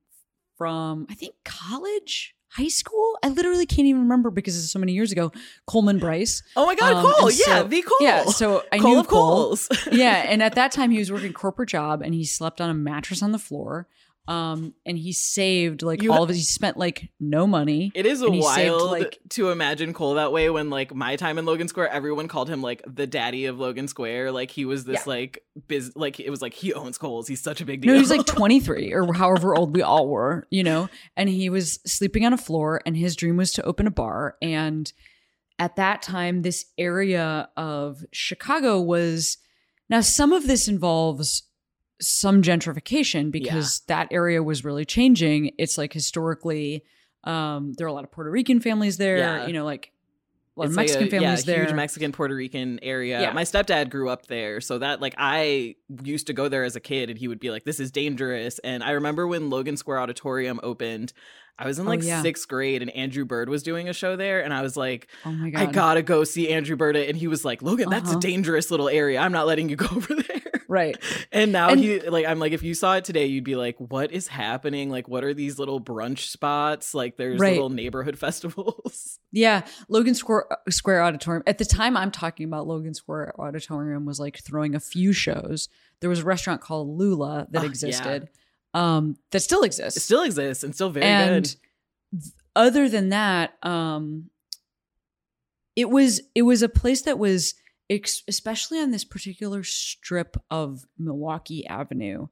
from 0.56 1.06
I 1.10 1.14
think 1.14 1.34
college, 1.44 2.34
high 2.48 2.68
school. 2.68 3.18
I 3.22 3.28
literally 3.28 3.66
can't 3.66 3.86
even 3.88 4.02
remember 4.02 4.30
because 4.30 4.56
it's 4.58 4.70
so 4.72 4.78
many 4.78 4.92
years 4.92 5.10
ago. 5.12 5.32
Coleman 5.66 5.98
Bryce. 5.98 6.42
Oh 6.56 6.66
my 6.66 6.74
god, 6.74 6.92
Um, 6.94 7.12
Cole! 7.14 7.30
yeah, 7.30 7.44
so- 7.60 7.64
the 7.68 7.82
Cole. 7.82 7.98
Yeah, 8.00 8.24
so 8.26 8.64
I 8.72 8.78
Cole 8.78 8.90
knew 8.92 9.00
of 9.00 9.08
Cole. 9.08 9.30
Coles. 9.46 9.68
yeah, 9.92 10.24
and 10.28 10.42
at 10.42 10.54
that 10.56 10.72
time 10.72 10.90
he 10.90 10.98
was 10.98 11.10
working 11.10 11.32
corporate 11.32 11.68
job 11.70 12.02
and 12.02 12.14
he 12.14 12.24
slept 12.24 12.60
on 12.60 12.68
a 12.68 12.74
mattress 12.74 13.22
on 13.22 13.32
the 13.32 13.38
floor. 13.38 13.88
Um, 14.28 14.74
and 14.86 14.96
he 14.96 15.12
saved 15.12 15.82
like 15.82 16.02
You- 16.02 16.12
all 16.12 16.22
of 16.22 16.28
his. 16.28 16.38
He 16.38 16.42
spent 16.44 16.76
like 16.76 17.10
no 17.18 17.48
money. 17.48 17.90
It 17.96 18.06
is 18.06 18.22
And 18.22 18.32
he 18.34 18.42
saved, 18.42 18.70
wild 18.72 18.90
like- 18.92 19.18
to 19.30 19.50
imagine 19.50 19.92
Cole 19.92 20.14
that 20.14 20.30
way 20.30 20.48
when 20.50 20.70
like 20.70 20.94
my 20.94 21.16
time 21.16 21.36
in 21.38 21.46
Logan 21.46 21.66
Square, 21.66 21.88
everyone 21.90 22.28
called 22.28 22.48
him 22.48 22.62
like 22.62 22.82
the 22.86 23.08
daddy 23.08 23.46
of 23.46 23.58
Logan 23.58 23.88
Square. 23.88 24.30
Like 24.30 24.52
he 24.52 24.64
was 24.64 24.84
this 24.84 25.00
Yeah. 25.06 25.12
like 25.12 25.42
biz 25.66 25.92
like 25.96 26.20
it 26.20 26.30
was 26.30 26.40
like 26.42 26.54
he 26.54 26.72
owns 26.72 26.96
Coles. 26.96 27.26
He's 27.26 27.40
such 27.40 27.60
a 27.60 27.64
big 27.64 27.80
deal. 27.80 27.88
No, 27.90 27.94
he 27.94 28.00
was 28.00 28.10
like 28.10 28.24
23 28.26 28.92
or 28.92 29.12
however 29.14 29.56
old 29.56 29.74
we 29.74 29.82
all 29.82 30.06
were, 30.08 30.46
you 30.50 30.62
know, 30.62 30.88
and 31.16 31.28
he 31.28 31.50
was 31.50 31.80
sleeping 31.84 32.24
on 32.24 32.32
a 32.32 32.38
floor 32.38 32.82
and 32.86 32.96
his 32.96 33.16
dream 33.16 33.36
was 33.36 33.52
to 33.54 33.62
open 33.64 33.88
a 33.88 33.90
bar. 33.90 34.36
And 34.40 34.92
at 35.58 35.74
that 35.76 36.02
time, 36.02 36.42
this 36.42 36.66
area 36.78 37.48
of 37.56 38.04
Chicago 38.12 38.80
was 38.80 39.38
now 39.88 40.02
some 40.02 40.32
of 40.32 40.46
this 40.46 40.68
involves 40.68 41.42
some 42.00 42.42
gentrification 42.42 43.30
because 43.30 43.80
that 43.88 44.08
area 44.10 44.42
was 44.42 44.64
really 44.64 44.84
changing. 44.84 45.52
It's 45.58 45.76
like 45.78 45.92
historically, 45.92 46.84
um, 47.24 47.74
there 47.76 47.86
are 47.86 47.90
a 47.90 47.92
lot 47.92 48.04
of 48.04 48.10
Puerto 48.10 48.30
Rican 48.30 48.60
families 48.60 48.96
there, 48.96 49.18
Yeah. 49.18 49.46
you 49.46 49.52
know, 49.52 49.64
like 49.64 49.92
a 50.56 50.60
lot 50.60 50.64
of 50.64 50.70
It's 50.70 50.76
like 50.76 50.84
Mexican 50.86 51.06
a, 51.08 51.10
families 51.10 51.46
yeah, 51.46 51.54
there. 51.54 51.64
huge 51.64 51.74
Mexican 51.74 52.12
Puerto 52.12 52.34
Rican 52.34 52.80
area. 52.82 53.20
Yeah. 53.20 53.32
My 53.32 53.44
stepdad 53.44 53.90
grew 53.90 54.08
up 54.08 54.26
there, 54.26 54.60
so 54.60 54.78
that 54.78 55.00
like 55.00 55.14
I 55.18 55.76
used 56.02 56.26
to 56.28 56.32
go 56.32 56.48
there 56.48 56.64
as 56.64 56.74
a 56.76 56.80
kid, 56.80 57.08
and 57.10 57.18
he 57.18 57.28
would 57.28 57.38
be 57.40 57.50
like, 57.50 57.64
"This 57.64 57.78
is 57.80 57.90
dangerous." 57.90 58.58
And 58.60 58.82
I 58.82 58.90
remember 58.92 59.26
when 59.26 59.48
Logan 59.50 59.76
Square 59.76 60.00
Auditorium 60.00 60.58
opened, 60.62 61.12
I 61.60 61.66
was 61.66 61.78
in 61.78 61.86
Oh, 61.86 61.90
like 61.90 62.02
yeah. 62.02 62.22
sixth 62.22 62.48
grade, 62.48 62.80
and 62.82 62.90
Andrew 62.92 63.24
Bird 63.24 63.48
was 63.48 63.62
doing 63.62 63.88
a 63.88 63.92
show 63.92 64.16
there, 64.16 64.42
and 64.42 64.52
I 64.54 64.62
was 64.62 64.76
like, 64.76 65.08
oh 65.26 65.30
my 65.32 65.50
God. 65.50 65.60
"I 65.62 65.66
gotta 65.66 66.02
go 66.02 66.24
see 66.24 66.48
Andrew 66.48 66.74
Bird," 66.76 66.96
and 66.96 67.16
he 67.16 67.28
was 67.28 67.44
like, 67.44 67.60
"Logan, 67.62 67.90
that's 67.90 68.08
Uh-huh. 68.08 68.18
a 68.18 68.20
dangerous 68.20 68.70
little 68.70 68.88
area. 68.88 69.20
I'm 69.20 69.32
not 69.32 69.46
letting 69.46 69.68
you 69.68 69.76
go 69.76 69.86
over 69.96 70.14
there." 70.14 70.40
right. 70.68 70.96
And 71.32 71.52
now 71.52 71.68
And- 71.70 71.80
he 71.80 72.00
like 72.00 72.26
I'm 72.26 72.38
like 72.38 72.52
if 72.52 72.62
you 72.62 72.74
saw 72.74 72.94
it 72.96 73.04
today 73.04 73.26
you'd 73.26 73.44
be 73.44 73.56
like 73.56 73.76
what 73.78 74.10
is 74.12 74.28
happening 74.28 74.88
like 74.88 75.08
what 75.08 75.22
are 75.24 75.34
these 75.34 75.58
little 75.58 75.80
brunch 75.80 76.30
spots 76.30 76.94
like 76.94 77.16
there's 77.16 77.40
Right. 77.40 77.52
little 77.54 77.70
neighborhood 77.70 78.16
festivals 78.24 79.18
Yeah, 79.32 79.66
Logan 79.88 80.14
Square 80.14 80.46
Square 80.68 81.02
Auditorium. 81.02 81.42
At 81.46 81.58
the 81.58 81.64
time 81.64 81.96
I'm 81.96 82.10
talking 82.10 82.46
about 82.46 82.66
Logan 82.68 82.94
Square 82.94 83.34
Auditorium 83.40 84.06
was 84.06 84.18
like 84.20 84.38
throwing 84.42 84.74
a 84.74 84.80
few 84.80 85.12
shows. 85.12 85.68
There 86.00 86.10
was 86.10 86.20
a 86.20 86.24
restaurant 86.24 86.60
called 86.60 86.88
Lula 86.88 87.46
that 87.50 87.60
Oh, 87.60 87.64
yeah. 87.64 87.68
Um 88.74 89.16
that 89.32 89.40
still 89.40 89.62
exists. 89.62 89.96
it 89.96 90.00
still 90.00 90.22
exists 90.22 90.62
and 90.64 90.74
still 90.74 90.90
very 90.90 91.06
and 91.06 91.44
good 91.44 91.56
th- 92.22 92.32
other 92.56 92.88
than 92.88 93.08
that, 93.10 93.54
um 93.62 94.30
it 95.76 95.88
was 95.90 96.20
it 96.34 96.42
was 96.42 96.62
a 96.62 96.68
place 96.68 97.02
that 97.02 97.18
was 97.18 97.54
ex- 97.88 98.22
especially 98.28 98.78
on 98.80 98.90
this 98.90 99.04
particular 99.04 99.62
strip 99.62 100.36
of 100.50 100.84
Milwaukee 100.98 101.66
Avenue 101.66 102.26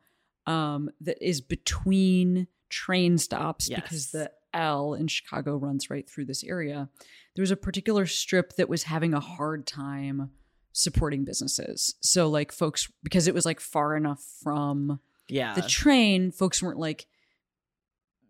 um 0.46 0.90
that 1.01 1.18
is 1.27 1.40
between 1.40 2.46
train 2.68 3.18
stops 3.18 3.68
Yes. 3.68 3.81
because 3.81 4.11
the 4.11 4.31
L 4.55 4.94
in 4.94 5.07
Chicago 5.09 5.57
runs 5.57 5.90
right 5.90 6.09
through 6.09 6.24
this 6.24 6.42
area. 6.42 6.88
There 7.37 7.42
was 7.42 7.51
a 7.51 7.57
particular 7.57 8.07
strip 8.07 8.57
that 8.57 8.68
was 8.68 8.85
having 8.85 9.12
a 9.14 9.20
hard 9.20 9.66
time 9.66 10.31
supporting 10.72 11.24
businesses. 11.24 11.94
So 12.01 12.29
like 12.29 12.51
folks 12.53 12.90
because 13.03 13.27
it 13.29 13.35
was 13.35 13.44
like 13.46 13.61
far 13.61 13.96
enough 13.96 14.22
from 14.42 15.01
yeah 15.29 15.55
the 15.55 15.62
train, 15.62 16.31
folks 16.33 16.62
weren't 16.62 16.79
like 16.79 17.07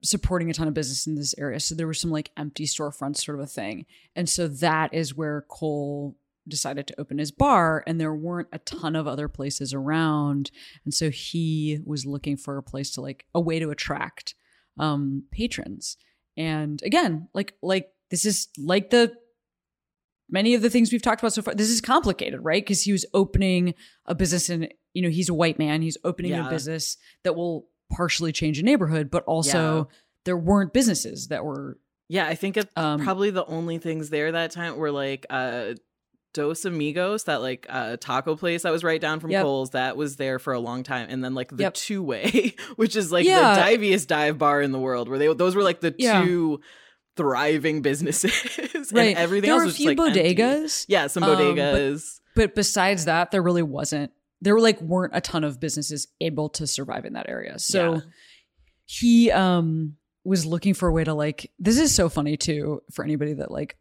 supporting 0.02 0.50
a 0.50 0.54
ton 0.54 0.68
of 0.68 0.74
business 0.74 1.06
in 1.06 1.14
this 1.14 1.34
area. 1.38 1.60
So 1.60 1.74
there 1.74 1.86
were 1.86 1.94
some 1.94 2.10
like 2.10 2.30
empty 2.36 2.64
storefronts 2.64 3.18
sort 3.18 3.38
of 3.38 3.44
a 3.44 3.48
thing. 3.48 3.86
And 4.14 4.28
so 4.28 4.48
that 4.48 4.94
is 4.94 5.16
where 5.16 5.44
Cole 5.48 6.16
decided 6.46 6.86
to 6.86 7.00
open 7.00 7.18
his 7.18 7.30
bar 7.30 7.84
and 7.86 8.00
there 8.00 8.14
weren't 8.14 8.48
a 8.52 8.58
ton 8.60 8.96
of 8.96 9.06
other 9.06 9.28
places 9.28 9.74
around. 9.74 10.50
And 10.84 10.94
so 10.94 11.10
he 11.10 11.80
was 11.84 12.06
looking 12.06 12.36
for 12.36 12.56
a 12.56 12.62
place 12.62 12.90
to 12.92 13.00
like 13.00 13.26
a 13.34 13.40
way 13.40 13.58
to 13.58 13.70
attract 13.70 14.34
um 14.78 15.24
patrons. 15.32 15.96
And 16.36 16.80
again, 16.82 17.28
like 17.34 17.54
like 17.62 17.90
this 18.10 18.24
is 18.24 18.48
like 18.56 18.90
the 18.90 19.14
many 20.30 20.54
of 20.54 20.62
the 20.62 20.70
things 20.70 20.92
we've 20.92 21.02
talked 21.02 21.20
about 21.22 21.32
so 21.32 21.42
far. 21.42 21.54
This 21.54 21.70
is 21.70 21.80
complicated, 21.80 22.40
right? 22.42 22.62
Because 22.64 22.82
he 22.82 22.92
was 22.92 23.04
opening 23.14 23.74
a 24.06 24.14
business 24.14 24.48
and 24.48 24.68
you 24.94 25.02
know, 25.02 25.10
he's 25.10 25.28
a 25.28 25.34
white 25.34 25.58
man. 25.58 25.80
He's 25.82 25.96
opening 26.04 26.32
Yeah. 26.32 26.46
a 26.46 26.50
business 26.50 26.96
that 27.24 27.36
will 27.36 27.68
partially 27.92 28.32
change 28.32 28.58
a 28.58 28.62
neighborhood, 28.62 29.10
but 29.10 29.22
also 29.24 29.88
there 30.24 30.36
weren't 30.36 30.72
businesses 30.72 31.28
that 31.28 31.44
were 31.44 31.78
yeah 32.10 32.26
i 32.26 32.34
think 32.34 32.56
it 32.56 32.68
um 32.76 33.02
probably 33.02 33.30
the 33.30 33.44
only 33.46 33.78
things 33.78 34.10
there 34.10 34.32
that 34.32 34.50
time 34.50 34.76
were 34.76 34.90
like 34.90 35.24
uh 35.30 35.72
Dos 36.34 36.64
Amigos, 36.66 37.24
that 37.24 37.40
like 37.40 37.66
uh, 37.70 37.96
taco 37.96 38.36
place 38.36 38.62
that 38.62 38.70
was 38.70 38.84
right 38.84 39.00
down 39.00 39.18
from 39.18 39.30
Yep. 39.30 39.42
Cole's, 39.42 39.70
that 39.70 39.96
was 39.96 40.16
there 40.16 40.38
for 40.38 40.52
a 40.52 40.60
long 40.60 40.82
time, 40.82 41.08
and 41.10 41.24
then 41.24 41.34
like 41.34 41.48
the 41.50 41.62
Yep. 41.62 41.74
Two 41.74 42.02
Way, 42.02 42.54
which 42.76 42.94
is 42.96 43.10
like 43.10 43.24
Yeah. 43.26 43.54
the 43.54 43.62
diviest 43.62 44.08
dive 44.08 44.36
bar 44.36 44.60
in 44.60 44.70
the 44.70 44.78
world, 44.78 45.08
where 45.08 45.18
they 45.18 45.32
those 45.32 45.56
were 45.56 45.62
like 45.62 45.80
the 45.80 45.94
Yeah. 45.98 46.22
two 46.22 46.60
thriving 47.18 47.82
businesses, 47.82 48.32
right. 48.92 49.08
and 49.08 49.18
everything 49.18 49.48
there 49.50 49.56
else 49.56 49.60
were 49.60 49.64
a 49.64 49.66
was 49.66 49.76
few 49.76 49.88
like, 49.94 49.98
empty. 50.16 50.34
bodegas. 50.36 50.86
Yeah, 50.88 51.08
some 51.08 51.22
Um, 51.24 51.34
but- 51.34 51.38
bodegas. 51.56 52.20
but 52.34 52.54
besides 52.54 53.04
that, 53.04 53.30
there 53.32 53.42
really 53.42 53.62
wasn't. 53.62 54.12
There 54.40 54.54
were 54.54 54.60
like 54.60 54.80
weren't 54.80 55.14
a 55.14 55.20
ton 55.20 55.44
of 55.44 55.60
businesses 55.60 56.08
able 56.20 56.48
to 56.50 56.66
survive 56.66 57.04
in 57.04 57.12
that 57.14 57.28
area. 57.28 57.58
So 57.58 57.94
Yeah. 57.94 58.00
he 58.86 59.30
um 59.32 59.96
was 60.24 60.46
looking 60.46 60.74
for 60.74 60.88
a 60.88 60.92
way 60.92 61.04
to 61.04 61.12
like 61.14 61.50
this 61.58 61.78
is 61.78 61.94
so 61.94 62.08
funny 62.08 62.36
too 62.36 62.82
for 62.92 63.04
anybody 63.04 63.32
that 63.34 63.50
like 63.50 63.76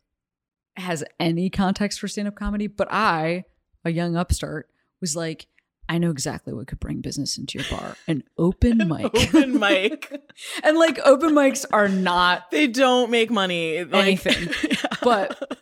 has 0.76 1.04
any 1.20 1.50
context 1.50 2.00
for 2.00 2.08
stand-up 2.08 2.36
comedy, 2.36 2.68
but 2.68 2.88
I, 2.92 3.46
a 3.84 3.90
young 3.92 4.16
upstart, 4.16 4.70
was 5.02 5.16
like, 5.16 5.48
I 5.90 5.98
know 6.00 6.12
exactly 6.12 6.54
what 6.54 6.68
could 6.68 6.80
bring 6.80 7.02
business 7.02 7.38
into 7.38 7.58
your 7.60 7.68
bar. 7.70 7.96
An 8.08 8.24
open 8.38 8.88
mic. 8.90 9.06
Open 9.06 9.60
mic. 9.60 10.12
and 10.64 10.78
like 10.78 11.00
open 11.06 11.32
mics 11.32 11.66
are 11.72 11.88
not 11.88 12.52
They 12.52 12.68
don't 12.68 13.10
make 13.10 13.32
money. 13.32 13.84
Like, 13.84 14.26
Anything. 14.26 14.78
but 15.02 15.60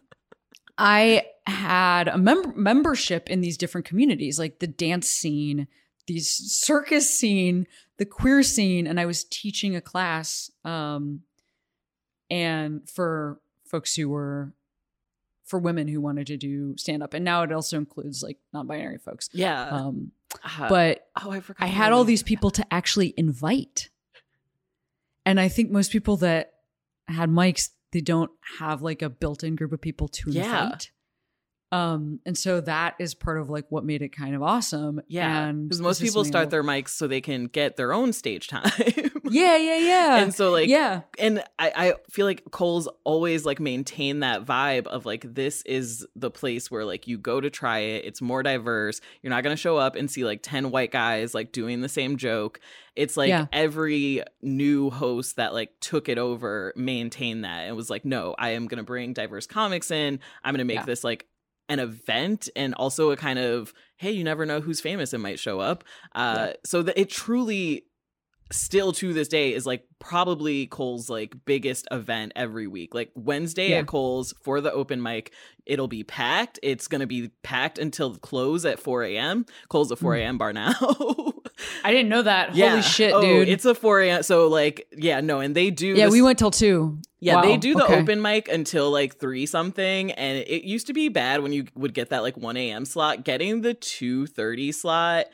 I 0.78 1.26
had 1.46 2.08
a 2.08 2.18
mem- 2.18 2.54
membership 2.56 3.30
in 3.30 3.42
these 3.42 3.58
different 3.58 3.86
communities, 3.86 4.40
like 4.40 4.60
the 4.60 4.68
dance 4.68 5.08
scene, 5.08 5.68
the 6.08 6.20
circus 6.20 7.10
scene, 7.10 7.68
the 7.98 8.06
queer 8.06 8.42
scene, 8.44 8.88
and 8.88 9.00
I 9.00 9.06
was 9.06 9.24
teaching 9.24 9.76
a 9.76 9.82
class, 9.82 10.50
um, 10.64 11.22
and 12.30 12.90
for 12.90 13.40
folks 13.66 13.96
who 13.96 14.10
were 14.10 14.54
for 15.46 15.60
women 15.60 15.88
who 15.88 16.02
wanted 16.02 16.28
to 16.28 16.38
do 16.38 16.76
stand 16.78 17.02
up, 17.04 17.14
and 17.14 17.24
now 17.24 17.44
it 17.44 17.52
also 17.52 17.78
includes 17.78 18.22
like 18.24 18.38
non-binary 18.54 18.98
folks. 18.98 19.30
yeah. 19.32 19.70
Um, 19.70 20.12
Uh, 20.44 20.68
but 20.68 21.08
oh, 21.24 21.32
I 21.32 21.40
forgot. 21.40 21.64
I 21.64 21.68
had 21.68 21.94
all 21.94 22.04
these 22.04 22.24
people 22.24 22.52
to 22.52 22.66
actually 22.74 23.14
invite. 23.16 23.90
And 25.26 25.40
I 25.40 25.48
think 25.48 25.72
most 25.72 25.92
people 25.92 26.18
that 26.18 26.54
had 27.08 27.30
mics, 27.30 27.70
they 27.92 28.02
don't 28.02 28.32
have 28.60 28.82
like 28.82 29.02
a 29.02 29.10
built-in 29.10 29.56
group 29.56 29.72
of 29.72 29.80
people 29.82 30.08
to 30.10 30.32
Yeah. 30.32 30.64
invite. 30.66 30.92
Um, 31.72 32.20
and 32.26 32.38
so 32.38 32.62
that 32.62 32.96
is 33.00 33.14
part 33.16 33.38
of 33.38 33.50
like 33.50 33.66
what 33.70 33.84
made 33.84 34.02
it 34.02 34.10
kind 34.10 34.36
of 34.36 34.42
awesome. 34.44 35.02
Yeah, 35.08 35.48
and 35.48 35.68
because 35.68 35.82
most 35.82 36.02
people 36.02 36.24
start 36.24 36.50
their 36.50 36.64
mics 36.64 36.90
so 36.90 37.08
they 37.08 37.22
can 37.22 37.48
get 37.48 37.76
their 37.76 37.92
own 37.94 38.14
stage 38.14 38.48
time. 38.48 38.72
Yeah, 39.28 39.58
yeah, 39.58 39.78
yeah. 39.80 40.16
and 40.18 40.34
so 40.34 40.52
like 40.52 40.70
yeah, 40.70 41.02
and 41.18 41.44
I, 41.58 41.72
I 41.76 41.94
feel 42.12 42.28
like 42.28 42.44
Cole's 42.52 42.88
always 43.04 43.44
like 43.44 43.60
maintain 43.60 44.20
that 44.20 44.46
vibe 44.46 44.86
of 44.86 45.06
like 45.08 45.26
this 45.34 45.64
is 45.64 46.06
the 46.16 46.30
place 46.30 46.70
where 46.70 46.86
like 46.86 47.08
you 47.08 47.18
go 47.18 47.42
to 47.42 47.50
try 47.50 47.80
it. 47.80 48.06
It's 48.06 48.22
more 48.22 48.44
diverse. 48.44 49.02
You're 49.24 49.32
not 49.32 49.44
gonna 49.44 49.56
show 49.56 49.78
up 49.78 49.96
and 49.96 50.12
see 50.12 50.24
like 50.24 50.42
ten 50.44 50.70
white 50.70 50.92
guys 50.92 51.34
like 51.34 51.52
doing 51.52 51.82
the 51.82 51.90
same 51.90 52.18
joke. 52.18 52.60
It's 52.96 53.18
like 53.18 53.30
Yeah. 53.30 53.48
every 53.52 54.22
new 54.44 54.92
host 54.92 55.38
that 55.38 55.56
like 55.56 55.72
took 55.82 56.08
it 56.08 56.20
over 56.20 56.72
maintained 56.76 57.46
that 57.46 57.62
and 57.66 57.76
was 57.76 57.90
like, 57.90 58.06
no, 58.06 58.36
I 58.38 58.50
am 58.52 58.68
gonna 58.68 58.84
bring 58.84 59.14
diverse 59.14 59.48
comics 59.48 59.90
in. 59.90 60.20
I'm 60.44 60.54
gonna 60.54 60.66
make 60.66 60.76
Yeah. 60.78 60.86
this 60.86 61.04
like 61.04 61.26
an 61.70 61.80
event 61.80 62.50
and 62.56 62.74
also 62.76 63.12
a 63.12 63.18
kind 63.18 63.40
of 63.40 63.74
hey, 63.98 64.12
you 64.12 64.24
never 64.24 64.46
know 64.46 64.60
who's 64.60 64.82
famous 64.82 65.14
and 65.14 65.24
might 65.24 65.40
show 65.40 65.60
up. 65.60 65.84
Uh, 66.14 66.50
so 66.66 66.82
that 66.82 67.00
it 67.00 67.10
truly 67.10 67.86
still 68.52 68.92
to 68.92 69.12
this 69.14 69.28
day 69.28 69.54
is 69.54 69.66
like 69.66 69.84
probably 70.00 70.68
Cole's 70.68 71.10
like 71.10 71.34
biggest 71.46 71.88
event 71.92 72.32
every 72.36 72.68
week. 72.68 72.94
Like 72.94 73.10
Wednesday 73.16 73.70
Yeah. 73.72 73.78
at 73.78 73.88
Cole's 73.88 74.34
for 74.44 74.62
the 74.62 74.72
open 74.72 75.02
mic, 75.02 75.34
it'll 75.66 75.88
be 75.88 76.04
packed. 76.04 76.60
It's 76.62 76.88
gonna 76.88 77.08
be 77.08 77.30
packed 77.42 77.80
until 77.80 78.16
close 78.18 78.66
at 78.66 78.80
4 78.80 79.04
a.m. 79.06 79.46
Cole's 79.70 79.90
a 79.92 79.96
4 79.96 80.14
Mm. 80.14 80.20
a.m. 80.20 80.38
bar 80.38 80.54
now. 80.54 80.74
I 81.84 81.92
didn't 81.92 82.10
know 82.10 82.22
that. 82.22 82.54
yeah. 82.56 82.70
Holy 82.72 82.82
shit, 82.84 83.14
oh, 83.14 83.22
dude. 83.22 83.50
It's 83.50 83.66
a 83.66 83.74
4 83.74 84.02
a.m. 84.02 84.24
So 84.24 84.48
like, 84.48 84.88
yeah, 84.96 85.22
no, 85.22 85.40
and 85.40 85.56
they 85.56 85.72
do. 85.72 85.88
yeah, 85.88 86.06
this- 86.06 86.12
we 86.12 86.22
went 86.22 86.38
till 86.38 86.52
two. 86.52 87.00
Yeah, 87.26 87.42
they 87.42 87.58
do 87.58 87.74
the 87.74 87.86
okay. 87.86 88.00
open 88.00 88.22
mic 88.22 88.48
until 88.48 88.92
like 88.92 89.18
three 89.18 89.46
something, 89.46 90.12
and 90.12 90.38
it 90.40 90.64
used 90.64 90.88
to 90.88 90.94
be 90.94 91.10
bad 91.10 91.42
when 91.42 91.54
you 91.54 91.66
would 91.76 91.94
get 91.94 92.10
that 92.10 92.22
like 92.24 92.38
one 92.38 92.58
a.m. 92.58 92.86
slot. 92.86 93.24
Getting 93.24 93.62
the 93.62 93.74
two 93.74 94.28
thirty 94.28 94.72
slot 94.72 95.26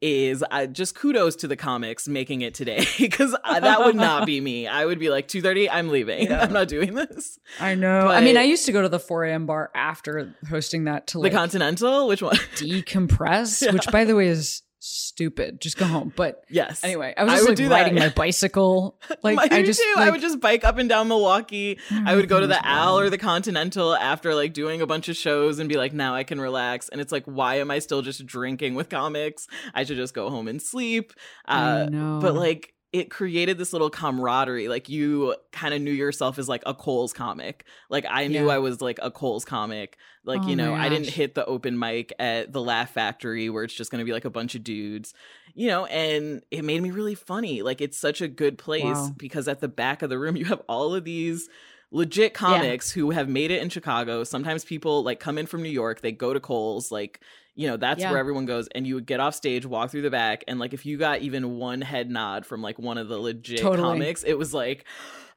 is 0.00 0.44
uh, 0.50 0.66
just 0.66 0.94
kudos 0.94 1.34
to 1.36 1.48
the 1.48 1.56
comics 1.56 2.06
making 2.06 2.42
it 2.42 2.52
today 2.52 2.84
because 2.98 3.34
that 3.44 3.80
would 3.80 3.96
not 3.96 4.26
be 4.26 4.38
me. 4.40 4.66
I 4.66 4.84
would 4.84 4.98
be 4.98 5.08
like 5.08 5.28
2:30, 5.28 5.68
I'm 5.72 5.88
leaving. 5.88 6.26
Yeah. 6.26 6.40
I'm 6.42 6.52
not 6.52 6.68
doing 6.68 6.94
this. 6.94 7.38
I 7.58 7.74
know. 7.74 8.08
I 8.08 8.20
mean, 8.20 8.36
I 8.36 8.42
used 8.42 8.66
to 8.66 8.72
go 8.72 8.82
to 8.82 8.88
the 8.88 9.00
4 9.00 9.24
a.m. 9.24 9.46
bar 9.46 9.70
after 9.74 10.34
hosting 10.48 10.84
that 10.84 11.06
to 11.08 11.22
The 11.22 11.30
Continental, 11.30 12.06
which 12.06 12.20
one? 12.20 12.36
decompress, 12.56 13.62
Yeah. 13.62 13.72
which 13.72 13.90
by 13.90 14.04
the 14.04 14.14
way 14.14 14.28
is 14.28 14.62
stupid. 14.84 15.60
Just 15.60 15.76
go 15.76 15.86
home. 15.86 16.12
But 16.14 16.44
yes. 16.50 16.84
anyway, 16.84 17.14
I 17.16 17.24
was 17.24 17.32
I 17.32 17.36
just 17.36 17.42
would 17.44 17.48
like 17.50 17.56
do 17.56 17.68
that. 17.68 17.74
riding 17.82 17.94
my 17.98 18.08
bicycle. 18.16 19.00
Like 19.22 19.36
My- 19.36 19.48
I 19.50 19.62
just 19.62 19.80
too. 19.80 19.92
like, 19.96 20.08
I 20.08 20.10
would 20.10 20.20
just 20.20 20.40
bike 20.40 20.64
up 20.64 20.78
and 20.78 20.88
down 20.88 21.08
Milwaukee. 21.08 21.78
I 22.04 22.14
would 22.14 22.28
go 22.28 22.40
to 22.40 22.46
the 22.46 22.60
Owl 22.62 22.98
or 22.98 23.08
the 23.10 23.18
Continental 23.18 23.94
after 23.94 24.34
like 24.34 24.52
doing 24.52 24.82
a 24.82 24.86
bunch 24.86 25.08
of 25.08 25.16
shows 25.16 25.58
and 25.58 25.68
be 25.68 25.76
like, 25.76 25.92
now 25.92 26.14
I 26.14 26.24
can 26.24 26.40
relax. 26.40 26.88
And 26.90 27.00
it's 27.00 27.12
like, 27.12 27.24
why 27.24 27.56
am 27.56 27.70
I 27.70 27.78
still 27.78 28.02
just 28.02 28.24
drinking 28.26 28.74
with 28.74 28.88
comics? 28.90 29.48
I 29.74 29.84
should 29.84 29.96
just 29.96 30.12
go 30.14 30.28
home 30.30 30.48
and 30.48 30.60
sleep. 30.60 31.12
Uh, 31.46 31.86
but 32.20 32.34
like, 32.34 32.73
it 32.94 33.10
created 33.10 33.58
this 33.58 33.72
little 33.72 33.90
camaraderie. 33.90 34.68
Like 34.68 34.88
you 34.88 35.34
kind 35.50 35.74
of 35.74 35.82
knew 35.82 35.90
yourself 35.90 36.38
as 36.38 36.48
like 36.48 36.62
a 36.64 36.72
Cole's 36.72 37.12
comic. 37.12 37.64
Like 37.90 38.06
I 38.08 38.28
knew 38.28 38.46
Yeah. 38.46 38.54
I 38.54 38.58
was 38.58 38.80
like 38.80 39.00
a 39.02 39.10
Cole's 39.10 39.44
comic. 39.44 39.98
Like, 40.24 40.42
Oh 40.44 40.48
you 40.48 40.54
know, 40.54 40.72
I 40.74 40.88
didn't 40.88 41.08
hit 41.10 41.34
the 41.34 41.44
open 41.44 41.76
mic 41.76 42.12
at 42.20 42.52
the 42.52 42.62
Laugh 42.62 42.90
Factory 42.90 43.50
where 43.50 43.64
it's 43.64 43.74
just 43.74 43.90
going 43.90 43.98
to 43.98 44.04
be 44.04 44.12
like 44.12 44.24
a 44.24 44.30
bunch 44.30 44.54
of 44.54 44.62
dudes, 44.62 45.12
you 45.54 45.66
know, 45.66 45.86
and 45.86 46.42
it 46.52 46.64
made 46.64 46.80
me 46.82 46.92
really 46.92 47.16
funny. 47.16 47.62
Like 47.62 47.80
it's 47.80 47.98
such 47.98 48.20
a 48.20 48.28
good 48.28 48.58
place 48.58 48.84
Wow. 48.84 49.10
because 49.16 49.48
at 49.48 49.58
the 49.60 49.66
back 49.68 50.02
of 50.02 50.08
the 50.08 50.18
room 50.18 50.36
you 50.40 50.44
have 50.44 50.62
all 50.68 50.94
of 50.94 51.02
these 51.02 51.48
legit 51.90 52.32
comics 52.32 52.92
who 52.92 53.10
have 53.10 53.28
made 53.28 53.50
it 53.50 53.60
in 53.60 53.70
Chicago. 53.70 54.22
Sometimes 54.22 54.64
people 54.64 55.02
like 55.02 55.18
come 55.18 55.36
in 55.36 55.46
from 55.46 55.62
New 55.64 55.68
York, 55.68 56.00
they 56.00 56.12
go 56.12 56.32
to 56.32 56.38
Cole's, 56.40 56.92
like, 56.92 57.20
you 57.54 57.68
know, 57.68 57.76
that's 57.76 58.00
Yeah. 58.00 58.10
where 58.10 58.18
everyone 58.18 58.46
goes. 58.46 58.68
And 58.74 58.86
you 58.86 58.94
would 58.96 59.06
get 59.06 59.20
off 59.20 59.34
stage, 59.34 59.64
walk 59.66 59.90
through 59.90 60.02
the 60.02 60.10
back, 60.10 60.44
and 60.48 60.58
like 60.58 60.72
if 60.74 60.84
you 60.86 60.96
got 60.98 61.20
even 61.20 61.56
one 61.56 61.80
head 61.80 62.10
nod 62.10 62.44
from 62.46 62.62
like 62.62 62.78
one 62.78 62.98
of 62.98 63.08
the 63.08 63.18
legit 63.18 63.60
Totally. 63.60 63.82
comics, 64.00 64.24
it 64.24 64.36
was 64.38 64.52
like, 64.52 64.84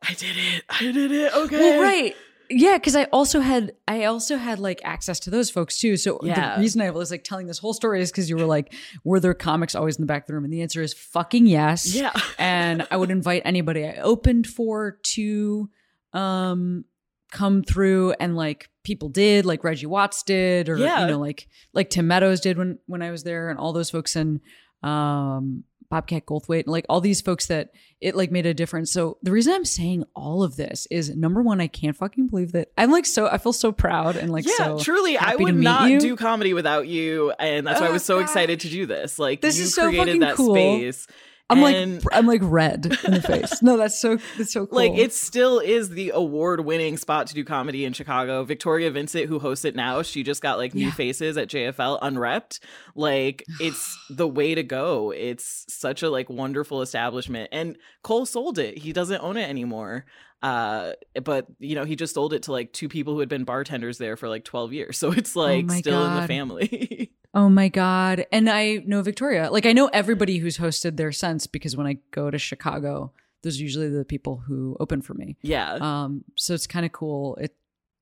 I 0.01 0.13
did 0.13 0.35
it. 0.37 0.63
I 0.69 0.91
did 0.91 1.11
it. 1.11 1.33
Okay. 1.33 1.57
Well, 1.59 1.81
right. 1.81 2.15
Yeah, 2.49 2.77
because 2.77 2.95
I 2.95 3.03
also 3.05 3.41
had 3.41 3.73
I 3.89 4.05
also 4.05 4.37
had 4.37 4.57
like 4.57 4.79
access 4.85 5.19
to 5.21 5.29
those 5.29 5.49
folks 5.49 5.77
too. 5.79 5.97
So 5.97 6.17
Yeah. 6.23 6.55
the 6.55 6.61
reason 6.61 6.81
I 6.81 6.91
was 6.91 7.11
like 7.11 7.25
telling 7.25 7.45
this 7.47 7.57
whole 7.59 7.73
story 7.73 8.01
is 8.01 8.09
because 8.09 8.29
you 8.29 8.37
were 8.37 8.45
like, 8.45 8.73
were 9.03 9.19
there 9.19 9.33
comics 9.33 9.75
always 9.75 9.97
in 9.97 10.01
the 10.03 10.05
back 10.07 10.23
of 10.23 10.27
the 10.27 10.33
room? 10.33 10.45
And 10.45 10.53
the 10.53 10.61
answer 10.61 10.81
is 10.81 10.93
fucking 10.93 11.45
yes. 11.45 11.93
Yeah. 11.93 12.13
and 12.39 12.87
I 12.89 12.95
would 12.95 13.11
invite 13.11 13.41
anybody 13.43 13.85
I 13.85 13.95
opened 13.97 14.47
for 14.47 14.97
to 15.03 15.69
um 16.13 16.85
come 17.31 17.61
through 17.63 18.13
and 18.19 18.35
like 18.35 18.69
people 18.83 19.09
did 19.09 19.45
like 19.45 19.63
Reggie 19.63 19.85
Watts 19.85 20.23
did 20.23 20.69
or 20.69 20.77
Yeah. 20.77 21.01
you 21.01 21.07
know 21.07 21.19
like 21.19 21.47
like 21.73 21.89
Tim 21.89 22.07
Meadows 22.07 22.39
did 22.39 22.57
when 22.57 22.79
when 22.85 23.01
I 23.01 23.11
was 23.11 23.23
there 23.23 23.49
and 23.49 23.59
all 23.59 23.73
those 23.73 23.89
folks 23.89 24.15
and 24.15 24.39
um 24.83 25.63
Bobcat 25.89 26.25
Goldthwait 26.25 26.63
and 26.65 26.67
like 26.67 26.85
all 26.89 26.99
these 26.99 27.21
folks 27.21 27.45
that 27.45 27.69
it 28.01 28.13
like 28.13 28.29
made 28.29 28.45
a 28.45 28.53
difference. 28.53 28.91
So 28.91 29.17
the 29.23 29.31
reason 29.31 29.53
I'm 29.53 29.63
saying 29.63 30.03
all 30.17 30.43
of 30.43 30.57
this 30.57 30.85
is 30.91 31.15
number 31.15 31.41
one, 31.41 31.61
I 31.61 31.67
can't 31.67 31.95
fucking 31.95 32.27
believe 32.27 32.51
that 32.51 32.69
I'm 32.77 32.91
like 32.91 33.05
so 33.05 33.27
I 33.27 33.37
feel 33.37 33.53
so 33.53 33.71
proud 33.71 34.17
and 34.17 34.29
like 34.29 34.45
yeah, 34.45 34.53
so 34.57 34.79
truly, 34.79 35.17
I 35.17 35.35
would 35.35 35.55
not 35.55 35.89
you. 35.89 35.99
do 36.01 36.15
comedy 36.17 36.53
without 36.53 36.87
you, 36.89 37.31
and 37.39 37.65
that's 37.65 37.79
why 37.79 37.87
I 37.87 37.89
Oh, 37.89 37.93
was 37.93 38.03
so 38.03 38.19
excited 38.19 38.59
to 38.61 38.69
do 38.69 38.85
this. 38.85 39.17
Like, 39.17 39.39
This 39.39 39.57
you 39.57 39.63
is 39.63 39.73
so 39.73 39.83
created 39.87 40.05
fucking 40.07 40.19
that 40.21 40.35
cool. 40.35 40.53
space. 40.55 41.07
I'm 41.49 41.63
and- 41.63 42.03
like 42.03 42.13
I'm 42.13 42.27
like 42.27 42.41
red 42.43 42.85
in 43.05 43.13
the 43.13 43.21
face. 43.21 43.61
No, 43.61 43.77
that's 43.77 43.99
so 43.99 44.17
that's 44.37 44.51
so 44.51 44.65
cool. 44.65 44.75
Like 44.77 44.97
it 44.97 45.13
still 45.13 45.59
is 45.59 45.89
the 45.89 46.11
award-winning 46.13 46.97
spot 46.97 47.27
to 47.27 47.33
do 47.33 47.45
comedy 47.45 47.85
in 47.85 47.93
Chicago. 47.93 48.43
Victoria 48.43 48.91
Vincent, 48.91 49.27
who 49.27 49.39
hosts 49.39 49.63
it 49.63 49.75
now, 49.75 50.01
she 50.01 50.23
just 50.23 50.41
got 50.41 50.57
like 50.57 50.73
new 50.75 50.87
Yeah. 50.87 50.91
faces 50.93 51.37
at 51.37 51.47
JFL 51.47 51.99
unrepped. 52.01 52.59
Like 52.95 53.43
it's 53.61 53.97
the 54.09 54.27
way 54.27 54.55
to 54.55 54.63
go. 54.63 55.11
It's 55.11 55.65
such 55.69 56.03
a 56.03 56.09
like 56.09 56.29
wonderful 56.29 56.81
establishment. 56.81 57.49
And 57.53 57.77
Cole 58.03 58.25
sold 58.25 58.59
it. 58.59 58.77
He 58.77 58.91
doesn't 58.91 59.21
own 59.23 59.37
it 59.37 59.47
anymore. 59.49 60.05
Uh, 60.41 60.93
but 61.23 61.47
you 61.59 61.75
know, 61.75 61.83
he 61.83 61.95
just 61.95 62.13
sold 62.13 62.33
it 62.33 62.43
to 62.43 62.51
like 62.51 62.71
two 62.71 62.87
people 62.87 63.13
who 63.13 63.19
had 63.19 63.29
been 63.29 63.43
bartenders 63.43 63.97
there 63.97 64.15
for 64.15 64.29
like 64.29 64.43
12 64.43 64.73
years. 64.73 64.97
So 64.97 65.11
it's 65.11 65.35
like 65.35 65.65
Oh 65.69 65.75
still 65.75 66.05
in 66.05 66.21
the 66.21 66.27
family. 66.27 67.11
Oh 67.33 67.49
my 67.49 67.67
God. 67.67 68.25
And 68.31 68.49
I 68.49 68.77
know 68.87 69.03
Victoria. 69.03 69.51
Like 69.51 69.67
I 69.67 69.73
know 69.73 69.87
everybody 69.93 70.37
who's 70.39 70.57
hosted 70.57 70.97
there 70.97 71.11
since 71.11 71.45
because 71.45 71.77
when 71.77 71.85
I 71.85 71.97
go 72.09 72.31
to 72.31 72.39
Chicago, 72.39 73.11
those 73.43 73.59
are 73.59 73.63
usually 73.63 73.89
the 73.89 74.05
people 74.05 74.37
who 74.47 74.75
open 74.79 75.03
for 75.03 75.13
me. 75.13 75.37
yeah. 75.43 75.73
Um, 75.73 76.23
so 76.35 76.55
it's 76.55 76.65
kind 76.65 76.83
of 76.83 76.93
cool. 76.93 77.35
It 77.35 77.55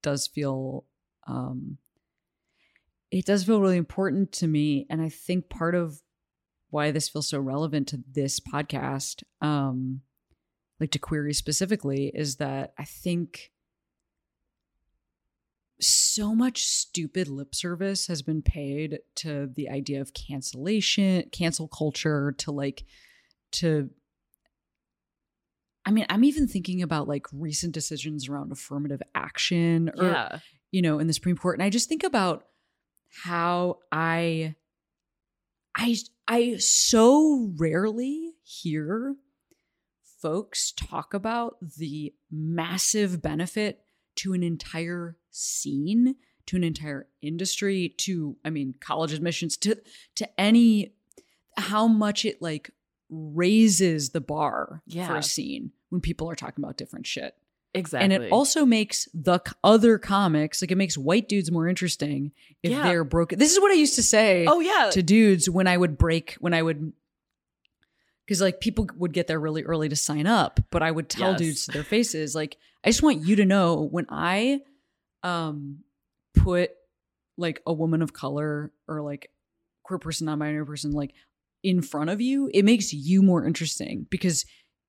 does 0.04 0.28
feel 0.28 0.86
um 1.28 1.80
it 3.12 3.26
does 3.26 3.44
feel 3.44 3.60
really 3.60 3.78
important 3.78 4.32
to 4.34 4.48
me. 4.48 4.86
And 4.90 5.02
I 5.02 5.10
think 5.10 5.50
part 5.50 5.76
of 5.76 6.02
why 6.70 6.92
this 6.92 7.10
feels 7.10 7.28
so 7.28 7.40
relevant 7.40 7.88
to 7.90 8.04
this 8.10 8.40
podcast, 8.40 9.24
um, 9.42 10.02
like 10.80 10.92
to 10.92 11.00
Queery 11.00 11.34
specifically, 11.34 12.12
is 12.14 12.38
that 12.38 12.74
I 12.78 12.84
think 12.84 13.52
so 15.80 16.34
much 16.34 16.66
stupid 16.66 17.28
lip 17.28 17.54
service 17.54 18.08
has 18.08 18.22
been 18.22 18.42
paid 18.42 19.00
to 19.16 19.50
the 19.54 19.70
idea 19.70 20.02
of 20.02 20.14
cancellation, 20.14 21.30
cancel 21.32 21.68
culture, 21.68 22.34
to 22.40 22.52
like 22.52 22.86
to 23.52 23.90
I 25.86 25.92
mean, 25.92 26.06
I'm 26.10 26.24
even 26.24 26.48
thinking 26.48 26.82
about 26.82 27.08
like 27.08 27.28
recent 27.32 27.74
decisions 27.74 28.28
around 28.28 28.52
affirmative 28.52 29.04
action 29.14 29.92
or 29.98 30.06
yeah. 30.06 30.40
you 30.72 30.82
know, 30.82 30.98
in 30.98 31.08
the 31.08 31.14
Supreme 31.14 31.38
Court. 31.38 31.58
And 31.58 31.64
I 31.64 31.70
just 31.70 31.88
think 31.88 32.04
about 32.04 32.46
how 33.24 33.80
I 33.92 34.56
I 35.76 35.96
I 36.28 36.56
so 36.58 37.52
rarely 37.58 38.34
hear 38.44 39.16
folks 40.26 40.72
talk 40.72 41.14
about 41.14 41.58
the 41.78 42.12
massive 42.32 43.22
benefit 43.22 43.82
to 44.16 44.34
an 44.34 44.42
entire 44.42 45.18
scene, 45.30 46.16
to 46.48 46.56
an 46.56 46.64
entire 46.64 47.08
industry, 47.22 47.90
to 47.98 48.36
I 48.44 48.50
mean 48.50 48.74
college 48.80 49.14
admissions, 49.14 49.56
to 49.58 49.76
to 50.16 50.28
any 50.40 50.94
how 51.58 51.86
much 51.88 52.26
it 52.26 52.42
like 52.42 52.72
raises 53.10 54.10
the 54.10 54.22
bar 54.22 54.82
for 55.06 55.16
a 55.16 55.24
scene 55.24 55.72
when 55.90 56.02
people 56.02 56.28
are 56.30 56.36
talking 56.36 56.64
about 56.64 56.76
different 56.78 57.06
shit. 57.06 57.36
Exactly. 57.76 58.04
And 58.16 58.24
it 58.24 58.32
also 58.32 58.66
makes 58.66 59.08
the 59.14 59.40
other 59.64 59.98
comics 60.00 60.62
like 60.62 60.72
it 60.72 60.78
makes 60.78 60.98
white 60.98 61.28
dudes 61.30 61.52
more 61.52 61.68
interesting 61.68 62.32
if 62.64 62.72
Yeah. 62.72 62.84
they're 62.84 63.04
broken. 63.04 63.38
This 63.38 63.52
is 63.54 63.60
what 63.60 63.72
I 63.72 63.76
used 63.76 63.96
to 63.96 64.04
say 64.04 64.46
Oh 64.48 64.60
yeah. 64.62 64.90
to 64.92 65.04
dudes 65.04 65.50
when 65.50 65.68
I 65.68 65.78
would 65.78 65.98
break 65.98 66.36
when 66.40 66.54
I 66.54 66.64
would 66.64 66.94
because 68.26 68.42
like 68.42 68.60
people 68.60 68.88
would 68.98 69.14
get 69.14 69.28
there 69.28 69.40
really 69.40 69.64
early 69.64 69.90
to 69.90 69.96
sign 69.96 70.28
up, 70.28 70.60
but 70.72 70.82
I 70.84 70.92
would 70.92 71.10
tell 71.10 71.32
Yes. 71.32 71.40
dudes 71.40 71.66
to 71.66 71.72
their 71.72 71.84
faces 71.84 72.36
like 72.36 72.58
I 72.84 72.90
just 72.90 73.04
want 73.04 73.22
you 73.26 73.36
to 73.38 73.46
know 73.46 73.88
when 73.92 74.06
I 74.10 74.62
um 75.24 75.80
put 76.36 76.72
like 77.38 77.62
a 77.66 77.74
woman 77.74 78.02
of 78.02 78.14
color 78.14 78.72
or 78.88 79.02
like 79.02 79.30
queer 79.84 79.98
person, 80.00 80.26
non-binary 80.26 80.66
person 80.66 80.92
like 80.92 81.14
in 81.64 81.82
front 81.82 82.10
of 82.10 82.22
you, 82.22 82.50
it 82.54 82.64
makes 82.64 82.94
you 82.94 83.22
more 83.24 83.46
interesting 83.46 84.06
because 84.10 84.46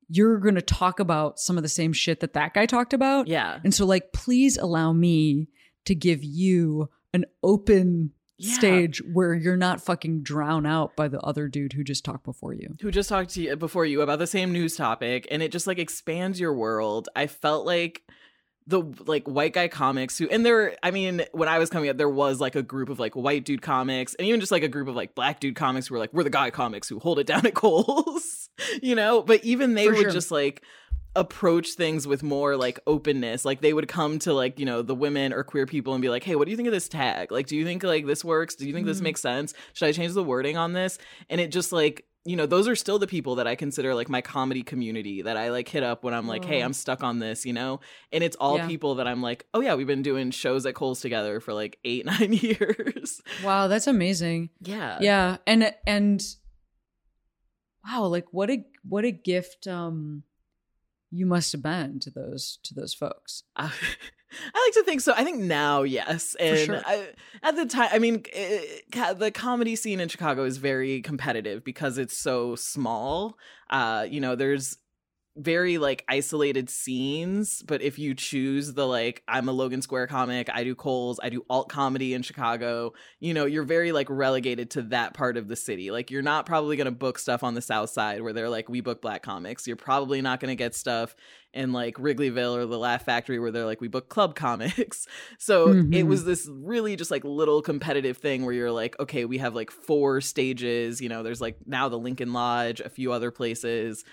you're 0.08 0.38
going 0.38 0.54
to 0.54 0.62
talk 0.62 1.00
about 1.00 1.40
some 1.40 1.56
of 1.56 1.62
the 1.62 1.68
same 1.68 1.92
shit 1.92 2.20
that 2.20 2.34
that 2.34 2.54
guy 2.54 2.66
talked 2.66 2.92
about. 2.92 3.26
yeah. 3.26 3.58
And 3.64 3.74
so, 3.74 3.84
like, 3.86 4.12
please 4.12 4.56
allow 4.56 4.92
me 4.92 5.48
to 5.86 5.94
give 5.94 6.22
you 6.22 6.88
an 7.12 7.24
open 7.42 8.12
Yeah. 8.38 8.54
stage 8.54 9.02
where 9.12 9.34
you're 9.34 9.56
not 9.56 9.80
fucking 9.80 10.22
drown 10.22 10.66
out 10.66 10.94
by 10.94 11.08
the 11.08 11.20
other 11.20 11.48
dude 11.48 11.72
who 11.72 11.82
just 11.82 12.04
talked 12.04 12.24
before 12.24 12.52
you. 12.52 12.74
who 12.82 12.90
just 12.90 13.08
talked 13.08 13.30
to 13.30 13.42
you 13.42 13.56
before 13.56 13.86
you 13.86 14.02
about 14.02 14.18
the 14.18 14.26
same 14.26 14.52
news 14.52 14.76
topic 14.76 15.26
and 15.30 15.42
it 15.42 15.50
just 15.52 15.66
like 15.66 15.78
expands 15.78 16.38
your 16.38 16.52
world. 16.52 17.08
I 17.16 17.28
felt 17.28 17.64
like 17.64 18.02
the 18.66 18.82
like 19.06 19.26
white 19.28 19.52
guy 19.52 19.68
comics 19.68 20.18
who 20.18 20.28
and 20.28 20.44
there 20.44 20.74
I 20.82 20.90
mean 20.90 21.22
when 21.32 21.48
I 21.48 21.58
was 21.60 21.70
coming 21.70 21.88
up 21.88 21.96
there 21.98 22.08
was 22.10 22.40
like 22.40 22.56
a 22.56 22.62
group 22.64 22.88
of 22.88 22.98
like 22.98 23.14
white 23.14 23.44
dude 23.44 23.62
comics 23.62 24.14
and 24.16 24.26
even 24.26 24.40
just 24.40 24.50
like 24.50 24.64
a 24.64 24.68
group 24.68 24.88
of 24.88 24.96
like 24.96 25.14
black 25.14 25.38
dude 25.38 25.54
comics 25.54 25.86
who 25.86 25.94
were 25.94 26.00
like 26.00 26.12
we're 26.12 26.24
the 26.24 26.30
guy 26.30 26.50
comics 26.50 26.88
who 26.88 26.98
hold 26.98 27.20
it 27.20 27.28
down 27.28 27.46
at 27.46 27.54
Cole's 27.54 28.50
you 28.82 28.96
know 28.96 29.22
but 29.22 29.44
even 29.44 29.74
they 29.74 29.86
For 29.86 29.92
would 29.92 30.00
sure. 30.02 30.10
just 30.10 30.32
like 30.32 30.64
approach 31.16 31.70
things 31.70 32.06
with 32.06 32.22
more 32.22 32.56
like 32.56 32.78
openness 32.86 33.44
like 33.44 33.60
they 33.62 33.72
would 33.72 33.88
come 33.88 34.18
to 34.20 34.32
like 34.32 34.58
you 34.60 34.66
know 34.66 34.82
the 34.82 34.94
women 34.94 35.32
or 35.32 35.42
queer 35.42 35.66
people 35.66 35.94
and 35.94 36.02
be 36.02 36.08
like 36.10 36.22
hey 36.22 36.36
what 36.36 36.44
do 36.44 36.50
you 36.50 36.56
think 36.56 36.68
of 36.68 36.72
this 36.74 36.88
tag 36.88 37.32
like 37.32 37.46
do 37.46 37.56
you 37.56 37.64
think 37.64 37.82
like 37.82 38.06
this 38.06 38.24
works 38.24 38.54
do 38.54 38.66
you 38.66 38.72
think 38.74 38.86
this 38.86 39.00
Mhm. 39.00 39.04
makes 39.04 39.20
sense 39.22 39.54
should 39.72 39.88
i 39.88 39.92
change 39.92 40.12
the 40.12 40.22
wording 40.22 40.56
on 40.56 40.74
this 40.74 40.98
and 41.30 41.40
it 41.40 41.50
just 41.50 41.72
like 41.72 42.04
you 42.26 42.34
know 42.36 42.44
those 42.44 42.66
are 42.68 42.76
still 42.76 42.98
the 42.98 43.06
people 43.06 43.36
that 43.36 43.46
i 43.46 43.54
consider 43.54 43.94
like 43.94 44.08
my 44.08 44.20
comedy 44.20 44.62
community 44.62 45.22
that 45.22 45.36
i 45.36 45.50
like 45.50 45.68
hit 45.68 45.82
up 45.82 46.04
when 46.04 46.12
i'm 46.12 46.26
like 46.28 46.44
hey 46.44 46.60
Oh. 46.62 46.66
i'm 46.66 46.72
stuck 46.74 47.02
on 47.02 47.18
this 47.18 47.46
you 47.46 47.52
know 47.54 47.80
and 48.12 48.22
it's 48.22 48.36
all 48.36 48.58
Yeah. 48.58 48.66
people 48.66 48.96
that 48.96 49.06
i'm 49.06 49.22
like 49.22 49.46
oh 49.54 49.60
yeah 49.60 49.74
we've 49.74 49.86
been 49.86 50.02
doing 50.02 50.30
shows 50.32 50.66
at 50.66 50.74
cole's 50.74 51.00
together 51.00 51.40
for 51.40 51.54
like 51.54 51.78
eight 51.84 52.04
nine 52.12 52.32
years 52.34 53.22
Wow, 53.42 53.68
that's 53.68 53.86
amazing. 53.86 54.50
yeah 54.60 54.98
Yeah, 55.00 55.36
and 55.46 55.72
and 55.86 56.20
wow, 57.88 58.06
like 58.06 58.26
what 58.32 58.50
a 58.50 58.64
what 58.88 59.04
a 59.04 59.12
gift 59.12 59.66
um 59.66 60.24
you 61.10 61.26
must 61.26 61.52
have 61.52 61.62
been 61.62 62.00
to 62.00 62.10
those 62.10 62.58
to 62.64 62.74
those 62.74 62.94
folks. 62.94 63.42
I- 63.56 63.72
I 64.54 64.66
like 64.66 64.74
to 64.74 64.82
think 64.82 65.00
so. 65.00 65.14
I 65.16 65.22
think 65.24 65.38
now, 65.38 65.84
yes, 65.84 66.34
and 66.38 66.58
sure. 66.58 66.82
I, 66.84 67.08
at 67.44 67.54
the 67.56 67.64
time, 67.64 67.88
I 67.92 68.00
mean, 68.00 68.24
eh, 68.32 68.60
ca- 68.92 69.12
the 69.14 69.30
comedy 69.30 69.76
scene 69.76 70.00
in 70.00 70.08
Chicago 70.08 70.44
is 70.44 70.56
very 70.58 71.00
competitive 71.00 71.62
because 71.64 71.96
it's 71.96 72.18
so 72.18 72.56
small. 72.56 73.38
Uh, 73.70 74.04
you 74.10 74.20
know, 74.20 74.34
there's 74.34 74.76
very 75.36 75.76
like 75.78 76.04
isolated 76.08 76.70
scenes, 76.70 77.62
but 77.62 77.82
if 77.82 77.98
you 77.98 78.14
choose 78.14 78.72
the 78.72 78.86
like, 78.86 79.22
I'm 79.28 79.48
a 79.48 79.52
Logan 79.52 79.82
Square 79.82 80.06
comic, 80.06 80.48
I 80.52 80.64
do 80.64 80.74
Coles, 80.74 81.20
I 81.22 81.28
do 81.28 81.44
alt 81.50 81.68
comedy 81.68 82.14
in 82.14 82.22
Chicago. 82.22 82.94
You 83.20 83.34
know, 83.34 83.44
you're 83.44 83.64
very 83.64 83.92
like 83.92 84.08
relegated 84.08 84.70
to 84.72 84.82
that 84.82 85.14
part 85.14 85.36
of 85.36 85.46
the 85.48 85.56
city. 85.56 85.90
Like, 85.90 86.10
you're 86.10 86.22
not 86.22 86.46
probably 86.46 86.76
gonna 86.76 86.90
book 86.90 87.18
stuff 87.18 87.42
on 87.42 87.54
the 87.54 87.60
South 87.60 87.90
Side 87.90 88.22
where 88.22 88.32
they're 88.32 88.48
like, 88.48 88.68
we 88.68 88.80
book 88.80 89.02
black 89.02 89.22
comics. 89.22 89.66
You're 89.66 89.76
probably 89.76 90.22
not 90.22 90.40
gonna 90.40 90.54
get 90.54 90.74
stuff 90.74 91.14
in 91.52 91.72
like 91.72 91.96
Wrigleyville 91.96 92.56
or 92.56 92.66
the 92.66 92.78
Laugh 92.78 93.04
Factory 93.04 93.38
where 93.38 93.50
they're 93.50 93.64
like, 93.64 93.80
we 93.80 93.88
book 93.88 94.08
club 94.08 94.34
comics. 94.34 95.06
So 95.38 95.74
it 95.90 96.04
Mhm. 96.04 96.06
was 96.06 96.24
this 96.24 96.48
really 96.50 96.96
just 96.96 97.10
like 97.10 97.24
little 97.24 97.60
competitive 97.62 98.16
thing 98.18 98.44
where 98.44 98.54
you're 98.54 98.72
like, 98.72 98.98
okay, 98.98 99.24
we 99.24 99.38
have 99.38 99.54
like 99.54 99.70
four 99.70 100.20
stages. 100.20 101.00
You 101.00 101.08
know, 101.08 101.22
there's 101.22 101.40
like 101.40 101.58
now 101.66 101.88
the 101.88 101.98
Lincoln 101.98 102.32
Lodge, 102.32 102.80
a 102.80 102.88
few 102.88 103.12
other 103.12 103.30
places. 103.30 104.04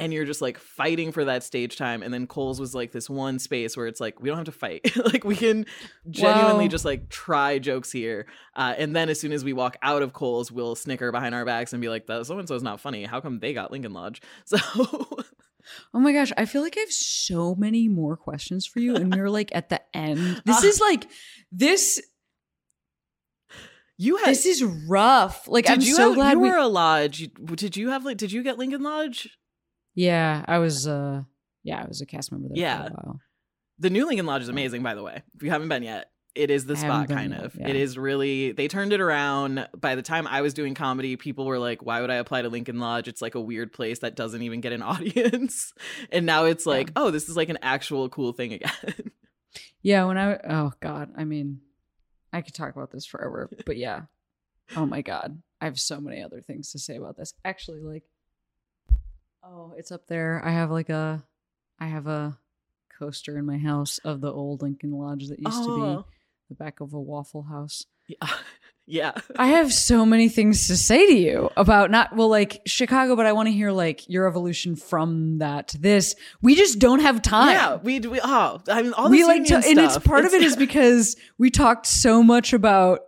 And 0.00 0.12
you're 0.12 0.24
just 0.24 0.40
like 0.42 0.58
fighting 0.58 1.12
for 1.12 1.24
that 1.26 1.42
stage 1.44 1.76
time. 1.76 2.02
And 2.02 2.12
then 2.12 2.26
Cole's 2.26 2.58
was 2.58 2.74
like 2.74 2.90
this 2.92 3.08
one 3.10 3.38
space 3.38 3.76
where 3.76 3.86
it's 3.86 4.00
like, 4.00 4.20
we 4.20 4.28
don't 4.28 4.38
have 4.38 4.46
to 4.46 4.52
fight. 4.52 4.96
like, 5.12 5.24
we 5.24 5.36
can 5.36 5.66
genuinely 6.08 6.64
Wow. 6.64 6.68
just 6.70 6.84
like 6.84 7.08
try 7.08 7.58
jokes 7.58 7.92
here. 7.92 8.26
Uh, 8.56 8.74
and 8.76 8.96
then 8.96 9.08
as 9.08 9.20
soon 9.20 9.32
as 9.32 9.44
we 9.44 9.52
walk 9.52 9.76
out 9.82 10.02
of 10.02 10.12
Cole's, 10.12 10.50
we'll 10.50 10.74
snicker 10.74 11.12
behind 11.12 11.34
our 11.34 11.44
backs 11.44 11.72
and 11.72 11.80
be 11.82 11.88
like, 11.88 12.06
that 12.06 12.26
so 12.26 12.38
and 12.38 12.48
so's 12.48 12.62
not 12.62 12.80
funny. 12.80 13.04
How 13.04 13.20
come 13.20 13.38
they 13.38 13.52
got 13.52 13.70
Lincoln 13.70 13.92
Lodge? 13.92 14.20
So 14.46 14.58
Oh 15.94 16.00
my 16.00 16.12
gosh, 16.12 16.32
I 16.38 16.46
feel 16.46 16.62
like 16.62 16.76
I 16.76 16.80
have 16.80 16.90
so 16.90 17.54
many 17.54 17.86
more 17.86 18.16
questions 18.16 18.66
for 18.66 18.80
you, 18.80 18.96
and 18.96 19.14
we're 19.14 19.28
like 19.28 19.50
at 19.54 19.68
the 19.68 19.80
end. 19.94 20.42
This 20.46 20.64
Ah. 20.64 20.66
is 20.66 20.80
like 20.80 21.06
this. 21.52 22.00
you 23.98 24.16
had. 24.16 24.28
This 24.28 24.46
is 24.46 24.64
rough. 24.64 25.46
Like 25.46 25.68
I'm 25.68 25.80
you 25.80 25.94
so 25.94 26.08
have, 26.08 26.14
glad 26.14 26.32
you 26.32 26.40
we. 26.40 26.48
were 26.50 26.56
a 26.56 26.66
lodge? 26.66 27.28
Did 27.54 27.76
you 27.76 27.90
have 27.90 28.04
like? 28.04 28.16
Did 28.16 28.32
you 28.32 28.42
get 28.42 28.58
Lincoln 28.58 28.82
Lodge? 28.82 29.28
Yeah, 30.00 30.44
I 30.48 30.58
was. 30.58 30.86
uh 30.88 31.22
Yeah, 31.62 31.82
I 31.82 31.86
was 31.86 32.00
a 32.00 32.06
cast 32.06 32.32
member 32.32 32.48
there 32.48 32.58
Yeah. 32.58 32.84
for 32.84 32.88
a 32.88 32.92
while. 32.94 33.20
The 33.78 33.90
new 33.90 34.06
Lincoln 34.06 34.26
Lodge 34.26 34.42
is 34.42 34.48
amazing, 34.48 34.82
by 34.82 34.94
the 34.94 35.02
way. 35.02 35.22
If 35.34 35.42
you 35.42 35.50
haven't 35.50 35.68
been 35.68 35.82
yet, 35.82 36.10
it 36.34 36.50
is 36.50 36.64
the 36.66 36.76
spot, 36.76 37.08
kind 37.08 37.34
of. 37.34 37.54
yeah. 37.54 37.68
It 37.68 37.76
is 37.76 37.98
really. 37.98 38.52
They 38.52 38.68
turned 38.68 38.92
it 38.92 39.00
around. 39.00 39.66
By 39.76 39.94
the 39.94 40.02
time 40.02 40.26
I 40.26 40.42
was 40.42 40.54
doing 40.54 40.74
comedy, 40.74 41.16
people 41.16 41.44
were 41.46 41.58
like, 41.58 41.82
"Why 41.82 42.00
would 42.00 42.10
I 42.10 42.16
apply 42.16 42.42
to 42.42 42.48
Lincoln 42.48 42.78
Lodge? 42.78 43.08
It's 43.08 43.20
like 43.22 43.34
a 43.34 43.40
weird 43.40 43.72
place 43.72 43.98
that 44.00 44.14
doesn't 44.16 44.42
even 44.42 44.60
get 44.60 44.72
an 44.72 44.82
audience." 44.92 45.72
and 46.12 46.24
now 46.26 46.44
it's 46.44 46.66
like, 46.66 46.88
Yeah. 46.88 46.92
"Oh, 46.96 47.10
this 47.10 47.28
is 47.28 47.36
like 47.36 47.48
an 47.48 47.58
actual 47.62 48.08
cool 48.08 48.32
thing 48.32 48.52
again." 48.52 48.70
Yeah, 49.82 50.04
when 50.04 50.16
I 50.18 50.36
oh 50.48 50.72
god, 50.80 51.10
I 51.16 51.24
mean, 51.24 51.60
I 52.32 52.42
could 52.42 52.54
talk 52.54 52.72
about 52.76 52.92
this 52.92 53.06
forever, 53.06 53.50
but 53.66 53.76
yeah. 53.76 54.02
Oh 54.76 54.86
my 54.86 55.00
god, 55.02 55.42
I 55.60 55.64
have 55.64 55.78
so 55.80 56.00
many 56.00 56.22
other 56.22 56.40
things 56.40 56.70
to 56.72 56.78
say 56.78 56.96
about 56.96 57.16
this. 57.16 57.32
Actually, 57.44 57.80
like, 57.80 58.04
oh, 59.42 59.74
it's 59.76 59.92
up 59.92 60.06
there. 60.06 60.40
I 60.44 60.50
have 60.50 60.70
like 60.70 60.88
a, 60.88 61.22
I 61.78 61.86
have 61.86 62.06
a 62.06 62.38
coaster 62.98 63.38
in 63.38 63.46
my 63.46 63.58
house 63.58 63.98
of 64.04 64.20
the 64.20 64.32
old 64.32 64.62
Lincoln 64.62 64.92
Lodge 64.92 65.28
that 65.28 65.38
used 65.38 65.62
to 65.64 65.70
Oh. 65.70 65.96
be 65.98 66.04
the 66.50 66.54
back 66.54 66.80
of 66.80 66.92
a 66.92 67.00
Waffle 67.00 67.42
House. 67.44 67.86
yeah. 68.08 68.28
yeah. 68.86 69.12
I 69.36 69.46
have 69.48 69.72
so 69.72 70.04
many 70.04 70.28
things 70.28 70.66
to 70.66 70.76
say 70.76 71.06
to 71.06 71.14
you 71.14 71.48
about 71.56 71.90
not 71.92 72.14
well 72.16 72.28
like 72.28 72.60
Chicago, 72.66 73.14
but 73.16 73.24
I 73.24 73.32
want 73.32 73.46
to 73.46 73.52
hear 73.52 73.70
like 73.70 74.08
your 74.08 74.26
evolution 74.26 74.74
from 74.76 75.38
that 75.38 75.68
to 75.68 75.78
this. 75.78 76.16
We 76.42 76.56
just 76.56 76.78
don't 76.80 76.98
have 77.00 77.22
time. 77.22 77.50
Yeah, 77.50 77.76
we 77.76 78.00
we 78.00 78.20
oh, 78.22 78.60
I 78.68 78.82
mean 78.82 78.92
all 78.94 79.08
we 79.08 79.22
like 79.24 79.44
to, 79.44 79.54
union 79.54 79.70
and 79.70 79.78
it's 79.78 79.92
stuff, 79.94 80.04
part 80.04 80.24
of 80.24 80.32
it 80.34 80.42
is 80.42 80.56
because 80.66 81.16
we 81.38 81.50
talked 81.50 81.86
so 81.86 82.22
much 82.22 82.52
about 82.52 83.00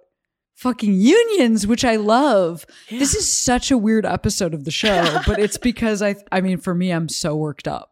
fucking 0.63 0.95
unions, 0.95 1.67
which 1.67 1.85
I 1.85 1.97
love. 1.97 2.65
This 2.89 3.17
is 3.17 3.29
such 3.29 3.73
a 3.73 3.77
weird 3.77 4.07
episode 4.07 4.55
of 4.55 4.65
the 4.65 4.71
show, 4.71 5.19
but 5.27 5.41
it's 5.41 5.59
because 5.59 6.01
I 6.01 6.15
I 6.31 6.41
mean 6.41 6.59
for 6.59 6.75
me 6.75 6.93
I'm 6.93 7.09
so 7.09 7.35
worked 7.37 7.67
up. 7.67 7.92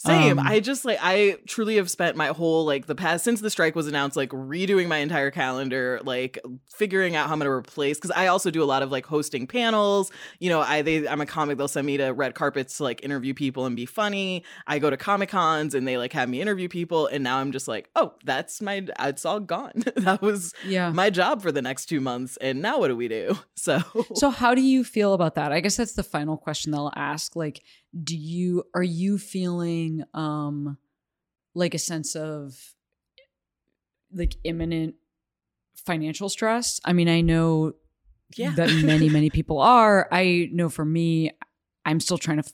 Same. 0.00 0.38
Um, 0.38 0.46
I 0.46 0.60
just 0.60 0.84
like 0.84 0.98
I 1.02 1.38
truly 1.48 1.74
have 1.76 1.90
spent 1.90 2.16
my 2.16 2.28
whole 2.28 2.64
like 2.64 2.86
the 2.86 2.94
past 2.94 3.24
since 3.24 3.40
the 3.40 3.50
strike 3.50 3.74
was 3.74 3.88
announced 3.88 4.16
like 4.16 4.30
redoing 4.30 4.86
my 4.86 4.98
entire 4.98 5.32
calendar, 5.32 6.00
like 6.04 6.38
figuring 6.72 7.16
out 7.16 7.26
how 7.26 7.32
I'm 7.32 7.40
going 7.40 7.46
to 7.46 7.52
replace 7.52 7.98
cuz 7.98 8.12
I 8.12 8.28
also 8.28 8.52
do 8.52 8.62
a 8.62 8.64
lot 8.64 8.84
of 8.84 8.92
like 8.92 9.06
hosting 9.06 9.48
panels. 9.48 10.12
You 10.38 10.50
know, 10.50 10.60
I 10.60 10.82
they 10.82 11.08
I'm 11.08 11.20
a 11.20 11.26
comic 11.26 11.58
they'll 11.58 11.66
send 11.66 11.84
me 11.86 11.96
to 11.96 12.10
red 12.10 12.36
carpets 12.36 12.76
to 12.76 12.84
like 12.84 13.02
interview 13.04 13.34
people 13.34 13.66
and 13.66 13.74
be 13.74 13.86
funny. 13.86 14.44
I 14.68 14.78
go 14.78 14.88
to 14.88 14.96
Comic-Cons 14.96 15.74
and 15.74 15.86
they 15.88 15.98
like 15.98 16.12
have 16.12 16.28
me 16.28 16.40
interview 16.40 16.68
people 16.68 17.08
and 17.08 17.24
now 17.24 17.38
I'm 17.38 17.50
just 17.50 17.66
like, 17.66 17.90
"Oh, 17.96 18.14
that's 18.24 18.60
my 18.62 18.86
it's 19.00 19.24
all 19.24 19.40
gone." 19.40 19.72
that 19.96 20.22
was 20.22 20.54
Yeah. 20.64 20.90
my 20.92 21.10
job 21.10 21.42
for 21.42 21.50
the 21.50 21.60
next 21.62 21.86
2 21.86 22.00
months 22.00 22.36
and 22.40 22.62
now 22.62 22.78
what 22.78 22.86
do 22.88 22.96
we 22.96 23.08
do? 23.08 23.36
So 23.56 23.80
So 24.14 24.30
how 24.30 24.54
do 24.54 24.60
you 24.62 24.84
feel 24.84 25.12
about 25.12 25.34
that? 25.34 25.50
I 25.50 25.58
guess 25.58 25.74
that's 25.76 25.94
the 25.94 26.04
final 26.04 26.36
question 26.36 26.70
they'll 26.70 26.92
ask. 26.94 27.34
Like, 27.34 27.60
do 28.02 28.16
you 28.16 28.64
are 28.74 28.82
you 28.82 29.18
feeling 29.18 30.04
um 30.14 30.78
like 31.54 31.74
a 31.74 31.78
sense 31.78 32.14
of 32.14 32.74
like 34.12 34.36
imminent 34.44 34.94
financial 35.84 36.28
stress? 36.28 36.80
I 36.84 36.92
mean, 36.92 37.08
I 37.08 37.20
know 37.20 37.74
yeah. 38.36 38.52
that 38.56 38.70
many, 38.84 39.08
many 39.18 39.30
people 39.30 39.58
are. 39.58 40.08
I 40.12 40.48
know 40.52 40.68
for 40.68 40.84
me, 40.84 41.32
I'm 41.84 42.00
still 42.00 42.18
trying 42.18 42.42
to 42.42 42.46
f- 42.46 42.52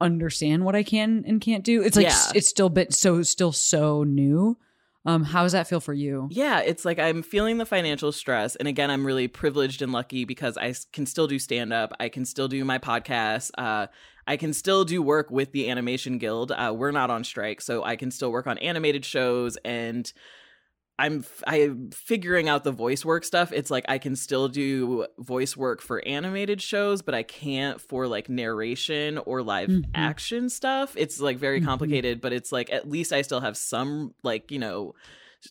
understand 0.00 0.64
what 0.64 0.74
I 0.74 0.82
can 0.82 1.24
and 1.26 1.40
can't 1.40 1.64
do. 1.64 1.82
It's 1.82 1.96
like 1.96 2.06
Yeah. 2.06 2.32
it's 2.34 2.48
still 2.48 2.68
bit 2.68 2.92
so 2.94 3.22
still 3.22 3.52
so 3.52 4.02
new. 4.04 4.58
Um, 5.06 5.24
how 5.24 5.44
does 5.44 5.52
that 5.52 5.66
feel 5.66 5.80
for 5.80 5.94
you? 5.94 6.28
Yeah, 6.30 6.60
it's 6.60 6.84
like 6.84 6.98
I'm 6.98 7.22
feeling 7.22 7.58
the 7.58 7.66
financial 7.66 8.12
stress. 8.12 8.54
And 8.56 8.68
again, 8.68 8.90
I'm 8.90 9.06
really 9.06 9.28
privileged 9.28 9.80
and 9.80 9.92
lucky 9.92 10.24
because 10.24 10.58
I 10.58 10.74
can 10.92 11.06
still 11.06 11.26
do 11.26 11.38
stand 11.38 11.72
up. 11.72 11.92
I 11.98 12.08
can 12.08 12.24
still 12.24 12.48
do 12.48 12.64
my 12.64 12.78
podcast. 12.78 13.50
Uh, 13.56 13.86
I 14.26 14.36
can 14.36 14.52
still 14.52 14.84
do 14.84 15.00
work 15.00 15.30
with 15.30 15.52
the 15.52 15.70
Animation 15.70 16.18
Guild. 16.18 16.52
Uh, 16.52 16.74
we're 16.76 16.90
not 16.90 17.10
on 17.10 17.24
strike, 17.24 17.62
so 17.62 17.82
I 17.82 17.96
can 17.96 18.10
still 18.10 18.30
work 18.30 18.46
on 18.46 18.58
animated 18.58 19.04
shows. 19.04 19.56
And 19.64 20.12
I'm 21.00 21.24
I'm 21.46 21.90
figuring 21.90 22.48
out 22.48 22.64
the 22.64 22.72
voice 22.72 23.04
work 23.04 23.24
stuff. 23.24 23.52
It's 23.52 23.70
like 23.70 23.84
I 23.88 23.98
can 23.98 24.14
still 24.16 24.48
do 24.48 25.06
voice 25.18 25.56
work 25.56 25.80
for 25.80 26.06
animated 26.06 26.60
shows, 26.60 27.02
but 27.02 27.14
I 27.14 27.22
can't 27.22 27.80
for 27.80 28.06
like 28.06 28.28
narration 28.28 29.18
or 29.18 29.42
live 29.42 29.70
Mhm. 29.70 29.84
action 29.94 30.48
stuff. 30.50 30.94
It's 30.96 31.20
like 31.20 31.38
very 31.38 31.60
Mhm. 31.60 31.64
complicated, 31.64 32.20
but 32.20 32.32
it's 32.32 32.52
like 32.52 32.70
at 32.72 32.88
least 32.88 33.12
I 33.12 33.22
still 33.22 33.40
have 33.40 33.56
some 33.56 34.14
like, 34.22 34.50
you 34.50 34.58
know, 34.58 34.94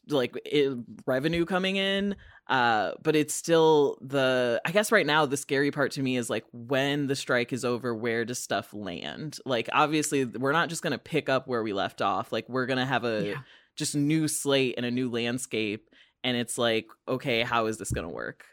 like 0.07 0.35
it, 0.45 0.77
revenue 1.07 1.45
coming 1.45 1.75
in 1.77 2.15
uh 2.47 2.91
but 3.01 3.15
it's 3.15 3.33
still 3.33 3.97
the 4.01 4.61
i 4.65 4.71
guess 4.71 4.91
right 4.91 5.05
now 5.07 5.25
the 5.25 5.35
scary 5.37 5.71
part 5.71 5.91
to 5.91 6.01
me 6.03 6.15
is 6.15 6.29
like 6.29 6.45
when 6.51 7.07
the 7.07 7.15
strike 7.15 7.51
is 7.53 7.65
over 7.65 7.95
where 7.95 8.23
does 8.23 8.37
stuff 8.37 8.71
land 8.73 9.39
like 9.45 9.67
obviously 9.73 10.25
we're 10.25 10.51
not 10.51 10.69
just 10.69 10.83
to 10.91 10.97
pick 10.99 11.27
up 11.27 11.47
where 11.47 11.63
we 11.63 11.73
left 11.73 12.01
off 12.03 12.31
like 12.31 12.47
we're 12.47 12.67
to 12.77 12.85
have 12.85 13.03
a 13.03 13.25
Yeah. 13.29 13.41
Just 13.79 13.95
new 13.95 14.27
slate 14.27 14.75
and 14.77 14.85
a 14.85 14.91
new 14.91 15.09
landscape 15.09 15.89
and 16.23 16.37
it's 16.37 16.57
like 16.57 16.87
okay 17.07 17.41
how 17.43 17.65
is 17.67 17.77
this 17.77 17.91
going 17.91 18.07
to 18.07 18.13
work 18.13 18.45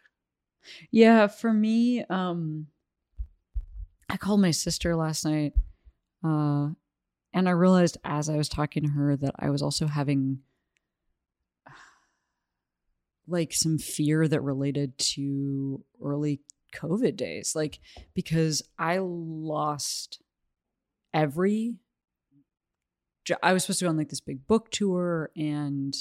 Yeah, 0.91 1.27
for 1.27 1.53
me, 1.53 2.05
um 2.05 2.69
I 4.09 4.17
called 4.17 4.41
my 4.41 4.53
sister 4.53 4.95
last 4.95 5.25
night, 5.25 5.53
uh, 6.25 6.71
and 7.33 7.49
I 7.49 7.53
realized 7.53 7.99
as 8.05 8.29
I 8.29 8.37
was 8.37 8.49
talking 8.49 8.85
to 8.85 8.91
her 8.91 9.17
that 9.17 9.35
I 9.39 9.51
was 9.51 9.63
also 9.63 9.87
having 9.87 10.41
like 13.27 13.53
some 13.53 13.79
fear 13.79 14.27
that 14.29 14.41
related 14.41 14.97
to 14.99 15.85
early 16.03 16.41
COVID 16.75 17.17
days. 17.17 17.55
Like 17.55 17.81
because 18.15 18.63
I 18.79 18.99
lost 19.01 20.23
every 21.13 21.77
I 23.43 23.53
was 23.53 23.65
supposed 23.65 23.79
to 23.81 23.85
go 23.87 23.89
on 23.91 23.97
like 23.97 24.09
this 24.09 24.21
big 24.21 24.47
book 24.47 24.71
tour 24.71 25.31
and 25.37 25.95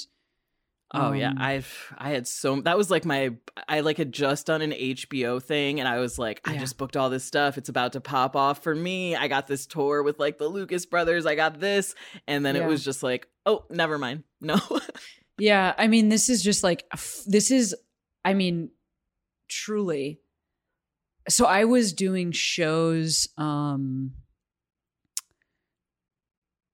Oh 0.94 1.10
yeah, 1.12 1.30
um, 1.30 1.38
I've 1.40 1.92
I 1.98 2.10
had 2.10 2.28
so 2.28 2.60
that 2.60 2.78
was 2.78 2.92
like 2.92 3.04
my 3.04 3.34
I 3.68 3.80
like 3.80 3.96
had 3.96 4.12
just 4.12 4.46
done 4.46 4.62
an 4.62 4.70
HBO 4.70 5.42
thing 5.42 5.80
and 5.80 5.88
I 5.88 5.98
was 5.98 6.16
like 6.16 6.40
I 6.44 6.56
just 6.58 6.78
booked 6.78 6.96
all 6.96 7.10
this 7.10 7.24
stuff. 7.24 7.58
It's 7.58 7.68
about 7.68 7.94
to 7.94 8.00
pop 8.00 8.36
off 8.36 8.62
for 8.62 8.72
me. 8.72 9.16
I 9.16 9.26
got 9.26 9.48
this 9.48 9.66
tour 9.66 10.04
with 10.04 10.20
like 10.20 10.38
the 10.38 10.46
Lucas 10.46 10.86
brothers. 10.86 11.26
I 11.26 11.34
got 11.34 11.58
this 11.58 11.94
and 12.28 12.46
then 12.46 12.54
Yeah. 12.54 12.62
it 12.62 12.68
was 12.68 12.84
just 12.84 13.02
like, 13.02 13.26
"Oh, 13.44 13.64
never 13.70 13.98
mind." 13.98 14.22
No. 14.40 14.58
Yeah, 15.38 15.74
I 15.76 15.86
mean, 15.86 16.08
this 16.08 16.30
is 16.30 16.42
just 16.42 16.62
like 16.62 16.84
this 17.26 17.50
is. 17.50 17.74
I 18.24 18.32
mean, 18.32 18.70
truly. 19.48 20.20
So 21.28 21.44
I 21.44 21.64
was 21.64 21.92
doing 21.92 22.32
shows 22.32 23.28
um 23.36 24.12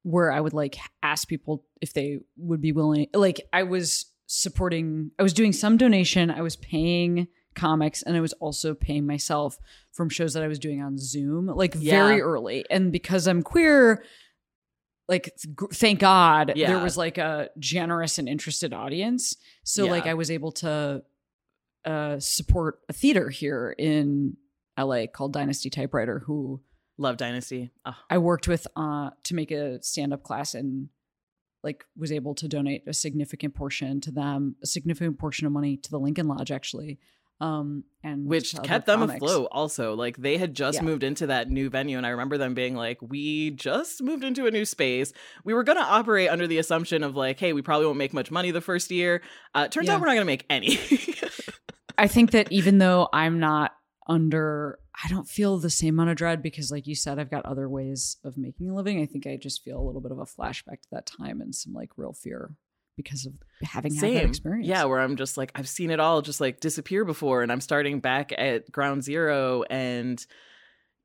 where 0.02 0.32
I 0.32 0.40
would 0.40 0.52
like 0.52 0.76
ask 1.02 1.28
people 1.28 1.64
if 1.80 1.92
they 1.92 2.18
would 2.36 2.60
be 2.60 2.72
willing. 2.72 3.08
Like 3.14 3.40
I 3.52 3.62
was 3.62 4.06
supporting. 4.26 5.10
I 5.18 5.22
was 5.22 5.32
doing 5.32 5.52
some 5.52 5.76
donation. 5.76 6.30
I 6.30 6.42
was 6.42 6.56
paying 6.56 7.28
comics, 7.54 8.02
and 8.02 8.16
I 8.16 8.20
was 8.20 8.32
also 8.34 8.74
paying 8.74 9.06
myself 9.06 9.58
from 9.92 10.08
shows 10.08 10.34
that 10.34 10.42
I 10.42 10.48
was 10.48 10.58
doing 10.58 10.82
on 10.82 10.98
Zoom, 10.98 11.46
like 11.46 11.74
very 11.74 12.20
early. 12.20 12.64
And 12.70 12.90
because 12.90 13.26
I'm 13.26 13.42
queer, 13.42 14.02
like 15.08 15.32
thank 15.72 16.00
God 16.00 16.52
there 16.56 16.78
was 16.78 16.96
like 16.96 17.18
a 17.18 17.50
generous 17.58 18.18
and 18.18 18.28
interested 18.28 18.72
audience. 18.72 19.36
So 19.64 19.86
like 19.86 20.06
I 20.06 20.14
was 20.14 20.30
able 20.30 20.52
to 20.52 21.02
uh 21.84 22.18
support 22.20 22.78
a 22.88 22.92
theater 22.92 23.28
here 23.28 23.74
in 23.76 24.36
LA 24.78 25.06
called 25.12 25.32
Dynasty 25.32 25.68
Typewriter 25.68 26.20
who 26.20 26.62
Love 26.98 27.16
Dynasty. 27.16 27.70
Oh, 27.86 27.94
I 28.10 28.18
worked 28.18 28.48
with 28.48 28.66
uh 28.76 29.10
to 29.24 29.34
make 29.34 29.50
a 29.50 29.82
stand-up 29.82 30.22
class 30.22 30.54
and 30.54 30.88
like 31.64 31.84
was 31.96 32.10
able 32.12 32.34
to 32.36 32.48
donate 32.48 32.82
a 32.86 32.92
significant 32.92 33.54
portion 33.54 34.00
to 34.02 34.10
them, 34.10 34.56
a 34.62 34.66
significant 34.66 35.18
portion 35.18 35.46
of 35.46 35.52
money 35.52 35.76
to 35.76 35.90
the 35.90 35.98
Lincoln 35.98 36.28
Lodge 36.28 36.50
actually. 36.50 36.98
Um 37.40 37.84
and 38.04 38.26
which 38.26 38.54
kept 38.62 38.86
them 38.86 39.00
comics. 39.00 39.16
afloat 39.22 39.48
also 39.50 39.94
like 39.94 40.16
they 40.16 40.36
had 40.38 40.54
just 40.54 40.78
Yeah. 40.78 40.84
moved 40.84 41.02
into 41.02 41.26
that 41.28 41.50
new 41.50 41.70
venue 41.70 41.96
and 41.96 42.06
i 42.06 42.10
remember 42.10 42.38
them 42.38 42.54
being 42.54 42.76
like 42.76 42.98
we 43.02 43.50
just 43.50 44.00
moved 44.02 44.22
into 44.22 44.46
a 44.46 44.50
new 44.52 44.64
space 44.64 45.12
we 45.44 45.52
were 45.54 45.64
going 45.64 45.78
to 45.78 45.84
operate 45.84 46.28
under 46.28 46.46
the 46.46 46.58
assumption 46.58 47.02
of 47.02 47.16
like 47.16 47.40
hey 47.40 47.52
we 47.52 47.62
probably 47.62 47.86
won't 47.86 47.98
make 47.98 48.12
much 48.12 48.30
money 48.30 48.50
the 48.52 48.60
first 48.60 48.90
year 48.92 49.22
uh 49.56 49.66
turns 49.66 49.88
Yeah. 49.88 49.94
out 49.94 50.00
we're 50.00 50.06
not 50.08 50.14
going 50.14 50.20
to 50.22 50.24
make 50.26 50.46
any 50.50 50.78
I 51.98 52.06
think 52.08 52.30
that 52.30 52.50
even 52.52 52.78
though 52.78 53.08
I'm 53.12 53.38
not 53.40 53.72
under, 54.12 54.78
I 55.04 55.08
don't 55.08 55.28
feel 55.28 55.58
the 55.58 55.70
same 55.70 55.94
amount 55.94 56.10
of 56.10 56.16
dread 56.16 56.42
because, 56.42 56.70
like 56.70 56.86
you 56.86 56.94
said, 56.94 57.18
I've 57.18 57.30
got 57.30 57.44
other 57.46 57.68
ways 57.68 58.18
of 58.24 58.36
making 58.36 58.70
a 58.70 58.74
living. 58.74 59.00
I 59.00 59.06
think 59.06 59.26
I 59.26 59.36
just 59.36 59.64
feel 59.64 59.80
a 59.80 59.82
little 59.82 60.00
bit 60.00 60.12
of 60.12 60.18
a 60.18 60.24
flashback 60.24 60.82
to 60.82 60.88
that 60.92 61.06
time 61.06 61.40
and 61.40 61.54
some 61.54 61.72
like 61.72 61.90
real 61.96 62.12
fear 62.12 62.54
because 62.96 63.26
of 63.26 63.32
having 63.62 63.94
had 63.94 64.02
that 64.02 64.06
same 64.18 64.28
experience. 64.28 64.66
yeah 64.66 64.84
where 64.84 65.00
i'm 65.00 65.16
just 65.16 65.38
like 65.38 65.50
i've 65.54 65.68
seen 65.68 65.90
it 65.90 65.98
all 65.98 66.20
just 66.20 66.42
like 66.42 66.60
disappear 66.60 67.06
before 67.06 67.42
and 67.42 67.50
i'm 67.50 67.60
starting 67.60 68.00
back 68.00 68.32
at 68.36 68.70
ground 68.70 69.02
zero 69.02 69.62
and 69.70 70.26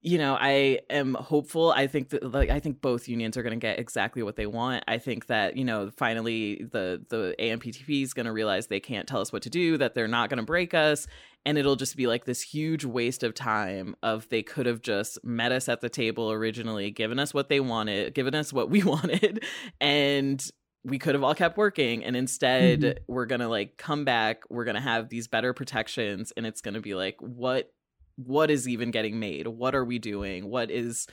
you 0.01 0.17
know 0.17 0.37
i 0.39 0.79
am 0.89 1.15
hopeful 1.15 1.71
i 1.71 1.87
think 1.87 2.09
that 2.09 2.31
like 2.31 2.49
i 2.49 2.59
think 2.59 2.81
both 2.81 3.07
unions 3.07 3.35
are 3.35 3.41
going 3.43 3.57
to 3.59 3.59
get 3.59 3.79
exactly 3.79 4.21
what 4.21 4.35
they 4.35 4.45
want 4.45 4.83
i 4.87 4.97
think 4.97 5.25
that 5.25 5.57
you 5.57 5.65
know 5.65 5.89
finally 5.97 6.63
the 6.71 7.03
the 7.09 7.33
amptp 7.39 8.03
is 8.03 8.13
going 8.13 8.25
to 8.27 8.31
realize 8.31 8.67
they 8.67 8.79
can't 8.79 9.07
tell 9.07 9.19
us 9.21 9.33
what 9.33 9.41
to 9.41 9.49
do 9.49 9.75
that 9.77 9.95
they're 9.95 10.07
not 10.07 10.29
going 10.29 10.37
to 10.37 10.43
break 10.43 10.73
us 10.73 11.07
and 11.45 11.57
it'll 11.57 11.75
just 11.77 11.95
be 11.95 12.05
like 12.07 12.25
this 12.25 12.41
huge 12.41 12.85
waste 12.85 13.23
of 13.23 13.33
time 13.33 13.95
of 14.03 14.27
they 14.29 14.43
could 14.43 14.65
have 14.65 14.81
just 14.81 15.17
met 15.23 15.51
us 15.51 15.67
at 15.67 15.81
the 15.81 15.89
table 15.89 16.31
originally 16.31 16.91
given 16.91 17.17
us 17.17 17.33
what 17.33 17.49
they 17.49 17.59
wanted 17.59 18.13
given 18.13 18.35
us 18.35 18.53
what 18.53 18.69
we 18.69 18.83
wanted 18.93 19.43
and 19.81 20.51
we 20.83 20.99
could 20.99 21.15
have 21.15 21.23
all 21.23 21.35
kept 21.35 21.57
working 21.57 22.03
and 22.05 22.15
instead 22.15 22.81
Mhm. 22.81 22.97
we're 23.07 23.25
gonna 23.25 23.49
like 23.49 23.77
come 23.77 24.05
back 24.05 24.43
we're 24.49 24.63
gonna 24.65 24.79
have 24.79 25.09
these 25.09 25.27
better 25.27 25.53
protections 25.53 26.31
and 26.37 26.45
it's 26.45 26.61
gonna 26.61 26.81
be 26.81 26.93
like 26.93 27.15
what 27.19 27.71
what 28.17 28.51
is 28.51 28.67
even 28.67 28.91
getting 28.91 29.19
made? 29.19 29.47
What 29.47 29.73
are 29.73 29.85
we 29.85 29.99
doing? 29.99 30.49
What 30.49 30.69
is 30.69 31.07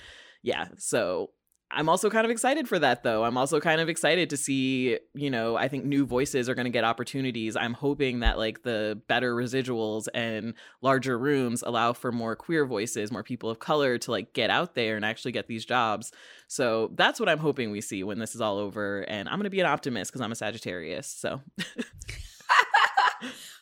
yeah 0.44 0.68
so 0.76 1.30
i'm 1.70 1.88
also 1.88 2.10
kind 2.10 2.24
of 2.24 2.30
excited 2.30 2.68
for 2.68 2.78
that 2.78 3.02
though. 3.02 3.24
I'm 3.24 3.36
also 3.36 3.58
kind 3.58 3.80
of 3.80 3.88
excited 3.88 4.30
to 4.30 4.36
see 4.36 4.98
you 5.14 5.30
know 5.30 5.56
i 5.56 5.66
think 5.66 5.84
new 5.84 6.06
voices 6.06 6.48
are 6.48 6.54
going 6.54 6.66
to 6.66 6.70
get 6.70 6.84
opportunities. 6.84 7.56
I'm 7.56 7.72
hoping 7.72 8.20
that 8.20 8.38
like 8.38 8.62
the 8.62 9.00
better 9.08 9.34
residuals 9.34 10.06
and 10.14 10.54
larger 10.82 11.18
rooms 11.18 11.62
allow 11.62 11.92
for 11.94 12.12
more 12.12 12.36
queer 12.36 12.64
voices 12.64 13.10
more 13.10 13.24
people 13.24 13.50
of 13.50 13.58
color 13.58 13.98
to 13.98 14.10
like 14.10 14.34
get 14.34 14.50
out 14.50 14.74
there 14.74 14.94
and 14.94 15.04
actually 15.04 15.32
get 15.32 15.48
these 15.48 15.64
jobs. 15.64 16.12
So 16.46 16.92
that's 16.94 17.18
what 17.18 17.28
i'm 17.28 17.38
hoping 17.38 17.72
we 17.72 17.80
see 17.80 18.04
when 18.04 18.18
this 18.20 18.34
is 18.34 18.40
all 18.40 18.58
over 18.58 19.00
and 19.08 19.28
i'm 19.28 19.36
going 19.36 19.44
to 19.44 19.50
be 19.50 19.60
an 19.60 19.66
optimist 19.66 20.12
because 20.12 20.20
i'm 20.20 20.32
a 20.32 20.36
sagittarius 20.36 21.08
so 21.08 21.40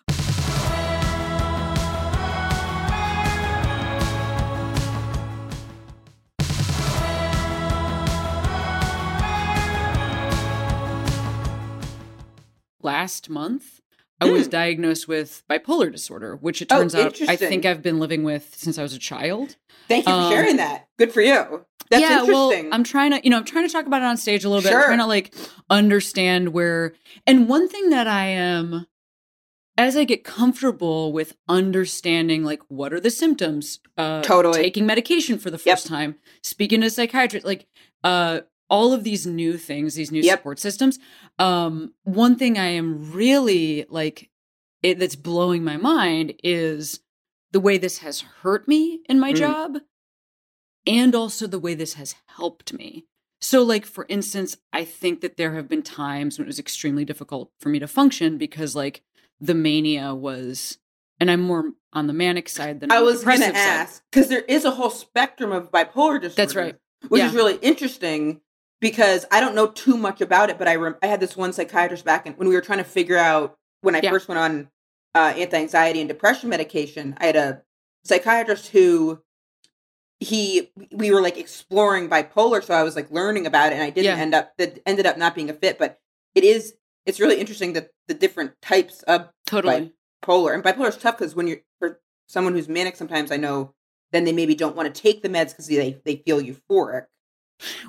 Last 12.83 13.31
month, 13.31 13.81
I 14.21 14.27
was 14.27 14.49
diagnosed 14.49 15.09
with 15.09 15.43
bipolar 15.51 15.91
disorder, 15.91 16.37
which 16.37 16.63
it 16.63 16.69
Oh, 16.71 16.79
turns 16.79 16.95
out 16.95 17.21
I 17.23 17.37
think 17.37 17.65
I've 17.65 17.83
been 17.83 17.99
living 17.99 18.23
with 18.25 18.55
since 18.57 18.79
I 18.79 18.83
was 18.83 18.93
a 18.95 18.99
child. 18.99 19.57
Thank 19.89 20.07
you 20.07 20.13
for 20.13 20.21
Um, 20.21 20.29
sharing 20.31 20.57
that. 20.57 20.89
Good 20.99 21.13
for 21.13 21.21
you. 21.21 21.65
That's 21.91 22.01
yeah, 22.01 22.23
well, 22.23 22.53
I'm 22.73 22.85
trying 22.85 23.11
to, 23.11 23.21
you 23.23 23.31
know, 23.31 23.39
I'm 23.39 23.45
trying 23.45 23.67
to 23.67 23.73
talk 23.73 23.87
about 23.87 24.03
it 24.03 24.07
on 24.07 24.17
stage 24.17 24.45
a 24.45 24.49
little 24.49 24.63
bit. 24.63 24.73
I'm 24.75 24.83
trying 24.85 24.99
to 24.99 25.07
like 25.07 25.35
understand 25.71 26.53
where. 26.53 26.95
And 27.27 27.49
one 27.49 27.69
thing 27.69 27.91
that 27.91 28.07
I 28.07 28.27
am, 28.27 28.87
as 29.77 29.97
I 29.97 30.05
get 30.05 30.25
comfortable 30.25 31.13
with 31.13 31.37
understanding, 31.49 32.45
like 32.45 32.63
what 32.69 32.93
are 32.93 33.01
the 33.01 33.11
symptoms, 33.11 33.81
uh, 33.99 34.23
Totally. 34.23 34.63
taking 34.63 34.87
medication 34.87 35.39
for 35.39 35.51
the 35.51 35.61
Yep. 35.63 35.77
first 35.79 35.87
time, 35.87 36.17
speaking 36.43 36.81
to 36.81 36.87
a 36.87 36.91
psychiatrist, 36.91 37.45
like 37.45 37.67
uh, 38.05 38.41
all 38.71 38.93
of 38.95 39.05
these 39.05 39.27
new 39.27 39.59
things, 39.59 39.95
these 39.95 40.11
new 40.11 40.23
Yep. 40.23 40.39
support 40.39 40.59
systems. 40.61 40.99
Um, 41.39 41.95
one 42.05 42.37
thing 42.37 42.59
I 42.59 42.67
am 42.67 43.13
really 43.13 43.87
like, 43.89 44.31
it, 44.83 44.99
that's 44.99 45.17
blowing 45.17 45.65
my 45.65 45.77
mind 45.77 46.35
is 46.45 47.01
the 47.53 47.61
way 47.61 47.79
this 47.79 47.99
has 47.99 48.21
hurt 48.43 48.69
me 48.69 49.01
in 49.09 49.19
my 49.21 49.33
Mm. 49.33 49.37
job 49.39 49.79
and 50.87 51.15
also 51.15 51.47
the 51.47 51.59
way 51.59 51.75
this 51.75 51.95
has 51.95 52.15
helped 52.37 52.73
me. 52.73 53.07
So, 53.41 53.63
like, 53.63 53.85
for 53.85 54.07
instance, 54.09 54.57
I 54.73 54.85
think 54.85 55.21
that 55.21 55.37
there 55.37 55.55
have 55.55 55.69
been 55.69 55.83
times 55.83 56.39
when 56.39 56.47
it 56.47 56.49
was 56.49 56.61
extremely 56.61 57.05
difficult 57.05 57.51
for 57.59 57.69
me 57.69 57.79
to 57.81 57.89
function 57.89 58.39
because, 58.39 58.77
like, 58.77 59.03
the 59.41 59.55
mania 59.55 60.15
was, 60.15 60.79
and 61.19 61.29
I'm 61.31 61.41
more 61.41 61.73
on 61.93 62.07
the 62.07 62.13
manic 62.13 62.49
side 62.49 62.79
than 62.81 62.93
I 62.93 63.01
was 63.01 63.25
going 63.25 63.41
to 63.41 63.47
ask 63.47 64.05
because 64.11 64.29
there 64.29 64.43
is 64.43 64.65
a 64.65 64.71
whole 64.73 64.91
spectrum 64.91 65.51
of 65.51 65.73
bipolar 65.73 66.21
disorder. 66.21 66.35
That's 66.37 66.55
right. 66.55 66.77
Which 67.09 67.19
Yeah. 67.21 67.29
is 67.29 67.35
really 67.35 67.57
interesting 67.57 68.41
because 68.83 69.25
I 69.31 69.41
don't 69.41 69.55
know 69.55 69.69
too 69.69 69.97
much 69.97 70.21
about 70.21 70.51
it, 70.51 70.59
but 70.59 70.67
I 70.69 70.75
rem- 70.75 70.97
I 71.03 71.07
had 71.07 71.21
this 71.21 71.37
one 71.37 71.53
psychiatrist 71.55 72.05
back 72.05 72.27
in, 72.27 72.35
when 72.35 72.49
we 72.49 72.55
were 72.55 72.61
trying 72.61 72.79
to 72.79 72.85
figure 72.85 73.17
out 73.17 73.57
when 73.81 73.95
I 73.95 74.01
Yeah. 74.03 74.11
first 74.11 74.29
went 74.29 74.39
on 74.41 74.69
uh, 75.15 75.33
anti 75.37 75.57
anxiety 75.57 76.01
and 76.01 76.09
depression 76.09 76.51
medication. 76.51 77.17
I 77.19 77.27
had 77.27 77.37
a 77.37 77.63
psychiatrist 78.05 78.69
who 78.69 79.23
he 80.21 80.71
we 80.93 81.11
were 81.13 81.23
like 81.23 81.39
exploring 81.39 82.09
bipolar, 82.11 82.63
so 82.63 82.75
I 82.75 82.83
was 82.83 82.97
like 82.97 83.11
learning 83.11 83.47
about 83.47 83.73
it, 83.73 83.77
and 83.77 83.83
I 83.85 83.91
didn't 83.91 84.17
Yeah. 84.17 84.23
end 84.23 84.35
up 84.35 84.53
that 84.59 84.81
ended 84.85 85.07
up 85.07 85.17
not 85.17 85.35
being 85.35 85.49
a 85.49 85.55
fit, 85.55 85.79
but 85.79 85.99
it 86.35 86.45
is 86.45 86.75
it's 87.07 87.21
really 87.21 87.39
interesting 87.41 87.73
that 87.75 87.91
the 88.09 88.15
different 88.15 88.61
types 88.61 89.03
of 89.05 89.29
Totally. 89.47 89.93
bipolar 90.25 90.55
and 90.55 90.63
bipolar 90.65 90.89
is 90.89 90.97
tough 90.97 91.19
because 91.19 91.35
when 91.37 91.47
you're 91.47 91.63
for 91.79 92.01
someone 92.29 92.55
who's 92.55 92.69
manic 92.69 92.97
sometimes 92.97 93.31
i 93.33 93.37
know 93.37 93.75
then 94.13 94.25
they 94.25 94.33
maybe 94.33 94.55
don't 94.55 94.77
want 94.77 94.93
to 94.93 95.03
take 95.03 95.23
the 95.23 95.29
meds 95.29 95.51
because 95.51 95.67
they, 95.67 96.01
they 96.05 96.17
feel 96.17 96.41
euphoric 96.41 97.07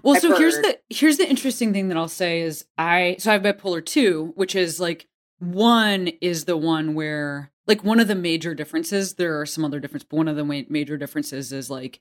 Well, 0.03 0.15
I've 0.15 0.21
so 0.21 0.37
here's 0.37 0.57
the 0.57 0.79
here's 0.89 1.17
the 1.17 1.29
interesting 1.29 1.73
thing 1.73 1.87
that 1.89 1.97
I'll 1.97 2.07
say 2.07 2.41
is 2.41 2.65
I 2.77 3.15
so 3.19 3.31
I 3.31 3.33
have 3.33 3.41
bipolar 3.43 3.85
two, 3.85 4.33
which 4.35 4.55
is 4.55 4.79
like 4.79 5.07
one 5.39 6.07
is 6.21 6.45
the 6.45 6.57
one 6.57 6.93
where 6.93 7.51
like 7.67 7.83
one 7.83 7.99
of 7.99 8.07
the 8.07 8.15
major 8.15 8.53
differences. 8.53 9.15
There 9.15 9.39
are 9.39 9.45
some 9.45 9.63
other 9.65 9.79
differences, 9.79 10.07
but 10.09 10.17
one 10.17 10.27
of 10.27 10.35
the 10.35 10.43
ma- 10.45 10.61
major 10.69 10.97
differences 10.97 11.51
is 11.51 11.69
like 11.69 11.99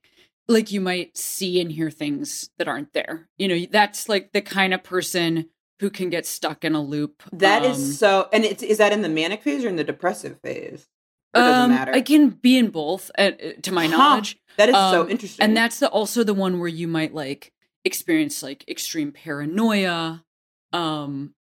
like 0.48 0.72
you 0.72 0.80
might 0.80 1.16
see 1.16 1.60
and 1.60 1.70
hear 1.72 1.90
things 1.90 2.50
that 2.58 2.68
aren't 2.68 2.92
there. 2.92 3.28
You 3.38 3.48
know, 3.48 3.66
that's 3.70 4.08
like 4.08 4.32
the 4.32 4.42
kind 4.42 4.74
of 4.74 4.82
person 4.82 5.48
who 5.80 5.88
can 5.90 6.10
get 6.10 6.26
stuck 6.26 6.64
in 6.64 6.74
a 6.74 6.82
loop. 6.82 7.22
That 7.32 7.64
is 7.64 7.76
Um, 7.78 7.92
so 7.92 8.28
and 8.32 8.44
it's 8.44 8.62
is 8.62 8.78
that 8.78 8.92
in 8.92 9.02
the 9.02 9.08
manic 9.08 9.42
phase 9.42 9.64
or 9.64 9.68
in 9.68 9.76
the 9.76 9.84
depressive 9.84 10.40
phase 10.40 10.88
um, 11.34 11.70
matter 11.70 11.92
I 11.94 12.02
can 12.02 12.28
be 12.30 12.58
in 12.58 12.68
both, 12.70 13.10
uh, 13.16 13.30
to 13.62 13.72
my 13.72 13.86
Huh. 13.86 13.96
knowledge. 13.96 14.38
that 14.58 14.68
is 14.68 14.74
so 14.74 15.02
um, 15.02 15.10
interesting 15.10 15.44
and 15.44 15.56
that's 15.56 15.78
the 15.78 15.88
also 15.88 16.22
the 16.24 16.34
one 16.34 16.58
where 16.58 16.68
you 16.68 16.86
might 16.86 17.14
like 17.14 17.52
experience 17.85 18.43
like 18.43 18.64
extreme 18.68 19.11
paranoia 19.12 20.24
um 20.72 21.35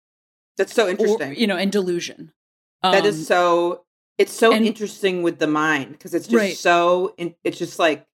that's 0.58 0.74
so 0.74 0.88
or, 0.88 0.90
interesting. 0.90 1.36
you 1.36 1.48
know 1.48 1.58
and 1.58 1.72
delusion. 1.72 2.34
That 2.84 3.02
Um, 3.02 3.06
is 3.06 3.28
so 3.28 3.86
it's 4.18 4.34
so 4.34 4.52
and- 4.52 4.66
interesting 4.66 5.24
with 5.24 5.40
the 5.40 5.48
mind 5.48 5.92
because 5.94 6.14
it's 6.14 6.28
just 6.28 6.36
Right. 6.36 6.58
so 6.58 7.16
it's 7.44 7.58
just 7.58 7.80
like 7.80 8.06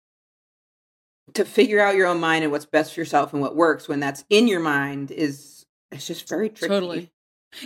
to 1.35 1.45
figure 1.45 1.81
out 1.81 1.97
your 1.97 2.07
own 2.07 2.21
mind 2.21 2.45
and 2.45 2.53
what's 2.53 2.67
best 2.67 2.95
for 2.95 3.01
yourself 3.01 3.33
and 3.33 3.43
what 3.43 3.57
works 3.57 3.89
when 3.89 4.01
that's 4.01 4.25
in 4.31 4.47
your 4.49 4.61
mind 4.61 5.11
is 5.11 5.65
it's 5.91 6.07
just 6.07 6.29
very 6.29 6.49
tricky. 6.49 6.69
Totally. 6.73 7.13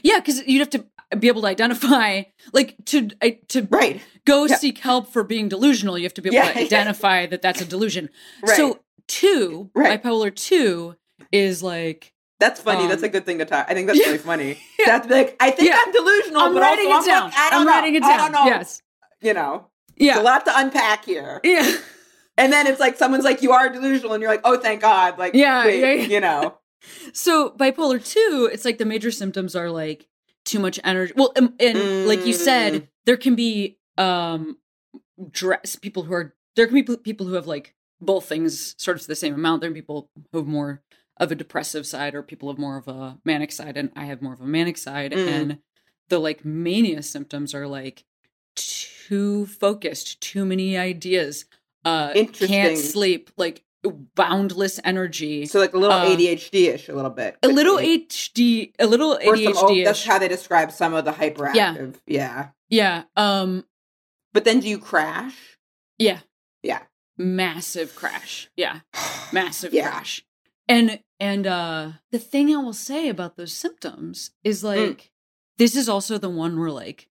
Yeah 0.02 0.18
because 0.20 0.46
you'd 0.46 0.60
have 0.60 0.70
to 0.70 0.86
be 1.18 1.28
able 1.28 1.42
to 1.42 1.48
identify 1.48 2.22
like 2.52 2.76
to 2.86 3.08
to 3.48 3.62
right. 3.70 4.00
go 4.24 4.44
Yeah. 4.46 4.56
seek 4.56 4.78
help 4.78 5.12
for 5.12 5.24
being 5.24 5.48
delusional 5.48 5.98
you 5.98 6.04
have 6.04 6.14
to 6.14 6.22
be 6.22 6.28
able 6.28 6.36
Yeah, 6.36 6.52
to 6.52 6.60
yeah. 6.60 6.66
identify 6.66 7.26
that 7.26 7.42
that's 7.42 7.60
a 7.60 7.64
delusion. 7.64 8.08
Right. 8.42 8.56
so 8.56 8.80
two 9.10 9.70
Right. 9.74 10.02
bipolar 10.02 10.34
two 10.34 10.96
is 11.32 11.62
like 11.62 12.14
That's 12.38 12.60
funny. 12.60 12.86
that's 12.86 13.02
Um, 13.02 13.08
a 13.08 13.12
good 13.12 13.26
thing 13.26 13.38
to 13.38 13.44
talk. 13.44 13.66
I 13.68 13.74
think 13.74 13.86
that's 13.88 13.98
really 13.98 14.18
funny. 14.18 14.58
Yeah. 14.78 14.86
That's 14.98 15.08
like 15.10 15.36
I 15.40 15.50
think 15.50 15.68
Yeah. 15.68 15.82
I'm 15.84 15.92
delusional, 15.92 16.40
i'm 16.42 16.54
but 16.54 16.62
writing 16.62 16.90
also 16.92 17.10
it 17.10 17.14
I'm 17.14 17.20
down 17.20 17.24
like, 17.30 17.38
I 17.38 17.50
don't 17.50 17.60
i'm 17.60 17.66
know. 17.66 17.72
writing 17.72 17.94
it 17.96 18.02
I 18.04 18.08
down 18.16 18.18
don't 18.18 18.32
know. 18.32 18.46
yes 18.46 18.82
You 19.20 19.34
know, 19.34 19.66
it's 19.96 20.06
yeah 20.06 20.20
a 20.20 20.22
lot 20.22 20.44
to 20.46 20.52
unpack 20.56 21.04
here. 21.04 21.40
yeah 21.44 21.70
And 22.38 22.50
then 22.52 22.66
it's 22.66 22.80
like 22.80 22.96
someone's 22.96 23.24
like, 23.24 23.42
"You 23.42 23.52
are 23.52 23.68
delusional," 23.68 24.14
and 24.14 24.22
you're 24.22 24.30
like, 24.30 24.40
"Oh, 24.44 24.56
thank 24.56 24.80
God!" 24.80 25.18
Like, 25.18 25.34
Yeah, 25.34 25.66
wait, 25.66 25.80
yeah, 25.80 25.92
yeah. 25.92 26.06
you 26.14 26.20
know, 26.20 26.56
So 27.12 27.50
bipolar 27.50 28.00
two, 28.02 28.48
it's 28.50 28.64
like 28.64 28.78
the 28.78 28.86
major 28.86 29.10
symptoms 29.10 29.54
are 29.54 29.68
like 29.70 30.08
too 30.46 30.58
much 30.58 30.80
energy. 30.82 31.12
Well, 31.14 31.32
and, 31.36 31.52
and 31.60 32.06
like 32.08 32.24
you 32.24 32.32
Mm. 32.32 32.44
said, 32.48 32.88
there 33.04 33.18
can 33.18 33.34
be 33.34 33.76
um 33.98 34.56
dress 35.30 35.76
people 35.76 36.04
who 36.04 36.14
are 36.14 36.34
there 36.56 36.66
can 36.66 36.74
be 36.82 36.96
people 36.96 37.26
who 37.26 37.34
have 37.34 37.46
like 37.46 37.74
both 38.00 38.26
things 38.26 38.74
sort 38.78 38.96
of 38.96 39.02
to 39.02 39.08
the 39.08 39.14
same 39.16 39.34
amount. 39.34 39.60
There 39.60 39.70
are 39.70 39.74
people 39.74 40.08
who 40.32 40.38
have 40.38 40.46
more 40.46 40.82
of 41.18 41.30
a 41.30 41.34
depressive 41.34 41.86
side 41.86 42.14
or 42.14 42.22
people 42.22 42.48
have 42.50 42.58
more 42.58 42.78
of 42.78 42.88
a 42.88 43.18
manic 43.24 43.52
side 43.52 43.76
and 43.76 43.90
I 43.94 44.04
have 44.06 44.22
more 44.22 44.32
of 44.32 44.40
a 44.40 44.46
manic 44.46 44.78
side 44.78 45.12
Mm. 45.12 45.28
and 45.28 45.58
the 46.08 46.18
like 46.18 46.44
mania 46.44 47.02
symptoms 47.02 47.54
are 47.54 47.66
like 47.66 48.04
too 48.56 49.46
focused, 49.46 50.20
too 50.20 50.44
many 50.44 50.76
ideas, 50.76 51.44
uh 51.84 52.12
can't 52.32 52.76
sleep, 52.78 53.30
like 53.36 53.64
boundless 54.14 54.78
energy. 54.84 55.46
So 55.46 55.58
like 55.58 55.72
a 55.72 55.78
little 55.78 55.96
Uh, 55.96 56.04
ADHD 56.06 56.68
ish, 56.68 56.88
a 56.88 56.94
little 56.94 57.10
bit. 57.10 57.36
a 57.42 57.48
little 57.48 57.76
quickly. 57.76 58.06
HD, 58.06 58.72
a 58.78 58.86
little 58.86 59.18
ADHD. 59.18 59.84
that's 59.84 60.04
how 60.04 60.18
they 60.18 60.28
describe 60.28 60.70
some 60.72 60.92
of 60.94 61.04
the 61.04 61.12
hyperactive. 61.12 61.96
Yeah. 62.06 62.48
yeah. 62.68 63.04
Um 63.16 63.64
But 64.32 64.44
then 64.44 64.60
do 64.60 64.68
you 64.68 64.78
crash? 64.78 65.34
yeah. 65.98 66.20
Yeah. 66.62 66.82
Massive 67.20 67.94
crash. 67.94 68.50
Yeah. 68.56 68.80
Massive 69.32 69.72
Yeah. 69.74 69.90
crash. 69.90 70.24
And 70.68 71.00
and 71.18 71.46
uh 71.46 71.92
the 72.12 72.18
thing 72.18 72.54
I 72.54 72.58
will 72.58 72.72
say 72.72 73.08
about 73.08 73.36
those 73.36 73.52
symptoms 73.52 74.30
is 74.42 74.62
Mm. 74.62 74.88
like 74.88 75.10
this 75.58 75.76
is 75.76 75.88
also 75.88 76.16
the 76.18 76.30
one 76.30 76.58
where 76.58 76.70
like 76.70 77.08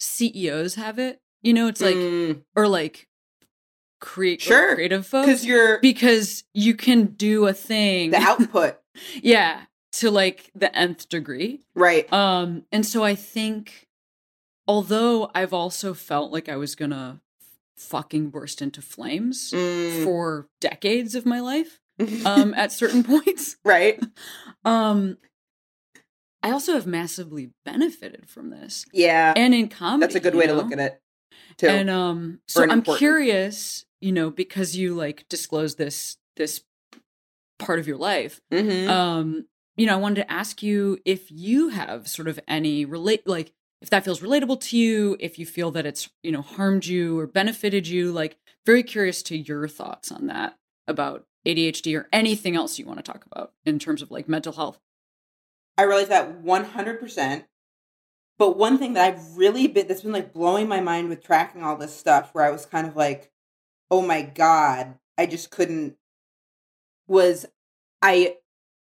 CEOs 0.00 0.74
have 0.74 0.98
it. 0.98 1.20
You 1.42 1.52
know, 1.52 1.68
it's 1.68 1.80
like 1.80 1.96
Mm, 1.96 2.42
or 2.56 2.66
like 2.66 3.08
create 4.00 4.40
Sure. 4.42 4.74
creative 4.74 5.06
folks 5.06 5.26
because 5.26 5.46
you're 5.46 5.78
because 5.80 6.44
you 6.52 6.74
can 6.74 7.06
do 7.06 7.46
a 7.46 7.52
thing 7.54 8.10
the 8.10 8.18
output, 8.18 8.78
yeah 9.22 9.62
to 9.92 10.10
like 10.10 10.50
the 10.54 10.74
nth 10.76 11.08
degree 11.08 11.60
right? 11.74 12.12
um 12.12 12.64
and 12.70 12.84
so 12.84 13.02
i 13.02 13.14
think 13.14 13.88
although 14.68 15.30
i've 15.34 15.54
also 15.54 15.94
felt 15.94 16.32
like 16.32 16.50
i 16.50 16.56
was 16.56 16.74
gonna 16.74 17.22
fucking 17.76 18.30
burst 18.30 18.62
into 18.62 18.80
flames 18.82 19.50
Mm. 19.52 20.04
for 20.04 20.48
decades 20.60 21.14
of 21.14 21.26
my 21.26 21.40
life 21.40 21.80
um 22.26 22.54
at 22.54 22.72
certain 22.72 23.02
points 23.04 23.56
right? 23.64 24.00
um 24.64 25.16
i 26.42 26.50
also 26.50 26.72
have 26.74 26.86
massively 26.86 27.50
benefited 27.64 28.28
from 28.28 28.50
this 28.50 28.84
Yeah, 28.92 29.32
and 29.36 29.54
in 29.54 29.68
comedy 29.68 30.00
that's 30.00 30.14
a 30.14 30.20
good 30.20 30.34
way 30.34 30.46
to 30.46 30.54
look 30.54 30.72
at 30.72 30.78
it. 30.78 31.00
Too. 31.56 31.68
and 31.68 31.90
um 31.90 32.40
so 32.48 32.62
an 32.62 32.70
i'm 32.70 32.78
important- 32.78 32.98
curious 32.98 33.84
you 34.00 34.12
know 34.12 34.30
because 34.30 34.76
you 34.76 34.94
like 34.94 35.24
disclose 35.28 35.76
this 35.76 36.16
this 36.36 36.62
part 37.58 37.78
of 37.78 37.86
your 37.86 37.96
life 37.96 38.40
Mhm. 38.52 38.88
um 38.88 39.46
you 39.76 39.86
know 39.86 39.94
i 39.94 39.96
wanted 39.96 40.16
to 40.22 40.32
ask 40.32 40.62
you 40.62 40.98
if 41.04 41.30
you 41.30 41.68
have 41.68 42.08
sort 42.08 42.28
of 42.28 42.38
any 42.48 42.84
relate 42.84 43.26
like 43.26 43.52
if 43.84 43.90
that 43.90 44.04
feels 44.04 44.20
relatable 44.20 44.58
to 44.60 44.78
you 44.78 45.16
if 45.20 45.38
you 45.38 45.44
feel 45.44 45.70
that 45.70 45.84
it's 45.84 46.08
you 46.22 46.32
know 46.32 46.42
harmed 46.42 46.86
you 46.86 47.18
or 47.18 47.26
benefited 47.26 47.86
you 47.86 48.10
like 48.10 48.38
very 48.64 48.82
curious 48.82 49.22
to 49.22 49.36
your 49.36 49.68
thoughts 49.68 50.10
on 50.10 50.26
that 50.26 50.56
about 50.88 51.26
adhd 51.46 51.94
or 51.98 52.08
anything 52.10 52.56
else 52.56 52.78
you 52.78 52.86
want 52.86 52.98
to 52.98 53.02
talk 53.02 53.26
about 53.26 53.52
in 53.66 53.78
terms 53.78 54.00
of 54.00 54.10
like 54.10 54.28
mental 54.28 54.54
health 54.54 54.78
I 55.76 55.82
realize 55.82 56.08
that 56.08 56.40
one 56.40 56.64
hundred 56.64 57.00
percent. 57.00 57.46
But 58.38 58.56
one 58.56 58.78
thing 58.78 58.94
that 58.94 59.04
I've 59.04 59.36
really 59.36 59.66
been 59.66 59.86
that's 59.86 60.02
been 60.02 60.12
like 60.12 60.32
blowing 60.32 60.68
my 60.68 60.80
mind 60.80 61.08
with 61.08 61.22
tracking 61.22 61.62
all 61.62 61.76
this 61.76 61.94
stuff, 61.94 62.30
where 62.32 62.44
I 62.44 62.50
was 62.50 62.66
kind 62.66 62.86
of 62.86 62.96
like, 62.96 63.32
"Oh 63.90 64.02
my 64.02 64.22
god," 64.22 64.98
I 65.18 65.26
just 65.26 65.50
couldn't. 65.50 65.96
Was 67.06 67.46
I 68.02 68.36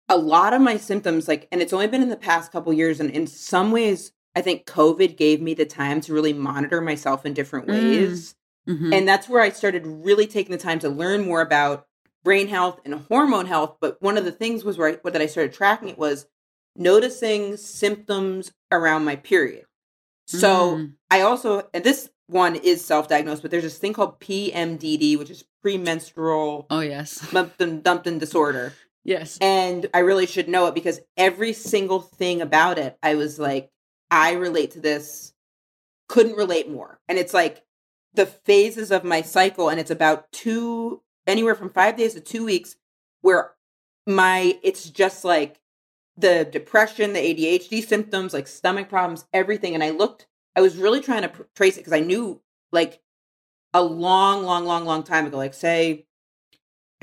a 0.10 0.18
lot 0.18 0.54
of 0.54 0.62
my 0.62 0.78
symptoms 0.78 1.28
like, 1.28 1.48
and 1.52 1.62
it's 1.62 1.74
only 1.74 1.88
been 1.88 2.04
in 2.04 2.10
the 2.10 2.16
past 2.16 2.52
couple 2.52 2.74
years, 2.74 3.00
and 3.00 3.10
in 3.10 3.28
some 3.28 3.72
ways, 3.72 4.12
I 4.36 4.42
think 4.42 4.66
COVID 4.66 5.16
gave 5.18 5.42
me 5.42 5.54
the 5.54 5.66
time 5.66 6.02
to 6.02 6.14
really 6.14 6.34
monitor 6.34 6.82
myself 6.82 7.26
in 7.26 7.34
different 7.34 7.68
Mm. 7.68 7.72
ways. 7.72 8.36
Mhm. 8.68 8.94
And 8.94 9.08
that's 9.08 9.28
where 9.30 9.42
I 9.42 9.50
started 9.50 9.86
really 9.86 10.26
taking 10.28 10.52
the 10.52 10.58
time 10.62 10.80
to 10.80 10.90
learn 10.90 11.26
more 11.26 11.42
about 11.42 11.86
brain 12.24 12.48
health 12.48 12.80
and 12.86 12.94
hormone 12.96 13.46
health. 13.46 13.78
But 13.82 14.02
one 14.02 14.18
of 14.18 14.26
the 14.26 14.32
things 14.32 14.64
was 14.64 14.78
where 14.78 15.00
I, 15.04 15.10
that 15.10 15.22
I 15.22 15.26
started 15.28 15.54
tracking 15.54 15.90
it 15.90 15.98
was 15.98 16.26
noticing 16.76 17.58
symptoms 17.58 18.52
around 18.72 19.06
my 19.06 19.16
period. 19.16 19.66
So 20.26 20.78
Mm. 20.78 20.94
I 21.12 21.22
also, 21.22 21.68
and 21.74 21.84
this 21.84 22.10
one 22.28 22.56
is 22.56 22.84
self-diagnosed, 22.84 23.42
but 23.42 23.52
there's 23.52 23.64
this 23.64 23.78
thing 23.78 23.94
called 23.94 24.20
PMDD, 24.20 25.18
which 25.18 25.30
is 25.30 25.44
premenstrual 25.62 26.66
oh 26.70 26.80
yes 26.80 27.20
dumping 27.32 27.82
dumping 27.82 28.20
disorder. 28.20 28.74
yes 29.04 29.38
And 29.42 29.88
I 29.94 30.00
really 30.00 30.26
should 30.26 30.48
know 30.48 30.66
it 30.68 30.74
because 30.74 31.02
every 31.18 31.54
single 31.54 32.00
thing 32.00 32.42
about 32.42 32.80
it, 32.80 32.98
I 33.04 33.16
was 33.16 33.38
like, 33.38 33.70
I 34.14 34.34
relate 34.34 34.70
to 34.72 34.80
this, 34.80 35.34
couldn't 36.08 36.38
relate 36.38 36.70
more. 36.70 37.00
And 37.10 37.18
it's 37.18 37.34
like 37.34 37.64
the 38.14 38.28
phases 38.28 38.92
of 38.92 39.04
my 39.04 39.24
cycle, 39.24 39.70
and 39.70 39.80
it's 39.80 39.90
about 39.90 40.32
two, 40.32 41.02
anywhere 41.26 41.56
from 41.56 41.72
five 41.72 41.98
days 41.98 42.14
to 42.14 42.22
two 42.22 42.46
weeks, 42.46 42.76
where 43.22 43.54
my, 44.06 44.60
it's 44.62 44.88
just 44.88 45.26
like 45.26 45.62
the 46.16 46.46
depression, 46.46 47.14
the 47.14 47.20
ADHD 47.20 47.84
symptoms, 47.84 48.36
like 48.36 48.48
stomach 48.48 48.88
problems, 48.88 49.26
everything. 49.34 49.74
And 49.74 49.84
I 49.84 49.90
looked, 49.90 50.28
I 50.56 50.62
was 50.62 50.78
really 50.78 51.02
trying 51.02 51.24
to 51.24 51.30
pr- 51.30 51.44
trace 51.56 51.78
it 51.78 51.80
because 51.80 51.94
I 51.94 52.02
knew 52.02 52.40
like 52.72 53.02
a 53.74 53.82
long, 53.82 54.44
long, 54.44 54.66
long, 54.66 54.86
long 54.86 55.02
time 55.02 55.26
ago, 55.26 55.38
like 55.38 55.56
say, 55.56 56.06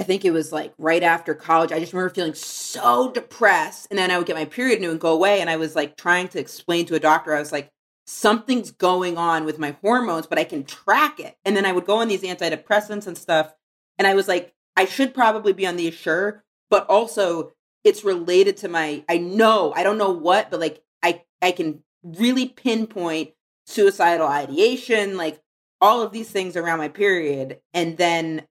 I 0.00 0.02
think 0.02 0.24
it 0.24 0.30
was 0.30 0.50
like 0.50 0.72
right 0.78 1.02
after 1.02 1.34
college. 1.34 1.72
I 1.72 1.78
just 1.78 1.92
remember 1.92 2.14
feeling 2.14 2.32
so 2.32 3.12
depressed. 3.12 3.86
And 3.90 3.98
then 3.98 4.10
I 4.10 4.16
would 4.16 4.26
get 4.26 4.34
my 4.34 4.46
period 4.46 4.76
and 4.76 4.84
it 4.86 4.88
would 4.88 4.98
go 4.98 5.12
away. 5.12 5.42
And 5.42 5.50
I 5.50 5.56
was 5.56 5.76
like 5.76 5.98
trying 5.98 6.28
to 6.28 6.40
explain 6.40 6.86
to 6.86 6.94
a 6.94 7.00
doctor, 7.00 7.34
I 7.34 7.38
was 7.38 7.52
like, 7.52 7.70
something's 8.06 8.70
going 8.70 9.18
on 9.18 9.44
with 9.44 9.58
my 9.58 9.76
hormones, 9.82 10.26
but 10.26 10.38
I 10.38 10.44
can 10.44 10.64
track 10.64 11.20
it. 11.20 11.36
And 11.44 11.54
then 11.54 11.66
I 11.66 11.72
would 11.72 11.84
go 11.84 11.98
on 11.98 12.08
these 12.08 12.22
antidepressants 12.22 13.06
and 13.06 13.18
stuff. 13.18 13.52
And 13.98 14.06
I 14.06 14.14
was 14.14 14.26
like, 14.26 14.54
I 14.74 14.86
should 14.86 15.12
probably 15.12 15.52
be 15.52 15.66
on 15.66 15.76
the 15.76 15.88
Assure, 15.88 16.42
but 16.70 16.86
also 16.88 17.52
it's 17.84 18.02
related 18.02 18.56
to 18.58 18.68
my, 18.68 19.04
I 19.06 19.18
know, 19.18 19.74
I 19.76 19.82
don't 19.82 19.98
know 19.98 20.12
what, 20.12 20.50
but 20.50 20.60
like 20.60 20.82
I, 21.02 21.24
I 21.42 21.52
can 21.52 21.82
really 22.02 22.48
pinpoint 22.48 23.32
suicidal 23.66 24.26
ideation, 24.26 25.18
like 25.18 25.42
all 25.78 26.00
of 26.00 26.10
these 26.10 26.30
things 26.30 26.56
around 26.56 26.78
my 26.78 26.88
period. 26.88 27.60
And 27.74 27.98
then 27.98 28.46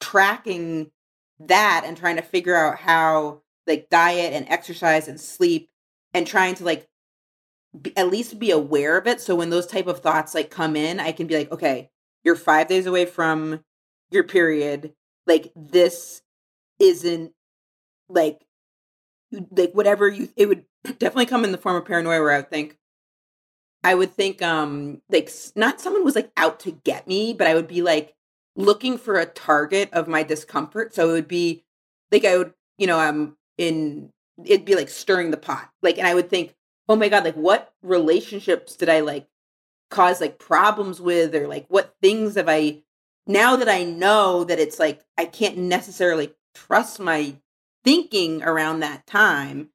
tracking 0.00 0.90
that 1.38 1.84
and 1.86 1.96
trying 1.96 2.16
to 2.16 2.22
figure 2.22 2.56
out 2.56 2.78
how 2.78 3.42
like 3.66 3.88
diet 3.90 4.32
and 4.32 4.48
exercise 4.48 5.08
and 5.08 5.20
sleep 5.20 5.70
and 6.12 6.26
trying 6.26 6.54
to 6.56 6.64
like 6.64 6.88
be, 7.80 7.96
at 7.96 8.10
least 8.10 8.38
be 8.38 8.50
aware 8.50 8.98
of 8.98 9.06
it. 9.06 9.20
So 9.20 9.34
when 9.36 9.50
those 9.50 9.66
type 9.66 9.86
of 9.86 10.00
thoughts 10.00 10.34
like 10.34 10.50
come 10.50 10.76
in 10.76 11.00
i 11.00 11.12
can 11.12 11.26
be 11.26 11.36
like 11.36 11.52
okay 11.52 11.90
you're 12.24 12.36
5 12.36 12.68
days 12.68 12.86
away 12.86 13.06
from 13.06 13.64
your 14.10 14.24
period. 14.24 14.92
Like 15.26 15.52
this 15.54 16.22
isn't 16.78 17.32
like 18.08 18.44
like 19.52 19.72
whatever 19.72 20.08
you 20.08 20.28
it 20.36 20.46
would 20.46 20.64
definitely 20.84 21.26
come 21.26 21.44
in 21.44 21.52
the 21.52 21.58
form 21.58 21.76
of 21.76 21.84
paranoia 21.84 22.20
where 22.20 22.32
i 22.32 22.38
would 22.38 22.50
think 22.50 22.78
i 23.84 23.94
would 23.94 24.10
think 24.10 24.42
um 24.42 25.00
like 25.08 25.30
not 25.54 25.80
someone 25.80 26.04
was 26.04 26.16
like 26.16 26.32
out 26.36 26.58
to 26.58 26.72
get 26.84 27.06
me 27.06 27.32
but 27.32 27.46
i 27.46 27.54
would 27.54 27.68
be 27.68 27.82
like 27.82 28.14
looking 28.56 28.98
for 28.98 29.18
a 29.18 29.26
target 29.26 29.90
of 29.92 30.08
my 30.08 30.22
discomfort. 30.22 30.94
So 30.94 31.10
it 31.10 31.12
would 31.12 31.28
be 31.28 31.64
like 32.10 32.24
I 32.24 32.38
would, 32.38 32.54
you 32.78 32.86
know, 32.86 32.98
I'm 32.98 33.36
in 33.58 34.10
it'd 34.44 34.64
be 34.64 34.74
like 34.74 34.88
stirring 34.88 35.30
the 35.30 35.36
pot. 35.36 35.70
Like 35.82 35.98
and 35.98 36.06
I 36.06 36.14
would 36.14 36.30
think, 36.30 36.54
"Oh 36.88 36.96
my 36.96 37.08
god, 37.08 37.24
like 37.24 37.34
what 37.36 37.72
relationships 37.82 38.76
did 38.76 38.88
I 38.88 39.00
like 39.00 39.26
cause 39.90 40.20
like 40.20 40.38
problems 40.38 41.00
with 41.00 41.34
or 41.34 41.48
like 41.48 41.66
what 41.68 41.94
things 42.00 42.36
have 42.36 42.48
I 42.48 42.82
now 43.26 43.56
that 43.56 43.68
I 43.68 43.84
know 43.84 44.44
that 44.44 44.58
it's 44.60 44.78
like 44.78 45.02
I 45.18 45.24
can't 45.26 45.56
necessarily 45.58 46.34
trust 46.54 47.00
my 47.00 47.36
thinking 47.84 48.42
around 48.42 48.80
that 48.80 49.06
time." 49.06 49.70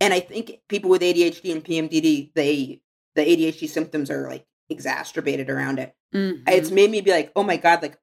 And 0.00 0.12
I 0.12 0.20
think 0.20 0.60
people 0.68 0.90
with 0.90 1.02
ADHD 1.02 1.52
and 1.52 1.64
PMDD, 1.64 2.32
they 2.34 2.80
the 3.14 3.22
ADHD 3.22 3.68
symptoms 3.68 4.10
are 4.10 4.28
like 4.28 4.46
exacerbated 4.72 5.48
around 5.48 5.78
it 5.78 5.94
Mhm. 6.14 6.42
it's 6.48 6.70
made 6.70 6.90
me 6.90 7.00
be 7.00 7.10
like, 7.10 7.32
oh 7.36 7.42
my 7.42 7.56
god, 7.56 7.80
like, 7.82 7.98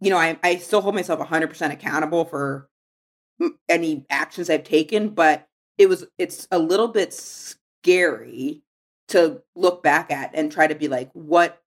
you 0.00 0.10
know, 0.10 0.16
I 0.18 0.38
I 0.42 0.56
still 0.56 0.80
hold 0.80 0.94
myself 0.94 1.20
hundred 1.26 1.48
percent 1.48 1.72
accountable 1.72 2.24
for 2.24 2.68
any 3.68 4.04
actions 4.10 4.50
I've 4.50 4.64
taken, 4.64 5.10
but 5.10 5.46
it 5.78 5.88
was 5.88 6.04
it's 6.18 6.46
a 6.50 6.58
little 6.58 6.88
bit 6.88 7.12
scary 7.12 8.62
to 9.08 9.42
look 9.56 9.82
back 9.82 10.10
at 10.12 10.30
and 10.34 10.52
try 10.52 10.66
to 10.66 10.74
be 10.74 10.86
like, 10.88 11.10
what, 11.14 11.60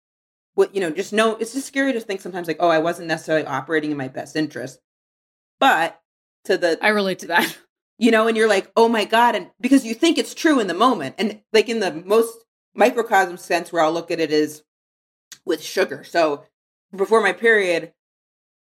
what 0.53 0.73
you 0.73 0.79
know, 0.81 0.91
just 0.91 1.11
know 1.13 1.35
it's 1.35 1.53
just 1.53 1.67
scary 1.67 1.91
to 1.93 1.99
think 1.99 2.21
sometimes 2.21 2.47
like, 2.47 2.57
oh, 2.59 2.69
I 2.69 2.79
wasn't 2.79 3.07
necessarily 3.07 3.45
operating 3.45 3.91
in 3.91 3.97
my 3.97 4.07
best 4.07 4.35
interest, 4.35 4.79
but 5.59 5.99
to 6.45 6.57
the 6.57 6.77
i 6.81 6.89
relate 6.89 7.19
to 7.19 7.27
that 7.27 7.57
you 7.99 8.11
know, 8.11 8.27
and 8.27 8.35
you're 8.35 8.49
like, 8.49 8.71
oh 8.75 8.89
my 8.89 9.05
God. 9.05 9.35
And 9.35 9.49
because 9.61 9.85
you 9.85 9.93
think 9.93 10.17
it's 10.17 10.33
true 10.33 10.59
in 10.59 10.67
the 10.67 10.73
moment. 10.73 11.15
And 11.19 11.41
like 11.53 11.69
in 11.69 11.79
the 11.79 11.93
most 11.93 12.37
microcosm 12.75 13.37
sense 13.37 13.71
where 13.71 13.83
I'll 13.83 13.93
look 13.93 14.11
at 14.11 14.19
it 14.19 14.31
is 14.31 14.63
with 15.45 15.61
sugar. 15.61 16.03
So 16.03 16.45
before 16.95 17.21
my 17.21 17.33
period, 17.33 17.93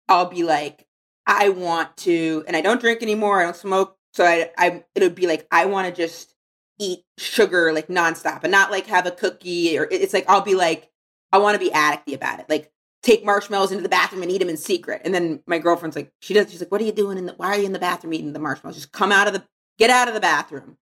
I'll 0.08 0.30
be 0.30 0.44
like, 0.44 0.88
I 1.26 1.50
want 1.50 1.98
to, 1.98 2.44
and 2.48 2.56
I 2.56 2.62
don't 2.62 2.80
drink 2.80 3.02
anymore. 3.02 3.40
I 3.40 3.44
don't 3.44 3.56
smoke. 3.56 3.98
So 4.14 4.26
I, 4.26 4.52
I, 4.58 4.84
it'll 4.96 5.10
be 5.10 5.28
like, 5.28 5.48
I 5.52 5.66
want 5.66 5.88
to 5.88 5.94
just 5.94 6.34
eat 6.80 7.04
sugar 7.18 7.74
like 7.74 7.88
nonstop 7.88 8.44
and 8.44 8.52
not 8.52 8.72
like 8.72 8.86
have 8.88 9.06
a 9.06 9.12
cookie 9.12 9.78
or 9.78 9.88
it's 9.90 10.14
like, 10.14 10.26
I'll 10.28 10.42
be 10.42 10.56
like, 10.56 10.90
I 11.32 11.40
want 11.40 11.56
to 11.56 11.66
be 11.66 11.72
addicty 11.72 12.14
about 12.14 12.40
it. 12.40 12.46
Like 12.50 12.72
take 13.04 13.26
marshmallows 13.26 13.72
into 13.72 13.84
the 13.84 13.90
bathroom 13.90 14.22
and 14.22 14.32
eat 14.32 14.40
them 14.40 14.50
in 14.50 14.58
secret. 14.58 15.02
And 15.04 15.14
then 15.14 15.42
my 15.46 15.60
girlfriend's 15.60 15.96
like, 15.96 16.12
she 16.20 16.34
does. 16.34 16.50
She's 16.50 16.62
like, 16.62 16.72
what 16.72 16.82
are 16.82 16.86
you 16.86 16.92
doing? 16.92 17.18
In 17.18 17.26
the, 17.26 17.34
why 17.34 17.48
are 17.48 17.58
you 17.58 17.66
in 17.66 17.74
the 17.74 17.80
bathroom 17.80 18.14
eating 18.14 18.34
the 18.34 18.40
marshmallows? 18.40 18.76
Just 18.76 18.92
come 18.92 19.12
out 19.12 19.28
of 19.28 19.34
the, 19.34 19.44
get 19.78 19.90
out 19.90 20.08
of 20.08 20.14
the 20.14 20.20
bathroom. 20.20 20.78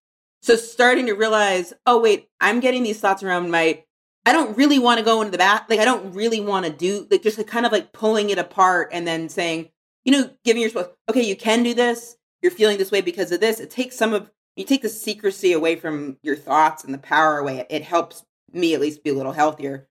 So 0.45 0.55
starting 0.55 1.07
to 1.07 1.13
realize, 1.13 1.73
oh 1.87 1.99
wait, 1.99 2.29
I'm 2.39 2.59
getting 2.59 2.83
these 2.83 2.99
thoughts 2.99 3.23
around 3.23 3.49
my. 3.49 3.83
I 4.27 4.31
don't 4.31 4.55
really 4.55 4.77
want 4.77 4.99
to 4.99 5.03
go 5.03 5.21
into 5.21 5.31
the 5.31 5.39
bath. 5.39 5.63
Like 5.67 5.79
I 5.79 5.85
don't 5.85 6.13
really 6.13 6.39
want 6.39 6.67
to 6.67 6.71
do 6.71 7.07
like 7.09 7.23
just 7.23 7.39
like 7.39 7.47
kind 7.47 7.65
of 7.65 7.71
like 7.71 7.93
pulling 7.93 8.29
it 8.29 8.37
apart 8.37 8.89
and 8.91 9.07
then 9.07 9.27
saying, 9.27 9.69
you 10.03 10.11
know, 10.11 10.29
giving 10.43 10.61
yourself, 10.61 10.89
okay, 11.09 11.23
you 11.23 11.35
can 11.35 11.63
do 11.63 11.73
this. 11.73 12.17
You're 12.43 12.51
feeling 12.51 12.77
this 12.77 12.91
way 12.91 13.01
because 13.01 13.31
of 13.31 13.39
this. 13.39 13.59
It 13.59 13.71
takes 13.71 13.95
some 13.95 14.13
of 14.13 14.29
you 14.55 14.65
take 14.65 14.83
the 14.83 14.89
secrecy 14.89 15.51
away 15.51 15.77
from 15.77 16.17
your 16.21 16.35
thoughts 16.35 16.83
and 16.83 16.93
the 16.93 16.99
power 16.99 17.39
away. 17.39 17.61
It, 17.61 17.67
it 17.71 17.81
helps 17.81 18.23
me 18.53 18.75
at 18.75 18.81
least 18.81 19.03
be 19.03 19.09
a 19.09 19.15
little 19.15 19.31
healthier. 19.31 19.87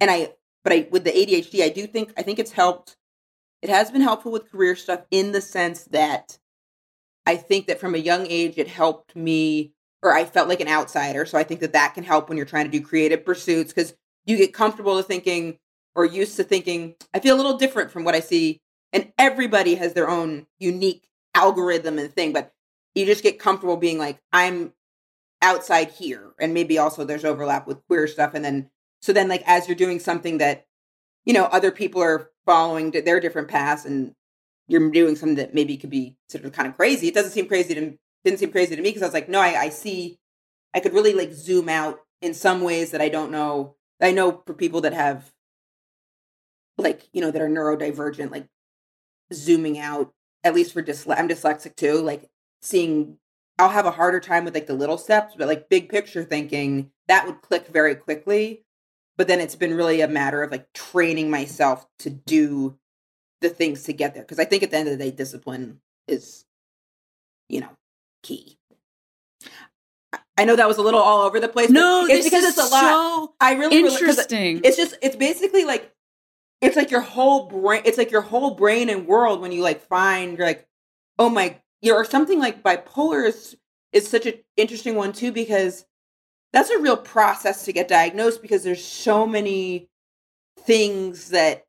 And 0.00 0.10
I, 0.10 0.32
but 0.64 0.72
I 0.72 0.88
with 0.90 1.04
the 1.04 1.10
ADHD, 1.10 1.62
I 1.62 1.68
do 1.68 1.86
think 1.86 2.14
I 2.16 2.22
think 2.22 2.38
it's 2.38 2.52
helped. 2.52 2.96
It 3.60 3.68
has 3.68 3.90
been 3.90 4.00
helpful 4.00 4.32
with 4.32 4.50
career 4.50 4.74
stuff 4.74 5.02
in 5.10 5.32
the 5.32 5.42
sense 5.42 5.84
that 5.84 6.38
I 7.26 7.36
think 7.36 7.66
that 7.66 7.78
from 7.78 7.94
a 7.94 7.98
young 7.98 8.26
age 8.26 8.54
it 8.56 8.68
helped 8.68 9.14
me 9.14 9.74
or 10.02 10.14
I 10.14 10.24
felt 10.24 10.48
like 10.48 10.60
an 10.60 10.68
outsider. 10.68 11.26
So 11.26 11.38
I 11.38 11.44
think 11.44 11.60
that 11.60 11.72
that 11.72 11.94
can 11.94 12.04
help 12.04 12.28
when 12.28 12.36
you're 12.36 12.46
trying 12.46 12.66
to 12.66 12.70
do 12.70 12.84
creative 12.84 13.24
pursuits 13.24 13.72
because 13.72 13.94
you 14.24 14.36
get 14.36 14.54
comfortable 14.54 14.96
to 14.96 15.02
thinking 15.02 15.58
or 15.94 16.04
used 16.04 16.36
to 16.36 16.44
thinking, 16.44 16.94
I 17.12 17.20
feel 17.20 17.34
a 17.34 17.38
little 17.38 17.58
different 17.58 17.90
from 17.90 18.04
what 18.04 18.14
I 18.14 18.20
see. 18.20 18.60
And 18.92 19.12
everybody 19.18 19.74
has 19.74 19.94
their 19.94 20.08
own 20.08 20.46
unique 20.58 21.08
algorithm 21.34 21.98
and 21.98 22.12
thing, 22.12 22.32
but 22.32 22.52
you 22.94 23.04
just 23.04 23.22
get 23.22 23.38
comfortable 23.38 23.76
being 23.76 23.98
like, 23.98 24.18
I'm 24.32 24.72
outside 25.42 25.90
here. 25.90 26.32
And 26.40 26.54
maybe 26.54 26.78
also 26.78 27.04
there's 27.04 27.24
overlap 27.24 27.66
with 27.66 27.84
queer 27.86 28.06
stuff. 28.06 28.34
And 28.34 28.44
then, 28.44 28.70
so 29.00 29.12
then, 29.12 29.28
like, 29.28 29.42
as 29.46 29.68
you're 29.68 29.76
doing 29.76 30.00
something 30.00 30.38
that, 30.38 30.66
you 31.24 31.32
know, 31.32 31.44
other 31.44 31.70
people 31.70 32.02
are 32.02 32.30
following 32.46 32.90
their 32.90 33.20
different 33.20 33.48
paths 33.48 33.84
and 33.84 34.14
you're 34.66 34.90
doing 34.90 35.16
something 35.16 35.36
that 35.36 35.54
maybe 35.54 35.76
could 35.76 35.90
be 35.90 36.16
sort 36.28 36.44
of 36.44 36.52
kind 36.52 36.68
of 36.68 36.76
crazy, 36.76 37.08
it 37.08 37.14
doesn't 37.14 37.32
seem 37.32 37.46
crazy 37.46 37.74
to 37.74 37.98
didn't 38.24 38.38
seem 38.38 38.50
crazy 38.50 38.76
to 38.76 38.82
me 38.82 38.90
because 38.90 39.02
I 39.02 39.06
was 39.06 39.14
like, 39.14 39.28
no, 39.28 39.40
I, 39.40 39.60
I 39.60 39.68
see, 39.68 40.18
I 40.74 40.80
could 40.80 40.94
really 40.94 41.14
like 41.14 41.32
zoom 41.32 41.68
out 41.68 42.00
in 42.20 42.34
some 42.34 42.60
ways 42.60 42.90
that 42.90 43.00
I 43.00 43.08
don't 43.08 43.30
know. 43.30 43.74
I 44.00 44.12
know 44.12 44.42
for 44.46 44.54
people 44.54 44.80
that 44.82 44.92
have, 44.92 45.32
like, 46.76 47.08
you 47.12 47.20
know, 47.20 47.30
that 47.30 47.42
are 47.42 47.48
neurodivergent, 47.48 48.30
like 48.30 48.46
zooming 49.32 49.78
out, 49.78 50.12
at 50.44 50.54
least 50.54 50.72
for 50.72 50.82
dysle- 50.82 51.18
I'm 51.18 51.28
dyslexic 51.28 51.76
too, 51.76 52.00
like 52.00 52.28
seeing, 52.62 53.18
I'll 53.58 53.70
have 53.70 53.86
a 53.86 53.92
harder 53.92 54.20
time 54.20 54.44
with 54.44 54.54
like 54.54 54.66
the 54.66 54.74
little 54.74 54.98
steps, 54.98 55.34
but 55.36 55.48
like 55.48 55.68
big 55.68 55.88
picture 55.88 56.24
thinking, 56.24 56.90
that 57.08 57.26
would 57.26 57.42
click 57.42 57.66
very 57.68 57.94
quickly. 57.94 58.64
But 59.16 59.26
then 59.26 59.40
it's 59.40 59.56
been 59.56 59.74
really 59.74 60.00
a 60.00 60.06
matter 60.06 60.42
of 60.42 60.52
like 60.52 60.72
training 60.72 61.28
myself 61.28 61.86
to 62.00 62.10
do 62.10 62.78
the 63.40 63.48
things 63.50 63.82
to 63.84 63.92
get 63.92 64.14
there. 64.14 64.24
Cause 64.24 64.38
I 64.38 64.44
think 64.44 64.62
at 64.62 64.70
the 64.70 64.76
end 64.76 64.88
of 64.88 64.96
the 64.96 65.04
day, 65.04 65.10
discipline 65.10 65.80
is, 66.06 66.44
you 67.48 67.60
know, 67.60 67.77
key. 68.22 68.58
I 70.36 70.44
know 70.44 70.54
that 70.54 70.68
was 70.68 70.78
a 70.78 70.82
little 70.82 71.00
all 71.00 71.22
over 71.22 71.40
the 71.40 71.48
place. 71.48 71.68
No, 71.68 72.06
it's 72.08 72.24
because 72.24 72.44
it's 72.44 72.58
a 72.58 72.70
lot. 72.70 72.80
so 72.80 73.34
I 73.40 73.54
really 73.54 73.82
really- 73.82 73.92
interesting. 73.92 74.60
it's 74.64 74.76
just 74.76 74.96
it's 75.02 75.16
basically 75.16 75.64
like 75.64 75.92
it's 76.60 76.76
like 76.76 76.90
your 76.90 77.00
whole 77.00 77.46
brain. 77.46 77.82
It's 77.84 77.98
like 77.98 78.10
your 78.10 78.22
whole 78.22 78.54
brain 78.54 78.88
and 78.88 79.06
world 79.06 79.40
when 79.40 79.52
you 79.52 79.62
like 79.62 79.82
find 79.82 80.38
you're 80.38 80.46
like, 80.46 80.66
oh 81.18 81.28
my, 81.28 81.60
you're 81.82 81.96
or 81.96 82.04
something 82.04 82.38
like 82.38 82.62
bipolar 82.62 83.26
is 83.26 83.56
is 83.92 84.08
such 84.08 84.26
an 84.26 84.34
interesting 84.56 84.94
one 84.94 85.12
too 85.12 85.32
because 85.32 85.84
that's 86.52 86.70
a 86.70 86.78
real 86.78 86.96
process 86.96 87.64
to 87.64 87.72
get 87.72 87.88
diagnosed 87.88 88.40
because 88.40 88.62
there's 88.62 88.84
so 88.84 89.26
many 89.26 89.88
things 90.60 91.30
that 91.30 91.64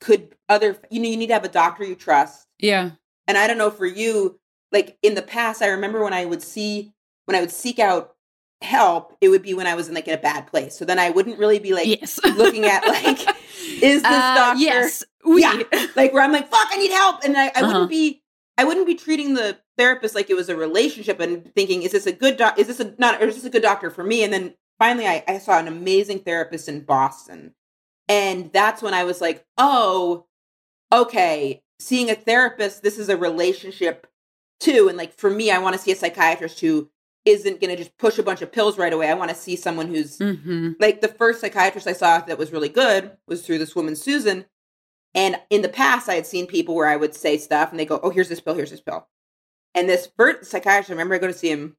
could 0.00 0.34
other 0.48 0.78
you 0.90 1.00
know 1.00 1.08
you 1.08 1.16
need 1.16 1.26
to 1.26 1.34
have 1.34 1.44
a 1.44 1.48
doctor 1.48 1.84
you 1.84 1.94
trust 1.94 2.46
yeah. 2.58 2.92
and 3.28 3.36
I 3.36 3.46
don't 3.46 3.58
know 3.58 3.70
for 3.70 3.86
you, 3.86 4.39
like 4.72 4.98
in 5.02 5.14
the 5.14 5.22
past, 5.22 5.62
I 5.62 5.68
remember 5.68 6.02
when 6.02 6.12
I 6.12 6.24
would 6.24 6.42
see 6.42 6.92
when 7.26 7.36
I 7.36 7.40
would 7.40 7.50
seek 7.50 7.78
out 7.78 8.14
help, 8.62 9.16
it 9.20 9.28
would 9.30 9.42
be 9.42 9.54
when 9.54 9.66
I 9.66 9.74
was 9.74 9.88
in 9.88 9.94
like 9.94 10.06
in 10.08 10.14
a 10.14 10.18
bad 10.20 10.46
place. 10.46 10.76
So 10.76 10.84
then 10.84 10.98
I 10.98 11.10
wouldn't 11.10 11.38
really 11.38 11.58
be 11.58 11.72
like 11.72 11.86
yes. 11.86 12.18
looking 12.36 12.66
at 12.66 12.84
like 12.86 13.18
is 13.82 14.02
this 14.02 14.04
Uh, 14.04 14.34
doctor 14.34 14.60
Yes. 14.62 15.04
We, 15.24 15.42
Yeah. 15.42 15.62
like 15.96 16.12
where 16.12 16.22
I'm 16.22 16.32
like 16.32 16.48
fuck 16.48 16.68
I 16.70 16.76
need 16.78 16.90
help 16.92 17.22
and 17.24 17.36
I, 17.36 17.46
I 17.46 17.48
Uh-huh. 17.48 17.66
wouldn't 17.66 17.90
be 17.90 18.22
I 18.58 18.64
wouldn't 18.64 18.86
be 18.86 18.94
treating 18.94 19.34
the 19.34 19.58
therapist 19.78 20.14
like 20.14 20.28
it 20.30 20.34
was 20.34 20.48
a 20.50 20.56
relationship 20.56 21.20
and 21.20 21.54
thinking 21.54 21.82
is 21.82 21.92
this 21.92 22.06
a 22.06 22.12
good 22.12 22.36
doc 22.36 22.58
is 22.58 22.66
this 22.66 22.80
a 22.80 22.94
not 22.98 23.22
or 23.22 23.26
is 23.26 23.36
this 23.36 23.44
a 23.44 23.50
good 23.50 23.62
doctor 23.62 23.90
for 23.90 24.04
me 24.04 24.22
and 24.24 24.32
then 24.32 24.54
finally 24.78 25.06
I, 25.06 25.24
I 25.28 25.38
saw 25.38 25.58
an 25.58 25.68
amazing 25.68 26.20
therapist 26.20 26.68
in 26.68 26.80
Boston 26.84 27.54
and 28.08 28.50
that's 28.52 28.82
when 28.82 28.92
I 28.94 29.04
was 29.04 29.20
like 29.22 29.44
oh 29.58 30.26
okay 30.92 31.62
seeing 31.78 32.10
a 32.10 32.14
therapist 32.14 32.82
this 32.82 32.98
is 32.98 33.08
a 33.08 33.16
relationship 33.16 34.06
too 34.60 34.88
and 34.88 34.98
like 34.98 35.12
for 35.16 35.30
me 35.30 35.50
I 35.50 35.58
want 35.58 35.74
to 35.74 35.80
see 35.80 35.92
a 35.92 35.96
psychiatrist 35.96 36.60
who 36.60 36.90
isn't 37.24 37.60
going 37.60 37.70
to 37.70 37.76
just 37.76 37.96
push 37.98 38.18
a 38.18 38.22
bunch 38.22 38.42
of 38.42 38.52
pills 38.52 38.78
right 38.78 38.92
away 38.92 39.08
I 39.10 39.14
want 39.14 39.30
to 39.30 39.36
see 39.36 39.56
someone 39.56 39.88
who's 39.88 40.18
hmm 40.18 40.72
like 40.78 41.00
the 41.00 41.08
first 41.08 41.40
psychiatrist 41.40 41.86
I 41.86 41.92
saw 41.92 42.20
that 42.20 42.38
was 42.38 42.52
really 42.52 42.68
good 42.68 43.16
was 43.26 43.44
through 43.44 43.58
this 43.58 43.74
woman 43.76 43.96
Susan. 43.96 44.46
And 45.14 45.36
in 45.50 45.62
the 45.62 45.68
past, 45.68 46.08
I 46.08 46.14
had 46.14 46.26
seen 46.26 46.46
people 46.46 46.74
where 46.74 46.88
I 46.88 46.96
would 46.96 47.14
say 47.14 47.36
stuff, 47.36 47.70
and 47.70 47.78
they 47.80 47.84
go, 47.84 47.98
"Oh, 48.02 48.10
here's 48.10 48.28
this 48.28 48.40
pill, 48.40 48.54
here's 48.54 48.70
this 48.70 48.80
pill." 48.80 49.08
And 49.74 49.88
this 49.88 50.08
first 50.16 50.50
psychiatrist, 50.50 50.90
I 50.90 50.92
remember 50.92 51.14
I 51.14 51.18
go 51.18 51.26
to 51.26 51.32
see 51.32 51.50
him, 51.50 51.76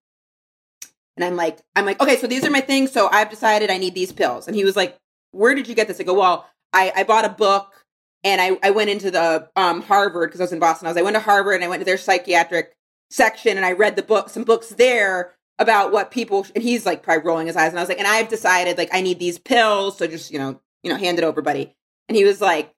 and 1.16 1.24
I'm 1.24 1.36
like, 1.36 1.60
I'm 1.76 1.86
like, 1.86 2.02
okay, 2.02 2.18
so 2.18 2.28
these 2.28 2.46
are 2.46 2.52
my 2.52 2.62
things. 2.62 2.92
So 2.92 3.10
I've 3.12 3.30
decided 3.30 3.70
I 3.70 3.78
need 3.78 3.96
these 3.96 4.12
pills. 4.12 4.48
And 4.48 4.56
he 4.56 4.66
was 4.66 4.76
like, 4.76 4.98
"Where 5.32 5.56
did 5.56 5.68
you 5.68 5.76
get 5.76 5.88
this?" 5.88 6.00
I 6.00 6.04
go, 6.04 6.14
"Well, 6.14 6.48
I 6.74 6.92
I 6.96 7.04
bought 7.04 7.26
a 7.26 7.30
book, 7.30 7.81
and 8.24 8.42
I 8.42 8.58
I 8.64 8.72
went 8.72 8.90
into 8.90 9.12
the 9.12 9.50
um 9.56 9.82
Harvard 9.82 10.30
because 10.30 10.42
I 10.42 10.46
was 10.46 10.54
in 10.54 10.60
Boston. 10.60 10.88
I 10.88 10.92
was 10.92 10.98
I 10.98 11.02
went 11.02 11.16
to 11.16 11.22
Harvard 11.22 11.56
and 11.56 11.64
I 11.64 11.68
went 11.68 11.82
to 11.82 11.86
their 11.86 11.98
psychiatric 11.98 12.76
section, 13.10 13.58
and 13.58 13.66
I 13.66 13.74
read 13.74 13.96
the 13.96 14.04
book, 14.04 14.30
some 14.30 14.44
books 14.44 14.70
there." 14.70 15.36
about 15.62 15.92
what 15.92 16.10
people 16.10 16.46
and 16.56 16.64
he's 16.64 16.88
like 16.88 17.04
probably 17.04 17.24
rolling 17.24 17.48
his 17.48 17.56
eyes. 17.56 17.70
And 17.70 17.78
I 17.78 17.84
was 17.84 17.90
like 17.90 18.00
and 18.00 18.08
I've 18.08 18.30
decided 18.30 18.78
like 18.78 18.90
I 18.92 19.02
need 19.02 19.20
these 19.20 19.38
pills 19.38 19.98
so 19.98 20.08
just 20.08 20.32
you 20.32 20.40
know 20.40 20.60
you 20.82 20.90
know 20.90 20.98
hand 20.98 21.20
it 21.20 21.24
over 21.24 21.42
buddy. 21.42 21.76
And 22.10 22.16
he 22.16 22.26
was 22.26 22.42
like 22.42 22.74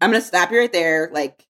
I'm 0.00 0.10
gonna 0.10 0.20
stop 0.20 0.52
you 0.52 0.58
right 0.58 0.72
there 0.72 1.10
like 1.12 1.46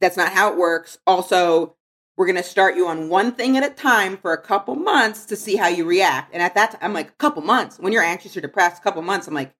that's 0.00 0.16
not 0.16 0.32
how 0.32 0.52
it 0.52 0.58
works. 0.58 0.98
Also 1.06 1.74
we're 2.16 2.26
gonna 2.26 2.42
start 2.42 2.76
you 2.76 2.86
on 2.86 3.08
one 3.08 3.32
thing 3.32 3.56
at 3.56 3.64
a 3.64 3.74
time 3.74 4.18
for 4.18 4.32
a 4.32 4.42
couple 4.42 4.74
months 4.74 5.24
to 5.26 5.36
see 5.36 5.56
how 5.56 5.68
you 5.68 5.86
react. 5.86 6.34
And 6.34 6.42
at 6.42 6.54
that 6.54 6.72
time 6.72 6.80
I'm 6.82 6.92
like 6.92 7.08
a 7.08 7.12
couple 7.12 7.42
months? 7.42 7.78
When 7.78 7.92
you're 7.92 8.02
anxious 8.02 8.36
or 8.36 8.42
depressed 8.42 8.80
a 8.80 8.82
couple 8.82 9.00
months. 9.00 9.26
I'm 9.26 9.34
like 9.34 9.54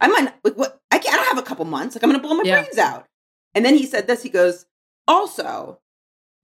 I 0.00 0.08
might 0.08 0.32
like 0.42 0.56
what 0.56 0.80
can't 1.04 1.14
I 1.14 1.16
don't 1.18 1.28
have 1.28 1.38
a 1.38 1.42
couple 1.46 1.64
months 1.64 1.94
like 1.94 2.02
I'm 2.02 2.10
gonna 2.10 2.22
blow 2.22 2.34
my 2.34 2.42
Yeah. 2.44 2.60
brains 2.62 2.78
out 2.78 3.06
and 3.54 3.64
then 3.64 3.74
he 3.76 3.86
said 3.86 4.06
this 4.06 4.22
he 4.22 4.28
goes 4.28 4.66
also 5.06 5.80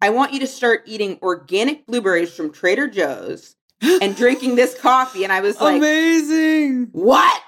I 0.02 0.10
want 0.10 0.32
you 0.32 0.40
to 0.40 0.46
start 0.46 0.82
eating 0.86 1.18
organic 1.22 1.86
blueberries 1.86 2.32
from 2.32 2.52
Trader 2.52 2.86
Joe's 2.88 3.54
and 3.82 4.16
drinking 4.22 4.54
this 4.56 4.74
coffee. 4.78 5.24
And 5.24 5.32
I 5.32 5.42
was 5.42 5.60
like, 5.60 5.76
Amazing. 5.76 6.88
what? 6.92 7.42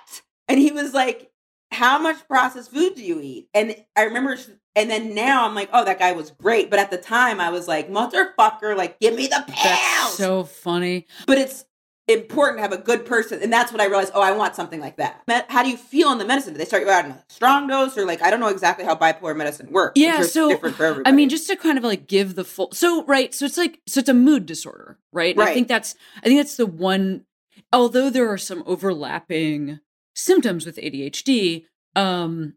And 0.48 0.58
he 0.58 0.70
was 0.70 0.92
like, 0.92 1.30
how 1.70 1.98
much 1.98 2.28
processed 2.28 2.70
food 2.70 2.94
do 2.94 3.02
you 3.02 3.20
eat? 3.22 3.48
And 3.54 3.74
I 3.96 4.02
remember, 4.02 4.36
and 4.76 4.90
then 4.90 5.14
now 5.14 5.46
I'm 5.46 5.54
like, 5.54 5.70
oh, 5.72 5.82
that 5.86 5.98
guy 5.98 6.12
was 6.12 6.30
great. 6.30 6.68
But 6.68 6.78
at 6.78 6.90
the 6.90 6.98
time, 6.98 7.40
I 7.40 7.48
was 7.48 7.66
like, 7.68 7.88
motherfucker, 7.90 8.76
like, 8.76 9.00
give 9.00 9.14
me 9.14 9.28
the 9.28 9.42
pills. 9.46 9.62
That's 9.64 10.14
so 10.14 10.44
funny. 10.44 11.06
but 11.26 11.38
it's 11.38 11.64
important 12.12 12.58
to 12.58 12.62
have 12.62 12.72
a 12.72 12.78
good 12.78 13.04
person. 13.04 13.42
And 13.42 13.52
that's 13.52 13.72
what 13.72 13.80
I 13.80 13.86
realized, 13.86 14.12
oh, 14.14 14.20
I 14.22 14.32
want 14.32 14.54
something 14.54 14.80
like 14.80 14.96
that. 14.96 15.22
How 15.48 15.62
do 15.62 15.70
you 15.70 15.76
feel 15.76 16.08
on 16.08 16.18
the 16.18 16.24
medicine? 16.24 16.54
Do 16.54 16.58
they 16.58 16.64
start 16.64 16.82
you 16.82 16.90
out 16.90 17.04
in 17.04 17.12
a 17.12 17.24
strong 17.28 17.66
dose 17.66 17.96
or 17.96 18.04
like, 18.06 18.22
I 18.22 18.30
don't 18.30 18.40
know 18.40 18.48
exactly 18.48 18.84
how 18.84 18.94
bipolar 18.94 19.36
medicine 19.36 19.70
works. 19.70 19.98
Yeah, 19.98 20.22
so, 20.22 20.48
different 20.48 20.76
for 20.76 21.02
I 21.04 21.12
mean, 21.12 21.28
just 21.28 21.46
to 21.48 21.56
kind 21.56 21.78
of 21.78 21.84
like 21.84 22.06
give 22.06 22.34
the 22.34 22.44
full. 22.44 22.70
So 22.72 23.04
right, 23.04 23.34
so 23.34 23.44
it's 23.44 23.56
like 23.56 23.80
so 23.86 24.00
it's 24.00 24.08
a 24.08 24.14
mood 24.14 24.46
disorder, 24.46 24.98
right? 25.12 25.34
And 25.34 25.42
I 25.42 25.52
think 25.54 25.68
that's 25.68 25.94
I 26.18 26.26
think 26.26 26.38
that's 26.38 26.56
the 26.56 26.66
one. 26.66 27.24
Although 27.72 28.10
there 28.10 28.30
are 28.30 28.38
some 28.38 28.62
overlapping 28.66 29.80
symptoms 30.14 30.66
with 30.66 30.76
ADHD, 30.76 31.64
um, 31.96 32.54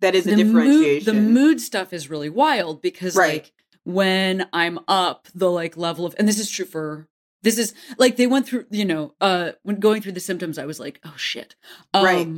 that 0.00 0.14
is 0.14 0.26
a 0.26 0.30
the 0.34 0.44
mood 0.44 0.54
differentiation. 0.54 1.14
the 1.14 1.20
mood 1.20 1.60
stuff 1.60 1.92
is 1.92 2.08
really 2.08 2.30
wild 2.30 2.80
because 2.80 3.14
Right. 3.16 3.44
like 3.44 3.52
when 3.84 4.48
I'm 4.52 4.78
up, 4.88 5.28
the 5.34 5.50
like 5.50 5.76
level 5.76 6.06
of 6.06 6.14
and 6.18 6.28
this 6.28 6.38
is 6.38 6.50
true 6.50 6.64
for 6.66 7.08
this 7.42 7.58
is 7.58 7.74
like 7.98 8.16
they 8.16 8.26
went 8.26 8.46
through 8.46 8.66
you 8.70 8.84
know 8.84 9.14
uh 9.20 9.52
when 9.62 9.76
going 9.80 10.02
through 10.02 10.12
the 10.12 10.20
symptoms 10.20 10.58
I 10.58 10.66
was 10.66 10.80
like 10.80 11.00
oh 11.04 11.14
shit 11.16 11.54
um 11.94 12.04
Right. 12.04 12.28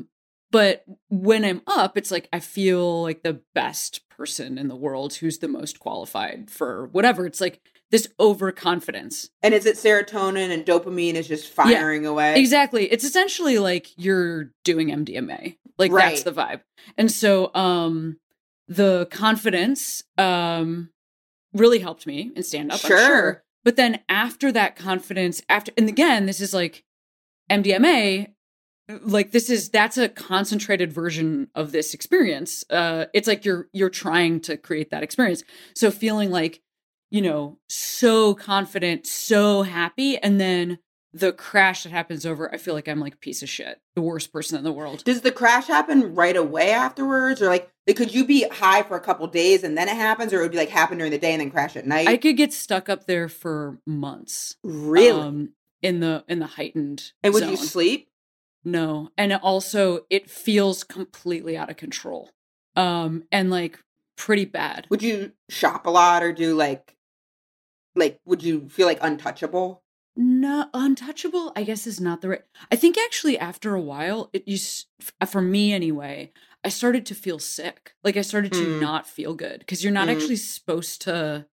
but 0.51 0.85
when 1.09 1.45
I'm 1.45 1.63
up 1.67 1.97
it's 1.97 2.11
like 2.11 2.29
I 2.33 2.41
feel 2.41 3.03
like 3.03 3.23
the 3.23 3.41
best 3.55 4.09
person 4.09 4.59
in 4.59 4.69
the 4.69 4.77
world 4.77 5.15
who's 5.15 5.39
the 5.39 5.49
most 5.49 5.81
qualified 5.81 6.51
for 6.51 6.87
whatever 6.93 7.25
it's 7.27 7.41
like 7.41 7.61
this 7.91 8.07
overconfidence 8.21 9.31
And 9.43 9.55
is 9.55 9.67
it 9.67 9.77
serotonin 9.77 10.51
and 10.51 10.65
dopamine 10.65 11.15
is 11.15 11.27
just 11.27 11.49
firing 11.49 12.07
away? 12.07 12.39
Exactly. 12.39 12.85
It's 12.93 13.03
essentially 13.05 13.59
like 13.59 13.89
you're 13.97 14.53
doing 14.65 14.89
MDMA. 14.91 15.57
Like 15.79 15.91
Right. 15.91 16.11
that's 16.11 16.23
the 16.23 16.33
vibe. 16.33 16.61
And 16.97 17.11
so 17.11 17.53
um 17.55 18.19
the 18.69 19.09
confidence 19.11 20.03
um 20.19 20.91
really 21.53 21.81
helped 21.81 22.07
me 22.07 22.31
in 22.37 22.43
stand 22.45 22.71
up, 22.71 22.79
Sure. 22.79 22.97
I'm 22.97 23.07
sure. 23.07 23.45
But 23.65 23.77
then 23.77 24.01
after 24.09 24.51
that 24.53 24.77
confidence, 24.77 25.43
after 25.49 25.73
and 25.77 25.89
again, 25.89 26.27
this 26.27 26.41
is 26.41 26.55
like 26.55 26.85
MDMA 27.51 28.29
like 29.03 29.31
this 29.31 29.51
is 29.51 29.69
that's 29.71 29.99
a 29.99 30.09
concentrated 30.09 30.93
version 30.93 31.49
of 31.55 31.73
this 31.73 31.95
experience. 31.95 32.65
Uh 32.71 33.07
it's 33.15 33.29
like 33.29 33.45
you're 33.45 33.69
you're 33.73 33.91
trying 33.91 34.41
to 34.41 34.57
create 34.57 34.91
that 34.91 35.03
experience. 35.03 35.45
So 35.75 35.91
feeling 35.91 36.31
like, 36.31 36.61
you 37.11 37.23
know, 37.23 37.59
so 37.69 38.35
confident, 38.35 39.07
so 39.07 39.63
happy 39.63 40.19
and 40.19 40.41
then 40.41 40.79
the 41.13 41.33
crash 41.33 41.83
that 41.83 41.91
happens 41.91 42.25
over, 42.25 42.53
I 42.53 42.57
feel 42.57 42.75
like 42.75 42.89
I'm 42.89 43.01
like 43.01 43.15
a 43.15 43.19
piece 43.19 43.43
of 43.43 43.49
shit, 43.49 43.81
the 43.95 44.03
worst 44.03 44.33
person 44.33 44.59
in 44.59 44.65
the 44.65 44.73
world. 44.73 45.03
Does 45.05 45.23
the 45.23 45.33
crash 45.33 45.67
happen 45.67 46.15
right 46.15 46.37
away 46.37 46.71
afterwards, 46.71 47.43
or 47.43 47.49
like 47.49 47.71
could 47.97 48.15
you 48.15 48.25
be 48.25 48.47
high 48.49 48.83
for 48.83 48.97
a 48.97 49.01
couple 49.01 49.27
days 49.27 49.65
and 49.65 49.77
then 49.77 49.89
it 49.89 49.97
happens, 49.97 50.33
or 50.33 50.39
it 50.39 50.43
would 50.43 50.53
be 50.53 50.59
like 50.59 50.69
happen 50.69 50.99
during 50.99 51.11
the 51.11 51.19
day 51.19 51.33
and 51.33 51.41
then 51.41 51.51
crash 51.51 51.77
at 51.77 51.87
night? 51.87 52.07
I 52.09 52.17
could 52.17 52.37
get 52.37 52.53
stuck 52.53 52.89
up 52.89 53.07
there 53.07 53.29
for 53.29 53.79
months. 53.87 54.57
really? 54.63 55.21
Um, 55.21 55.53
in 55.83 56.01
the 56.01 56.25
in 56.29 56.39
the 56.39 56.47
heightened. 56.47 57.13
and 57.23 57.33
would 57.35 57.47
you 57.49 57.57
sleep? 57.57 58.09
No. 58.65 59.11
And 59.17 59.33
also 59.33 60.01
it 60.11 60.31
feels 60.31 60.85
completely 60.85 61.57
out 61.57 61.71
of 61.71 61.77
control. 61.77 62.31
Um 62.77 63.25
and 63.33 63.51
like 63.51 63.83
pretty 64.17 64.45
bad. 64.45 64.87
Would 64.91 65.03
you 65.03 65.33
shop 65.49 65.87
a 65.87 65.91
lot 65.91 66.23
or 66.23 66.33
do 66.33 66.55
like, 66.55 66.95
like 67.97 68.21
would 68.27 68.43
you 68.43 68.69
feel 68.69 68.87
like 68.87 68.99
untouchable? 69.01 69.83
No, 70.17 70.69
untouchable 70.75 71.53
I 71.57 71.63
guess 71.63 71.87
is 71.87 72.01
not 72.01 72.21
the 72.21 72.29
right. 72.31 72.43
I 72.71 72.77
think 72.77 72.99
actually 72.99 73.39
after 73.39 73.75
a 73.75 73.81
while 73.81 74.29
it 74.33 74.47
used 74.47 74.87
for 75.27 75.41
me 75.41 75.73
anyway, 75.73 76.33
I 76.65 76.69
started 76.69 77.07
to 77.07 77.15
feel 77.15 77.39
sick. 77.39 77.95
Like 78.05 78.17
I 78.17 78.23
started 78.23 78.53
to 78.53 78.67
Mm. 78.67 78.81
not 78.81 79.07
feel 79.07 79.35
good 79.35 79.61
because 79.61 79.83
you're 79.83 79.93
not 79.93 80.09
Mm. 80.09 80.17
actually 80.17 80.37
supposed 80.37 81.01
to 81.03 81.47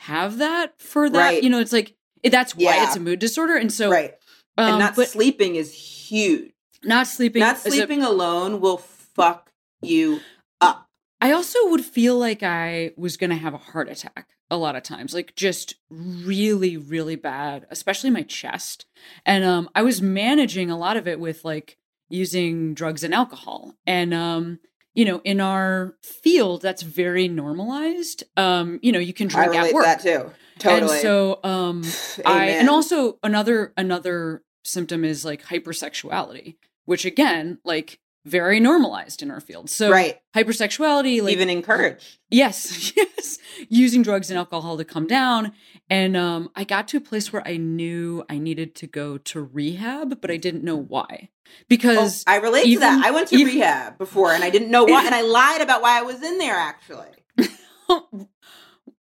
have 0.00 0.38
that 0.38 0.80
for 0.80 1.08
that. 1.10 1.18
Right. 1.18 1.42
You 1.42 1.50
know, 1.50 1.60
it's 1.60 1.72
like 1.72 1.94
that's 2.24 2.56
why 2.56 2.62
Yeah. 2.76 2.86
it's 2.86 2.96
a 2.96 3.00
mood 3.00 3.18
disorder 3.18 3.56
and 3.56 3.72
so 3.72 3.90
right. 3.90 4.14
um, 4.56 4.70
and 4.70 4.78
not 4.78 4.96
sleeping 5.08 5.56
is 5.56 5.72
huge. 5.72 6.52
not 6.84 7.06
sleeping 7.06 7.40
Not 7.40 7.58
is 7.58 7.66
a- 7.66 7.70
sleeping 7.70 8.02
alone 8.02 8.60
will 8.60 8.78
fuck 8.78 9.52
you 9.80 10.20
up. 10.60 10.88
I 11.20 11.30
also 11.32 11.68
would 11.68 11.84
feel 11.84 12.18
like 12.18 12.42
I 12.42 12.92
was 12.96 13.16
going 13.16 13.30
to 13.30 13.36
have 13.36 13.54
a 13.54 13.58
heart 13.58 13.88
attack 13.88 14.30
a 14.52 14.56
lot 14.56 14.76
of 14.76 14.82
times, 14.82 15.14
like 15.14 15.34
just 15.34 15.76
really, 15.90 16.76
really 16.76 17.16
bad, 17.16 17.66
especially 17.70 18.10
my 18.10 18.22
chest. 18.22 18.84
And 19.24 19.42
um, 19.42 19.70
I 19.74 19.80
was 19.82 20.02
managing 20.02 20.70
a 20.70 20.76
lot 20.76 20.98
of 20.98 21.08
it 21.08 21.18
with 21.18 21.42
like 21.42 21.78
using 22.10 22.74
drugs 22.74 23.02
and 23.02 23.14
alcohol. 23.14 23.74
And, 23.86 24.12
um, 24.12 24.60
you 24.94 25.06
know, 25.06 25.22
in 25.24 25.40
our 25.40 25.96
field, 26.02 26.60
that's 26.60 26.82
very 26.82 27.28
normalized. 27.28 28.24
Um, 28.36 28.78
you 28.82 28.92
know, 28.92 28.98
you 28.98 29.14
can 29.14 29.28
I 29.28 29.46
drink 29.46 29.52
relate 29.52 29.68
at 29.68 29.74
work. 29.74 29.84
that 29.84 30.00
too. 30.00 30.30
Totally. 30.58 30.92
And 30.92 31.00
so, 31.00 31.40
um, 31.42 31.82
I 32.26 32.48
and 32.50 32.68
also 32.68 33.18
another 33.22 33.72
another 33.78 34.44
symptom 34.64 35.02
is 35.02 35.24
like 35.24 35.42
hypersexuality, 35.46 36.56
which 36.84 37.06
again, 37.06 37.58
like 37.64 38.00
very 38.24 38.60
normalized 38.60 39.22
in 39.22 39.30
our 39.30 39.40
field. 39.40 39.68
So 39.70 39.90
right, 39.90 40.18
hypersexuality, 40.34 41.22
like 41.22 41.32
even 41.32 41.50
encouraged. 41.50 42.18
yes, 42.30 42.92
yes, 42.96 43.38
using 43.68 44.02
drugs 44.02 44.30
and 44.30 44.38
alcohol 44.38 44.76
to 44.78 44.84
come 44.84 45.06
down. 45.06 45.52
And 45.90 46.16
um, 46.16 46.50
I 46.54 46.64
got 46.64 46.88
to 46.88 46.96
a 46.96 47.00
place 47.00 47.32
where 47.32 47.46
I 47.46 47.56
knew 47.56 48.24
I 48.30 48.38
needed 48.38 48.74
to 48.76 48.86
go 48.86 49.18
to 49.18 49.42
rehab, 49.42 50.20
but 50.20 50.30
I 50.30 50.36
didn't 50.36 50.64
know 50.64 50.76
why. 50.76 51.28
Oh, 51.30 51.64
Because 51.68 52.24
I 52.26 52.36
relate 52.36 52.64
to 52.72 52.78
that. 52.80 53.04
I 53.04 53.10
went 53.10 53.28
to 53.28 53.36
even- 53.36 53.54
rehab 53.54 53.98
before, 53.98 54.32
and 54.32 54.42
I 54.44 54.50
didn't 54.50 54.70
know 54.70 54.84
why, 54.84 55.04
and 55.04 55.14
I 55.14 55.22
lied 55.22 55.60
about 55.60 55.82
why 55.82 55.98
I 55.98 56.02
was 56.02 56.22
in 56.22 56.38
there. 56.38 56.54
Actually, 56.54 57.08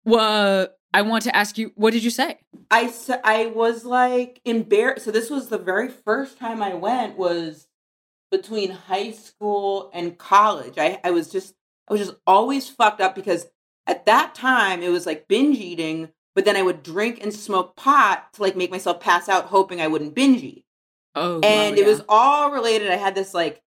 well, 0.05 0.67
I 0.93 1.01
want 1.01 1.23
to 1.23 1.35
ask 1.35 1.57
you, 1.57 1.71
what 1.75 1.93
did 1.93 2.03
you 2.03 2.09
say? 2.09 2.39
I, 2.69 2.91
I 3.23 3.47
was 3.47 3.85
like 3.85 4.41
embarrassed. 4.45 5.05
So 5.05 5.11
this 5.11 5.29
was 5.29 5.49
the 5.49 5.57
very 5.57 5.87
first 5.87 6.37
time 6.37 6.61
I 6.61 6.73
went 6.73 7.17
was 7.17 7.67
between 8.33 8.71
high 8.71 9.11
school 9.11 9.91
and 9.93 10.17
college. 10.17 10.73
I 10.77 10.99
I 11.03 11.11
was 11.11 11.29
just 11.29 11.53
I 11.87 11.93
was 11.93 12.01
just 12.01 12.17
always 12.25 12.67
fucked 12.67 12.99
up 12.99 13.13
because 13.13 13.45
at 13.85 14.05
that 14.07 14.33
time 14.33 14.81
it 14.81 14.89
was 14.89 15.05
like 15.05 15.27
binge 15.27 15.57
eating, 15.57 16.09
but 16.33 16.43
then 16.43 16.57
I 16.57 16.63
would 16.63 16.81
drink 16.81 17.19
and 17.21 17.31
smoke 17.31 17.75
pot 17.75 18.33
to 18.33 18.41
like 18.41 18.55
make 18.55 18.71
myself 18.71 18.99
pass 18.99 19.29
out, 19.29 19.45
hoping 19.45 19.79
I 19.79 19.87
wouldn't 19.87 20.15
binge 20.15 20.41
eat. 20.41 20.65
Oh, 21.15 21.39
and 21.41 21.75
wow, 21.75 21.81
it 21.81 21.85
was 21.85 22.01
all 22.09 22.51
related. 22.51 22.89
I 22.89 22.95
had 22.95 23.13
this 23.13 23.35
like 23.35 23.61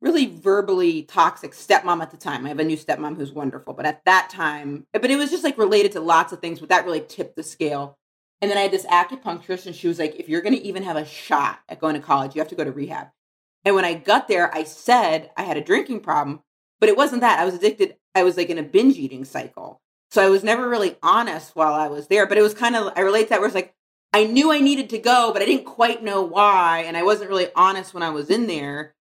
really 0.00 0.26
verbally 0.26 1.04
toxic 1.04 1.52
stepmom 1.52 2.02
at 2.02 2.10
the 2.10 2.16
time. 2.16 2.44
I 2.44 2.48
have 2.48 2.58
a 2.58 2.64
new 2.64 2.76
stepmom 2.76 3.16
who's 3.16 3.30
wonderful, 3.30 3.72
but 3.72 3.86
at 3.86 4.04
that 4.04 4.30
time, 4.30 4.84
but 4.92 5.12
it 5.12 5.16
was 5.16 5.30
just 5.30 5.44
like 5.44 5.56
related 5.56 5.92
to 5.92 6.00
lots 6.00 6.32
of 6.32 6.40
things, 6.40 6.58
but 6.58 6.70
that 6.70 6.84
really 6.84 7.04
tipped 7.06 7.36
the 7.36 7.44
scale. 7.44 7.96
And 8.40 8.50
then 8.50 8.58
I 8.58 8.62
had 8.62 8.72
this 8.72 8.86
acupuncturist, 8.86 9.66
and 9.66 9.76
she 9.76 9.86
was 9.86 10.00
like, 10.00 10.16
if 10.16 10.28
you're 10.28 10.40
going 10.40 10.56
to 10.56 10.66
even 10.66 10.82
have 10.82 10.96
a 10.96 11.04
shot 11.04 11.60
at 11.68 11.78
going 11.78 11.94
to 11.94 12.00
college, 12.00 12.34
you 12.34 12.40
have 12.40 12.48
to 12.48 12.56
go 12.56 12.64
to 12.64 12.72
rehab. 12.72 13.06
And 13.64 13.74
when 13.74 13.84
I 13.84 13.94
got 13.94 14.28
there, 14.28 14.54
I 14.54 14.64
said 14.64 15.30
I 15.36 15.42
had 15.42 15.56
a 15.56 15.60
drinking 15.64 16.00
problem, 16.00 16.40
but 16.80 16.88
it 16.88 16.96
wasn't 16.96 17.20
that. 17.20 17.38
I 17.38 17.44
was 17.44 17.54
addicted. 17.54 17.96
I 18.14 18.24
was 18.24 18.36
like 18.36 18.50
in 18.50 18.58
a 18.58 18.62
binge 18.62 18.96
eating 18.98 19.24
cycle. 19.24 19.80
So 20.10 20.22
I 20.22 20.28
was 20.28 20.42
never 20.44 20.68
really 20.68 20.96
honest 21.02 21.56
while 21.56 21.72
I 21.72 21.88
was 21.88 22.08
there, 22.08 22.26
but 22.26 22.36
it 22.36 22.42
was 22.42 22.54
kind 22.54 22.76
of, 22.76 22.92
I 22.96 23.00
relate 23.00 23.24
to 23.24 23.28
that 23.30 23.40
where 23.40 23.46
it's 23.46 23.54
like, 23.54 23.74
I 24.12 24.24
knew 24.24 24.52
I 24.52 24.60
needed 24.60 24.90
to 24.90 24.98
go, 24.98 25.30
but 25.32 25.40
I 25.40 25.46
didn't 25.46 25.64
quite 25.64 26.02
know 26.02 26.22
why. 26.22 26.84
And 26.86 26.96
I 26.98 27.02
wasn't 27.02 27.30
really 27.30 27.48
honest 27.56 27.94
when 27.94 28.02
I 28.02 28.10
was 28.10 28.28
in 28.28 28.46
there. 28.46 28.94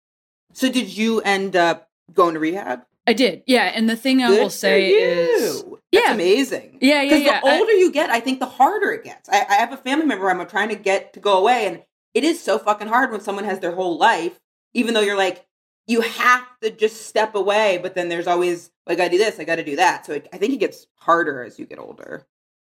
So 0.54 0.72
did 0.72 0.96
you 0.96 1.20
end 1.22 1.56
up 1.56 1.90
going 2.14 2.36
to 2.36 2.40
rehab? 2.40 2.82
I 3.08 3.14
did, 3.14 3.44
yeah. 3.48 3.72
And 3.76 3.90
the 3.90 3.96
thing 3.98 4.24
I 4.24 4.28
Good 4.28 4.42
will 4.44 4.50
say 4.50 4.90
is. 4.92 5.64
That's 5.64 5.76
yeah. 5.92 6.14
amazing. 6.14 6.78
yeah, 6.82 7.02
yeah, 7.02 7.04
Because 7.04 7.22
yeah. 7.24 7.42
the 7.42 7.48
I- 7.48 7.60
older 7.60 7.72
you 7.74 7.92
get, 7.92 8.10
I 8.10 8.20
think 8.22 8.40
the 8.40 8.46
harder 8.46 8.92
it 8.92 9.04
gets. 9.04 9.28
I, 9.28 9.46
I 9.50 9.54
have 9.56 9.74
a 9.74 9.78
family 9.78 10.06
member 10.06 10.30
I'm 10.30 10.46
trying 10.48 10.70
to 10.70 10.76
get 10.76 11.14
to 11.14 11.20
go 11.20 11.38
away, 11.40 11.66
and 11.68 11.84
it 12.14 12.24
is 12.24 12.42
so 12.42 12.58
fucking 12.58 12.88
hard 12.88 13.12
when 13.12 13.20
someone 13.22 13.44
has 13.46 13.60
their 13.60 13.74
whole 13.74 13.98
life, 13.98 14.40
even 14.74 14.94
though 14.94 15.02
you're 15.02 15.18
like, 15.18 15.46
you 15.88 16.02
have 16.02 16.46
to 16.62 16.70
just 16.72 17.08
step 17.08 17.36
away, 17.36 17.80
but 17.82 17.96
then 17.96 18.08
there's 18.10 18.28
always, 18.28 18.72
I 18.88 18.96
gotta 18.96 19.10
do 19.10 19.18
this, 19.18 19.40
I 19.40 19.44
gotta 19.44 19.64
do 19.64 19.76
that. 19.76 20.06
So 20.06 20.14
it, 20.14 20.28
I 20.32 20.38
think 20.38 20.54
it 20.54 20.58
gets 20.60 20.88
harder 20.96 21.44
as 21.44 21.60
you 21.60 21.66
get 21.66 21.80
older. 21.80 22.26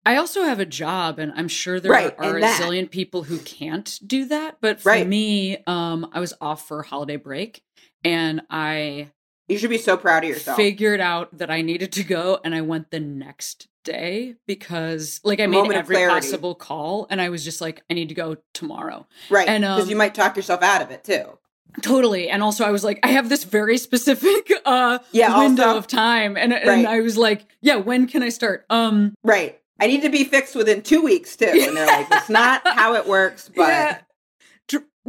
I 0.05 0.15
also 0.15 0.43
have 0.43 0.59
a 0.59 0.65
job, 0.65 1.19
and 1.19 1.33
I'm 1.35 1.49
sure 1.49 1.79
there 1.81 1.91
Right, 1.91 2.15
are 2.17 2.37
a 2.37 2.41
zillion 2.41 2.89
people 2.89 3.23
who 3.23 3.39
can't 3.39 3.99
do 4.05 4.25
that. 4.25 4.57
But 4.61 4.79
for 4.79 4.89
Right. 4.89 5.07
me, 5.07 5.57
um, 5.67 6.09
I 6.13 6.19
was 6.21 6.33
off 6.39 6.65
for 6.67 6.83
holiday 6.83 7.17
break, 7.17 7.61
and 8.05 8.41
I 8.49 9.09
You 9.49 9.57
should 9.57 9.69
be 9.69 9.77
so 9.77 9.97
proud 9.97 10.23
of 10.23 10.29
yourself. 10.29 10.57
figured 10.57 10.99
out 11.01 11.37
that 11.37 11.49
I 11.49 11.61
needed 11.61 11.91
to 11.93 12.03
go, 12.03 12.39
and 12.43 12.53
I 12.55 12.61
went 12.61 12.91
the 12.91 12.99
next 12.99 13.67
day 13.83 14.35
because, 14.45 15.19
like, 15.23 15.39
I 15.39 15.47
made 15.47 15.71
every 15.71 15.95
possible 15.95 16.55
call, 16.55 17.07
and 17.09 17.21
I 17.21 17.29
was 17.29 17.43
just 17.43 17.59
like, 17.61 17.81
I 17.89 17.93
need 17.93 18.09
to 18.09 18.15
go 18.15 18.37
tomorrow. 18.53 19.07
right. 19.29 19.47
and, 19.49 19.63
Because 19.63 19.83
um, 19.85 19.89
you 19.89 19.95
might 19.95 20.13
talk 20.15 20.35
yourself 20.37 20.61
out 20.61 20.81
of 20.81 20.91
it 20.91 21.03
too. 21.03 21.37
Totally. 21.81 22.29
And 22.29 22.41
also 22.41 22.65
I 22.65 22.71
was 22.71 22.83
like, 22.83 22.99
I 23.03 23.09
have 23.09 23.29
this 23.29 23.43
very 23.43 23.77
specific 23.77 24.51
uh 24.65 24.99
Yeah, 25.11 25.37
window 25.39 25.63
also- 25.65 25.77
of 25.77 25.87
time. 25.87 26.35
And 26.37 26.51
Right. 26.51 26.67
and 26.67 26.87
I 26.87 27.01
was 27.01 27.17
like, 27.17 27.45
yeah, 27.61 27.75
when 27.75 28.07
can 28.07 28.23
I 28.23 28.29
start? 28.29 28.65
Um 28.69 29.13
Right. 29.23 29.59
I 29.79 29.85
need 29.87 30.01
to 30.01 30.09
be 30.09 30.23
fixed 30.23 30.55
within 30.55 30.81
two 30.81 31.01
weeks 31.03 31.35
too. 31.35 31.45
And 31.45 31.77
they're 31.77 31.85
like, 31.85 32.07
it's 32.11 32.29
not 32.29 32.61
how 32.65 32.95
it 32.95 33.05
works, 33.07 33.49
but 33.55 33.67
yeah. 33.67 33.99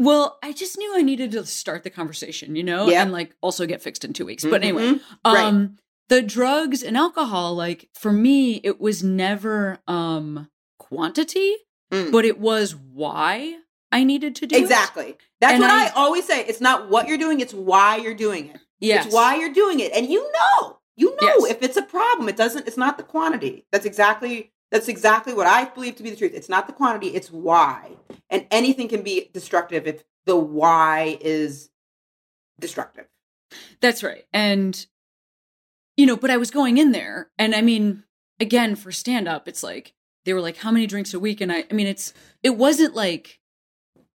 Well, 0.01 0.39
I 0.45 0.53
just 0.53 0.79
knew 0.79 0.97
I 0.97 1.03
needed 1.03 1.33
to 1.33 1.45
start 1.45 1.83
the 1.83 1.91
conversation, 1.91 2.55
you 2.55 2.63
know, 2.63 2.89
Yeah. 2.89 3.03
and 3.03 3.11
like 3.11 3.35
also 3.41 3.67
get 3.67 3.83
fixed 3.83 4.05
in 4.05 4.13
two 4.13 4.25
weeks. 4.25 4.45
But 4.45 4.63
anyway, 4.63 4.93
Mhm. 4.93 5.01
Right. 5.27 5.45
um, 5.45 5.77
the 6.09 6.23
drugs 6.23 6.85
and 6.85 6.97
alcohol, 6.97 7.57
like 7.57 7.89
for 7.95 8.13
me, 8.13 8.61
it 8.63 8.81
was 8.81 9.03
never 9.03 9.79
um 9.89 10.49
quantity, 10.79 11.53
Mm. 11.93 12.13
but 12.13 12.25
it 12.25 12.39
was 12.39 12.77
why 12.77 13.57
I 13.91 14.05
needed 14.05 14.35
to 14.37 14.47
do 14.47 14.57
it. 14.57 14.61
Exactly. 14.63 15.17
That's 15.41 15.55
And 15.55 15.63
what 15.63 15.71
I, 15.71 15.87
I- 15.87 15.91
always 15.91 16.25
say. 16.27 16.45
It's 16.45 16.61
not 16.61 16.91
what 16.91 17.09
you're 17.09 17.19
doing, 17.19 17.41
it's 17.41 17.55
why 17.55 17.97
you're 17.97 18.15
doing 18.15 18.49
it. 18.49 18.61
Yes. 18.81 19.07
It's 19.07 19.15
why 19.15 19.37
you're 19.37 19.53
doing 19.53 19.81
it. 19.81 19.93
And 19.93 20.09
you 20.09 20.31
know, 20.33 20.79
you 20.97 21.11
know 21.21 21.47
Yes. 21.47 21.51
if 21.53 21.63
it's 21.63 21.77
a 21.77 21.83
problem. 21.83 22.29
It 22.29 22.37
doesn't, 22.37 22.67
it's 22.69 22.77
not 22.77 22.97
the 22.97 23.03
quantity. 23.05 23.67
That's 23.73 23.87
exactly 23.87 24.53
that's 24.71 24.89
exactly 24.89 25.33
what 25.33 25.47
I 25.47 25.65
believe 25.65 25.97
to 25.97 26.03
be 26.03 26.11
the 26.11 26.17
truth. 26.17 26.33
It's 26.35 26.49
not 26.51 26.67
the 26.67 26.75
quantity, 26.75 27.09
it's 27.09 27.31
why. 27.33 27.93
And 28.29 28.47
anything 28.51 28.87
can 28.89 29.03
be 29.03 29.31
destructive 29.33 29.87
if 29.87 30.05
the 30.27 30.37
why 30.37 31.17
is 31.23 31.71
destructive. 32.61 33.07
That's 33.81 34.03
right. 34.03 34.27
And 34.33 34.87
you 35.97 36.07
know, 36.07 36.17
but 36.17 36.31
I 36.31 36.37
was 36.37 36.51
going 36.51 36.79
in 36.79 36.93
there 36.93 37.31
and 37.39 37.55
I 37.55 37.63
mean, 37.63 38.05
again, 38.39 38.77
for 38.77 38.93
stand 38.93 39.27
up, 39.27 39.49
it's 39.49 39.63
like 39.63 39.95
they 40.25 40.35
were 40.35 40.41
like, 40.43 40.59
How 40.59 40.71
many 40.71 40.87
drinks 40.87 41.15
a 41.15 41.19
week? 41.21 41.41
And 41.41 41.51
I 41.53 41.65
I 41.71 41.75
mean 41.75 41.87
it's 41.87 42.13
it 42.43 42.57
wasn't 42.57 42.95
like 42.95 43.41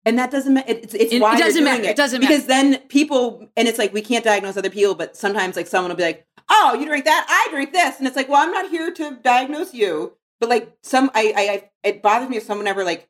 And 0.07 0.19
that 0.19 0.31
doesn't 0.31 0.55
matter. 0.55 0.73
It's, 0.73 0.95
it's 0.95 1.13
It- 1.13 1.21
why 1.21 1.35
it 1.35 1.39
doesn't 1.39 1.63
matter. 1.65 1.83
It. 1.83 1.91
It 1.91 1.97
doesn't 1.97 2.21
matter. 2.21 2.33
because 2.33 2.47
then 2.47 2.79
people, 2.89 3.47
and 3.57 3.69
it's 3.69 3.79
like 3.79 3.93
we 3.93 4.01
can't 4.03 4.25
diagnose 4.25 4.57
other 4.57 4.71
people, 4.71 4.95
but 4.95 5.17
sometimes 5.17 5.57
like 5.57 5.67
someone 5.67 5.91
will 5.91 5.97
be 5.97 6.03
like, 6.05 6.27
"Oh, 6.49 6.75
you 6.75 6.87
drink 6.87 7.05
that? 7.05 7.27
I 7.29 7.53
drink 7.53 7.73
this," 7.73 7.99
and 7.99 8.07
it's 8.07 8.17
like, 8.17 8.29
"Well, 8.29 8.43
I'm 8.43 8.51
not 8.53 8.71
here 8.71 8.91
to 8.93 9.19
diagnose 9.23 9.75
you." 9.75 10.15
But 10.41 10.49
like 10.49 10.73
some, 10.83 11.11
I, 11.15 11.35
I, 11.37 11.43
I 11.53 11.71
it 11.85 12.03
bothers 12.03 12.31
me 12.31 12.39
if 12.39 12.45
someone 12.45 12.67
ever 12.67 12.83
like 12.83 13.09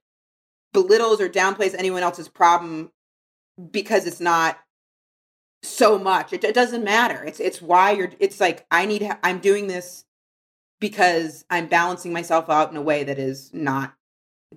belittles 0.72 1.20
or 1.20 1.28
downplays 1.28 1.74
anyone 1.78 2.02
else's 2.02 2.28
problem 2.28 2.90
because 3.70 4.04
it's 4.06 4.20
not 4.20 4.58
so 5.62 5.96
much. 5.98 6.32
It, 6.32 6.42
it 6.42 6.54
doesn't 6.56 6.82
matter. 6.82 7.22
It's 7.24 7.38
it's 7.38 7.62
why 7.62 7.92
you're. 7.92 8.10
It's 8.18 8.40
like 8.40 8.66
I 8.72 8.84
need. 8.86 9.08
I'm 9.22 9.38
doing 9.38 9.68
this 9.68 10.04
because 10.80 11.44
I'm 11.50 11.68
balancing 11.68 12.12
myself 12.12 12.50
out 12.50 12.70
in 12.72 12.76
a 12.76 12.82
way 12.82 13.04
that 13.04 13.18
is 13.20 13.50
not 13.54 13.94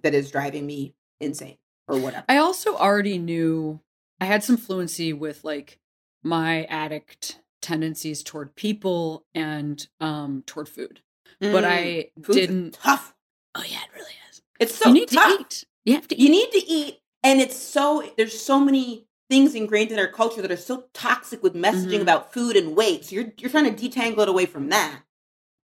that 0.01 0.15
is 0.15 0.31
driving 0.31 0.65
me 0.65 0.95
insane 1.19 1.57
or 1.87 1.97
whatever. 1.99 2.25
I 2.29 2.37
also 2.37 2.75
already 2.75 3.17
knew 3.17 3.79
I 4.19 4.25
had 4.25 4.43
some 4.43 4.57
fluency 4.57 5.13
with 5.13 5.43
like 5.43 5.79
my 6.23 6.63
addict 6.65 7.39
tendencies 7.61 8.23
toward 8.23 8.55
people 8.55 9.25
and 9.33 9.87
um 9.99 10.43
toward 10.45 10.69
food. 10.69 11.01
But 11.39 11.63
Mm. 11.63 11.67
I 11.67 12.09
Food's 12.21 12.35
didn't 12.37 12.73
tough. 12.75 13.13
Oh 13.55 13.63
yeah, 13.67 13.79
it 13.83 13.89
really 13.95 14.11
is. 14.29 14.41
It's 14.59 14.75
so 14.75 14.89
you 14.89 14.93
need 14.95 15.09
tough. 15.09 15.37
to 15.37 15.41
eat. 15.41 15.65
You 15.85 15.93
have 15.95 16.07
to 16.09 16.19
You 16.19 16.27
eat. 16.27 16.31
need 16.31 16.51
to 16.51 16.65
eat, 16.67 16.99
and 17.23 17.41
it's 17.41 17.57
so 17.57 18.09
there's 18.17 18.39
so 18.39 18.59
many 18.59 19.07
things 19.29 19.55
ingrained 19.55 19.91
in 19.91 19.99
our 19.99 20.07
culture 20.07 20.41
that 20.41 20.51
are 20.51 20.57
so 20.57 20.85
toxic 20.93 21.41
with 21.41 21.53
messaging 21.53 21.99
Mhm. 21.99 22.01
about 22.01 22.33
food 22.33 22.55
and 22.55 22.75
weight. 22.75 23.05
So 23.05 23.15
you're 23.15 23.33
you're 23.37 23.49
trying 23.51 23.73
to 23.75 23.89
detangle 23.89 24.19
it 24.19 24.29
away 24.29 24.45
from 24.45 24.69
that, 24.69 25.01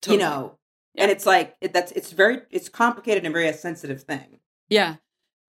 Totally. 0.01 0.24
you 0.24 0.30
know. 0.30 0.57
And 0.95 1.11
it's 1.11 1.26
like 1.26 1.55
it, 1.61 1.74
that's 1.74 1.91
it's 1.91 2.11
very 2.11 2.41
it's 2.49 2.70
complicated 2.70 3.24
and 3.26 3.34
very 3.34 3.47
a 3.47 3.53
sensitive 3.53 4.03
thing. 4.03 4.39
Yeah. 4.70 4.95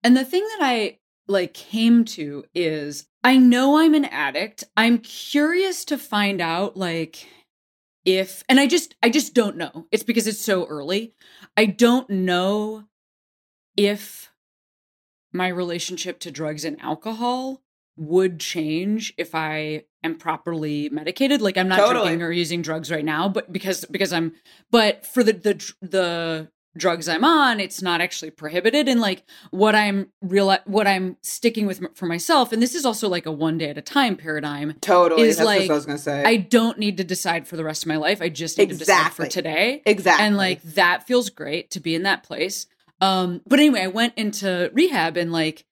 And 0.03 0.15
the 0.15 0.25
thing 0.25 0.43
that 0.43 0.59
I 0.61 0.99
like 1.27 1.53
came 1.53 2.05
to 2.05 2.45
is 2.55 3.07
I 3.23 3.37
know 3.37 3.77
I'm 3.77 3.93
an 3.93 4.05
addict. 4.05 4.63
I'm 4.77 4.99
curious 4.99 5.85
to 5.85 5.97
find 5.97 6.41
out 6.41 6.77
like 6.77 7.27
if 8.05 8.43
and 8.49 8.59
I 8.59 8.67
just 8.67 8.95
I 9.03 9.09
just 9.09 9.33
don't 9.33 9.57
know. 9.57 9.87
It's 9.91 10.03
because 10.03 10.27
it's 10.27 10.43
so 10.43 10.65
early. 10.65 11.13
I 11.57 11.65
don't 11.65 12.09
know 12.09 12.85
if 13.75 14.31
my 15.31 15.47
relationship 15.47 16.19
to 16.19 16.31
drugs 16.31 16.65
and 16.65 16.81
alcohol 16.81 17.61
would 17.97 18.39
change 18.39 19.13
if 19.17 19.35
I 19.35 19.83
am 20.03 20.15
properly 20.17 20.89
medicated. 20.89 21.41
Like 21.41 21.57
I'm 21.57 21.67
not 21.67 21.79
Totally. 21.79 22.07
drinking 22.07 22.23
or 22.23 22.31
using 22.31 22.61
drugs 22.61 22.89
right 22.89 23.05
now, 23.05 23.27
but 23.27 23.51
because 23.51 23.85
because 23.85 24.13
I'm 24.13 24.33
but 24.71 25.05
for 25.05 25.23
the 25.23 25.33
the 25.33 25.73
the 25.81 26.51
drugs 26.77 27.09
I'm 27.09 27.23
on, 27.23 27.59
it's 27.59 27.81
not 27.81 28.01
actually 28.01 28.31
prohibited. 28.31 28.87
And 28.87 29.01
like 29.01 29.23
what 29.51 29.75
I'm 29.75 30.11
real 30.21 30.55
what 30.65 30.87
I'm 30.87 31.17
sticking 31.21 31.65
with 31.65 31.81
for 31.95 32.05
myself, 32.05 32.51
and 32.51 32.61
this 32.61 32.75
is 32.75 32.85
also 32.85 33.09
like 33.09 33.25
a 33.25 33.31
one 33.31 33.57
day 33.57 33.69
at 33.69 33.77
a 33.77 33.81
time 33.81 34.15
paradigm. 34.15 34.73
Totally, 34.81 35.23
Is 35.23 35.37
that's 35.37 35.45
like, 35.45 35.61
what 35.61 35.71
I 35.71 35.75
was 35.75 35.85
gonna 35.85 35.97
say. 35.97 36.23
I 36.23 36.37
don't 36.37 36.77
need 36.77 36.97
to 36.97 37.03
decide 37.03 37.47
for 37.47 37.57
the 37.57 37.63
rest 37.63 37.83
of 37.83 37.87
my 37.87 37.97
life. 37.97 38.21
I 38.21 38.29
just 38.29 38.57
need 38.57 38.69
to 38.69 38.77
decide 38.77 39.11
for 39.13 39.25
today. 39.25 39.81
exactly, 39.85 40.25
And 40.25 40.37
like 40.37 40.61
that 40.63 41.05
feels 41.07 41.29
great 41.29 41.71
to 41.71 41.79
be 41.79 41.95
in 41.95 42.03
that 42.03 42.23
place. 42.23 42.67
Um, 43.01 43.41
but 43.47 43.59
anyway, 43.59 43.81
I 43.81 43.87
went 43.87 44.13
into 44.17 44.69
rehab 44.73 45.15
and 45.15 45.31
like, 45.31 45.65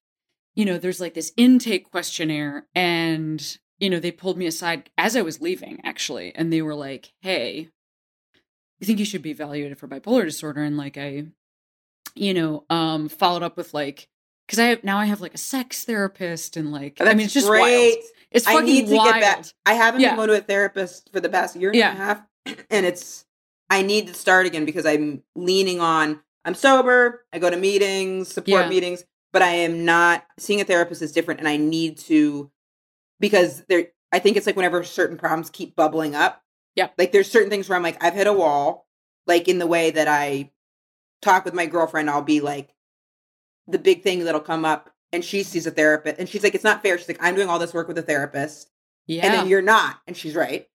you 0.56 0.66
know, 0.66 0.78
there's 0.78 1.02
like 1.02 1.14
this 1.14 1.34
intake 1.38 1.92
questionnaire, 1.92 2.68
and 2.74 3.58
you 3.80 3.90
know, 3.90 4.00
they 4.00 4.12
pulled 4.12 4.38
me 4.38 4.48
aside 4.48 4.90
as 4.98 5.16
I 5.16 5.22
was 5.22 5.42
leaving, 5.42 5.80
actually, 5.84 6.34
and 6.36 6.52
they 6.52 6.62
were 6.62 6.76
like, 6.76 7.14
Hey, 7.22 7.70
you 8.80 8.86
think 8.88 9.00
you 9.00 9.06
should 9.06 9.22
be 9.22 9.32
evaluated 9.32 9.78
for 9.78 9.88
bipolar 9.88 10.24
disorder? 10.26 10.62
And 10.64 10.78
like 10.78 10.98
I, 10.98 11.26
you 12.16 12.34
know, 12.34 12.64
um, 12.70 13.10
followed 13.10 13.44
up 13.44 13.58
with 13.58 13.74
like 13.74 14.08
because 14.48 14.60
I 14.60 14.66
have 14.68 14.84
now 14.84 14.98
I 14.98 15.06
have 15.06 15.22
like 15.22 15.34
a 15.34 15.38
sex 15.40 15.84
therapist 15.86 16.58
and 16.58 16.72
like 16.72 16.98
I 17.02 17.14
mean 17.14 17.26
it's 17.26 17.34
just 17.34 17.48
great. 17.48 17.62
wild. 17.62 18.04
It's 18.32 18.48
I 18.48 18.54
fucking 18.54 18.66
need 18.66 18.88
to 18.88 18.96
wild. 18.96 19.14
get 19.14 19.22
back. 19.22 19.46
I 19.66 19.74
haven't 19.74 20.02
Yeah. 20.02 20.10
been 20.10 20.18
going 20.18 20.30
to 20.30 20.36
a 20.38 20.42
therapist 20.42 21.10
for 21.12 21.20
the 21.20 21.30
past 21.30 21.56
year 21.56 21.70
and 21.70 21.78
Yeah. 21.78 21.92
a 21.92 21.96
half, 21.96 22.22
and 22.70 22.86
it's 22.86 23.26
I 23.70 23.82
need 23.82 24.08
to 24.08 24.14
start 24.14 24.46
again 24.46 24.66
because 24.66 24.86
I'm 24.86 25.24
leaning 25.36 25.82
on. 25.82 26.22
I'm 26.46 26.56
sober. 26.56 27.26
I 27.34 27.40
go 27.40 27.50
to 27.50 27.58
meetings, 27.58 28.30
support 28.32 28.64
Yeah. 28.64 28.70
meetings, 28.70 29.04
but 29.34 29.42
I 29.42 29.50
am 29.50 29.84
not 29.84 30.26
seeing 30.40 30.62
a 30.62 30.64
therapist 30.64 31.02
is 31.02 31.12
different, 31.12 31.40
and 31.42 31.50
I 31.50 31.58
need 31.58 31.98
to 32.00 32.50
because 33.20 33.64
there. 33.68 33.88
I 34.14 34.20
think 34.20 34.38
it's 34.38 34.46
like 34.48 34.56
whenever 34.56 34.82
certain 34.86 35.18
problems 35.18 35.50
keep 35.50 35.76
bubbling 35.76 36.16
up. 36.16 36.42
Yeah. 36.78 36.88
like 36.98 37.12
there's 37.12 37.30
certain 37.30 37.50
things 37.50 37.68
where 37.68 37.76
I'm 37.76 37.84
like 37.84 38.02
I've 38.02 38.14
hit 38.14 38.28
a 38.28 38.32
wall, 38.34 38.88
like 39.26 39.50
in 39.50 39.60
the 39.60 39.68
way 39.68 39.92
that 39.92 40.08
I 40.08 40.52
talk 41.22 41.44
with 41.44 41.54
my 41.54 41.66
girlfriend. 41.66 42.10
I'll 42.10 42.22
be 42.22 42.40
like 42.40 42.74
the 43.68 43.80
big 43.80 44.04
thing 44.04 44.24
that'll 44.24 44.40
come 44.40 44.64
up. 44.64 44.92
And 45.12 45.24
she 45.26 45.44
sees 45.44 45.66
a 45.68 45.72
therapist, 45.72 46.20
and 46.20 46.28
she's 46.30 46.44
like, 46.44 46.54
"It's 46.54 46.64
not 46.66 46.82
fair." 46.84 46.98
She's 46.98 47.08
like, 47.08 47.18
"I'm 47.22 47.34
doing 47.36 47.50
all 47.50 47.60
this 47.60 47.74
work 47.74 47.88
with 47.88 47.98
a 47.98 48.02
therapist, 48.02 48.70
Yeah. 49.08 49.26
and 49.26 49.34
then 49.34 49.48
you're 49.48 49.62
not 49.62 49.98
and 50.06 50.16
she's 50.18 50.36
right 50.36 50.68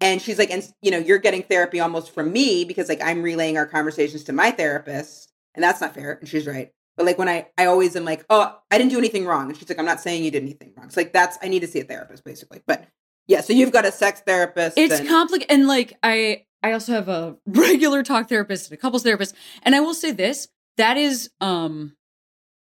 and 0.00 0.22
she's 0.22 0.38
like 0.38 0.50
and 0.50 0.62
you 0.80 0.90
know 0.92 0.98
you're 0.98 1.18
getting 1.18 1.42
therapy 1.42 1.80
almost 1.80 2.14
from 2.14 2.32
me 2.32 2.64
because 2.64 2.88
like 2.88 3.02
i'm 3.02 3.20
relaying 3.20 3.58
our 3.58 3.66
conversations 3.66 4.24
to 4.24 4.32
my 4.32 4.50
therapist 4.52 5.30
and 5.54 5.62
that's 5.62 5.80
not 5.80 5.92
fair 5.92 6.12
and 6.20 6.28
she's 6.28 6.46
right 6.46 6.70
but 6.96 7.04
like 7.04 7.18
when 7.18 7.28
i 7.28 7.46
i 7.58 7.66
always 7.66 7.94
am 7.96 8.04
like 8.04 8.24
oh 8.30 8.56
i 8.70 8.78
didn't 8.78 8.92
do 8.92 8.96
anything 8.98 9.26
wrong 9.26 9.48
and 9.48 9.58
she's 9.58 9.68
like 9.68 9.78
i'm 9.78 9.84
not 9.84 10.00
saying 10.00 10.24
you 10.24 10.30
did 10.30 10.42
anything 10.42 10.72
wrong 10.76 10.86
it's 10.86 10.96
like 10.96 11.12
that's 11.12 11.36
i 11.42 11.48
need 11.48 11.60
to 11.60 11.66
see 11.66 11.80
a 11.80 11.84
therapist 11.84 12.24
basically 12.24 12.62
but 12.66 12.86
yeah 13.30 13.40
so 13.40 13.52
you've 13.52 13.72
got 13.72 13.84
a 13.86 13.92
sex 13.92 14.20
therapist 14.26 14.76
it's 14.76 14.98
and- 15.00 15.08
complicated 15.08 15.50
and 15.52 15.66
like 15.66 15.96
i 16.02 16.44
i 16.62 16.72
also 16.72 16.92
have 16.92 17.08
a 17.08 17.36
regular 17.46 18.02
talk 18.02 18.28
therapist 18.28 18.70
and 18.70 18.78
a 18.78 18.80
couples 18.80 19.02
therapist 19.02 19.34
and 19.62 19.74
i 19.74 19.80
will 19.80 19.94
say 19.94 20.10
this 20.10 20.48
that 20.76 20.96
is 20.96 21.30
um 21.40 21.96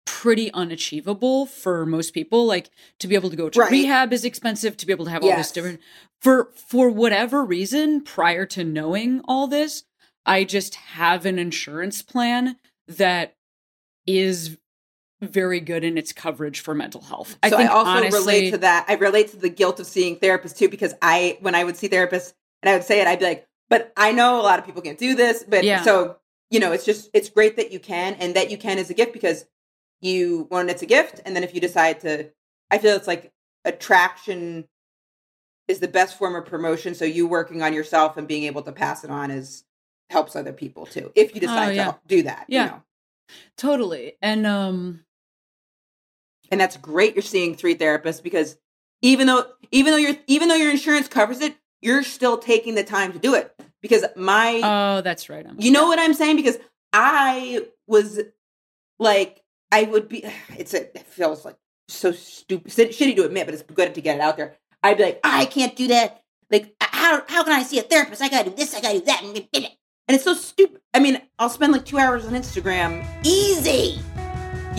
pretty 0.06 0.52
unachievable 0.54 1.46
for 1.46 1.86
most 1.86 2.14
people 2.14 2.46
like 2.46 2.70
to 3.00 3.08
be 3.08 3.14
able 3.16 3.30
to 3.30 3.36
go 3.36 3.48
to 3.50 3.60
Right. 3.60 3.72
rehab 3.72 4.12
is 4.12 4.26
expensive 4.26 4.76
to 4.78 4.86
be 4.86 4.92
able 4.94 5.06
to 5.06 5.12
have 5.12 5.24
all 5.24 5.36
this 5.36 5.52
different 5.52 5.80
for 6.22 6.50
for 6.56 6.90
whatever 6.90 7.44
reason 7.46 8.02
prior 8.02 8.46
to 8.48 8.64
knowing 8.64 9.22
all 9.26 9.48
this 9.48 9.84
i 10.26 10.44
just 10.44 10.76
have 10.76 11.26
an 11.26 11.38
insurance 11.38 12.02
plan 12.02 12.56
that 12.88 13.36
is 14.08 14.58
very 15.22 15.60
good 15.60 15.84
in 15.84 15.98
its 15.98 16.14
coverage 16.14 16.62
for 16.62 16.74
mental 16.74 17.02
health 17.02 17.38
so 17.48 17.58
I, 17.58 17.66
also 17.68 17.90
honestly- 17.90 18.20
relate 18.20 18.52
to 18.52 18.58
that. 18.60 18.86
I 18.88 18.94
relate 18.94 19.30
to 19.32 19.38
the 19.38 19.50
guilt 19.50 19.80
of 19.80 19.86
seeing 19.86 20.16
therapists 20.18 20.58
too, 20.58 20.70
because 20.70 20.94
I, 21.02 21.38
when 21.42 21.56
I 21.56 21.64
would 21.66 21.76
see 21.76 21.90
therapists 21.90 22.34
and 22.64 22.70
I 22.70 22.74
would 22.74 22.84
say 22.86 23.02
it, 23.02 23.08
I'd 23.08 23.20
be 23.20 23.26
like, 23.26 23.48
but 23.70 23.92
I 23.98 24.12
know 24.14 24.40
a 24.40 24.44
lot 24.44 24.60
of 24.60 24.66
people 24.66 24.82
can't 24.82 24.98
do 24.98 25.16
this. 25.16 25.44
But 25.48 25.64
Yeah. 25.66 25.82
so, 25.84 26.18
you 26.50 26.60
know, 26.60 26.72
it's 26.72 26.86
just, 26.86 27.10
it's 27.14 27.30
great 27.30 27.58
that 27.58 27.72
you 27.72 27.80
can 27.80 28.14
and 28.16 28.34
that 28.36 28.50
you 28.50 28.58
can 28.58 28.78
is 28.78 28.90
a 28.90 28.94
gift 28.94 29.12
because 29.14 29.46
you, 30.02 30.46
one, 30.50 30.70
it's 30.70 30.82
a 30.82 30.86
gift. 30.88 31.20
And 31.26 31.36
then 31.36 31.44
if 31.44 31.54
you 31.54 31.60
decide 31.62 32.00
to, 32.02 32.30
I 32.72 32.78
feel 32.78 32.96
it's 32.96 33.08
like 33.08 33.32
attraction 33.66 34.68
is 35.68 35.80
the 35.80 35.88
best 35.88 36.18
form 36.18 36.36
of 36.36 36.46
promotion. 36.46 36.96
So 36.96 37.04
you 37.06 37.28
working 37.28 37.62
on 37.62 37.74
yourself 37.74 38.16
and 38.18 38.28
being 38.28 38.44
able 38.46 38.62
to 38.64 38.72
pass 38.72 39.04
it 39.04 39.12
on 39.12 39.32
is 39.32 39.66
helps 40.10 40.36
other 40.36 40.54
people 40.54 40.86
too. 40.86 41.12
If 41.14 41.36
you 41.36 41.42
decide 41.42 41.68
Oh, 41.70 41.72
yeah. 41.72 41.92
to 41.92 42.00
do 42.08 42.24
that, 42.24 42.46
Yeah. 42.48 42.64
you 42.64 42.70
know. 42.72 42.84
totally 43.58 44.14
and 44.24 44.48
um 44.48 45.04
and 46.52 46.60
that's 46.60 46.78
great 46.78 47.16
you're 47.16 47.22
seeing 47.22 47.56
three 47.56 47.76
therapists 47.76 48.22
because 48.22 48.58
even 49.02 49.28
though 49.28 49.46
even 49.72 49.92
though 49.92 49.98
your 49.98 50.16
even 50.28 50.48
though 50.48 50.56
your 50.56 50.72
insurance 50.72 51.08
covers 51.08 51.42
it 51.42 51.56
you're 51.82 52.04
still 52.04 52.38
taking 52.38 52.76
the 52.76 52.84
time 52.84 53.14
to 53.14 53.20
do 53.20 53.36
it. 53.36 53.54
Because 53.82 54.04
my 54.16 54.60
oh 54.64 55.02
that's 55.02 55.30
right 55.30 55.46
I'm, 55.48 55.60
you 55.60 55.72
know 55.72 55.88
what 55.88 56.00
i'm 56.00 56.14
saying? 56.14 56.36
Because 56.36 56.58
i 56.92 57.66
was 57.88 58.20
like 58.98 59.42
i 59.72 59.84
would 59.84 60.10
be 60.10 60.26
it's 60.58 60.74
a, 60.74 60.96
it 60.96 61.06
feels 61.08 61.46
like 61.46 61.56
so 61.88 62.12
stupid 62.12 62.72
shitty 62.72 63.16
to 63.16 63.26
admit 63.26 63.48
but 63.48 63.54
it's 63.54 63.64
good 63.64 63.96
to 63.96 64.02
get 64.02 64.18
it 64.18 64.22
out 64.22 64.38
there. 64.38 64.56
I'd 64.84 64.98
be 64.98 65.04
like 65.04 65.20
i 65.24 65.46
can't 65.46 65.76
do 65.76 65.88
that. 65.88 66.24
Like 66.52 66.76
how 66.82 67.24
how 67.28 67.44
can 67.44 67.54
i 67.54 67.64
see 67.64 67.80
a 67.80 67.84
therapist? 67.84 68.22
I 68.22 68.30
gotta 68.30 68.50
do 68.50 68.56
this 68.56 68.76
i 68.76 68.82
gotta 68.82 69.00
do 69.00 69.06
that 69.06 69.24
and 69.24 70.16
it's 70.16 70.24
so 70.26 70.34
stupid. 70.34 70.82
I 70.94 71.00
mean 71.00 71.22
i'll 71.38 71.50
spend 71.50 71.72
like 71.72 71.86
two 71.86 72.00
hours 72.00 72.26
on 72.26 72.34
instagram. 72.34 73.06
Easy 73.24 74.00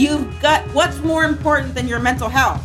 You've 0.01 0.41
got 0.41 0.63
what's 0.69 0.99
more 1.01 1.25
important 1.25 1.75
than 1.75 1.87
your 1.87 1.99
mental 1.99 2.31
health? 2.31 2.65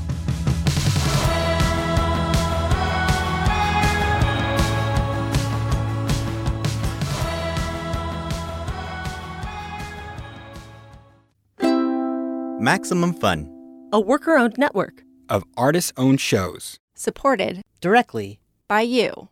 Maximum 12.62 13.14
Fun. 13.14 13.52
A 13.92 14.00
worker 14.00 14.38
owned 14.38 14.58
network. 14.58 15.04
of 15.28 15.44
artist 15.58 15.92
owned 15.98 16.22
shows. 16.22 16.80
Supported 16.94 17.62
directly 17.82 18.40
by 18.70 18.80
you. 18.82 19.28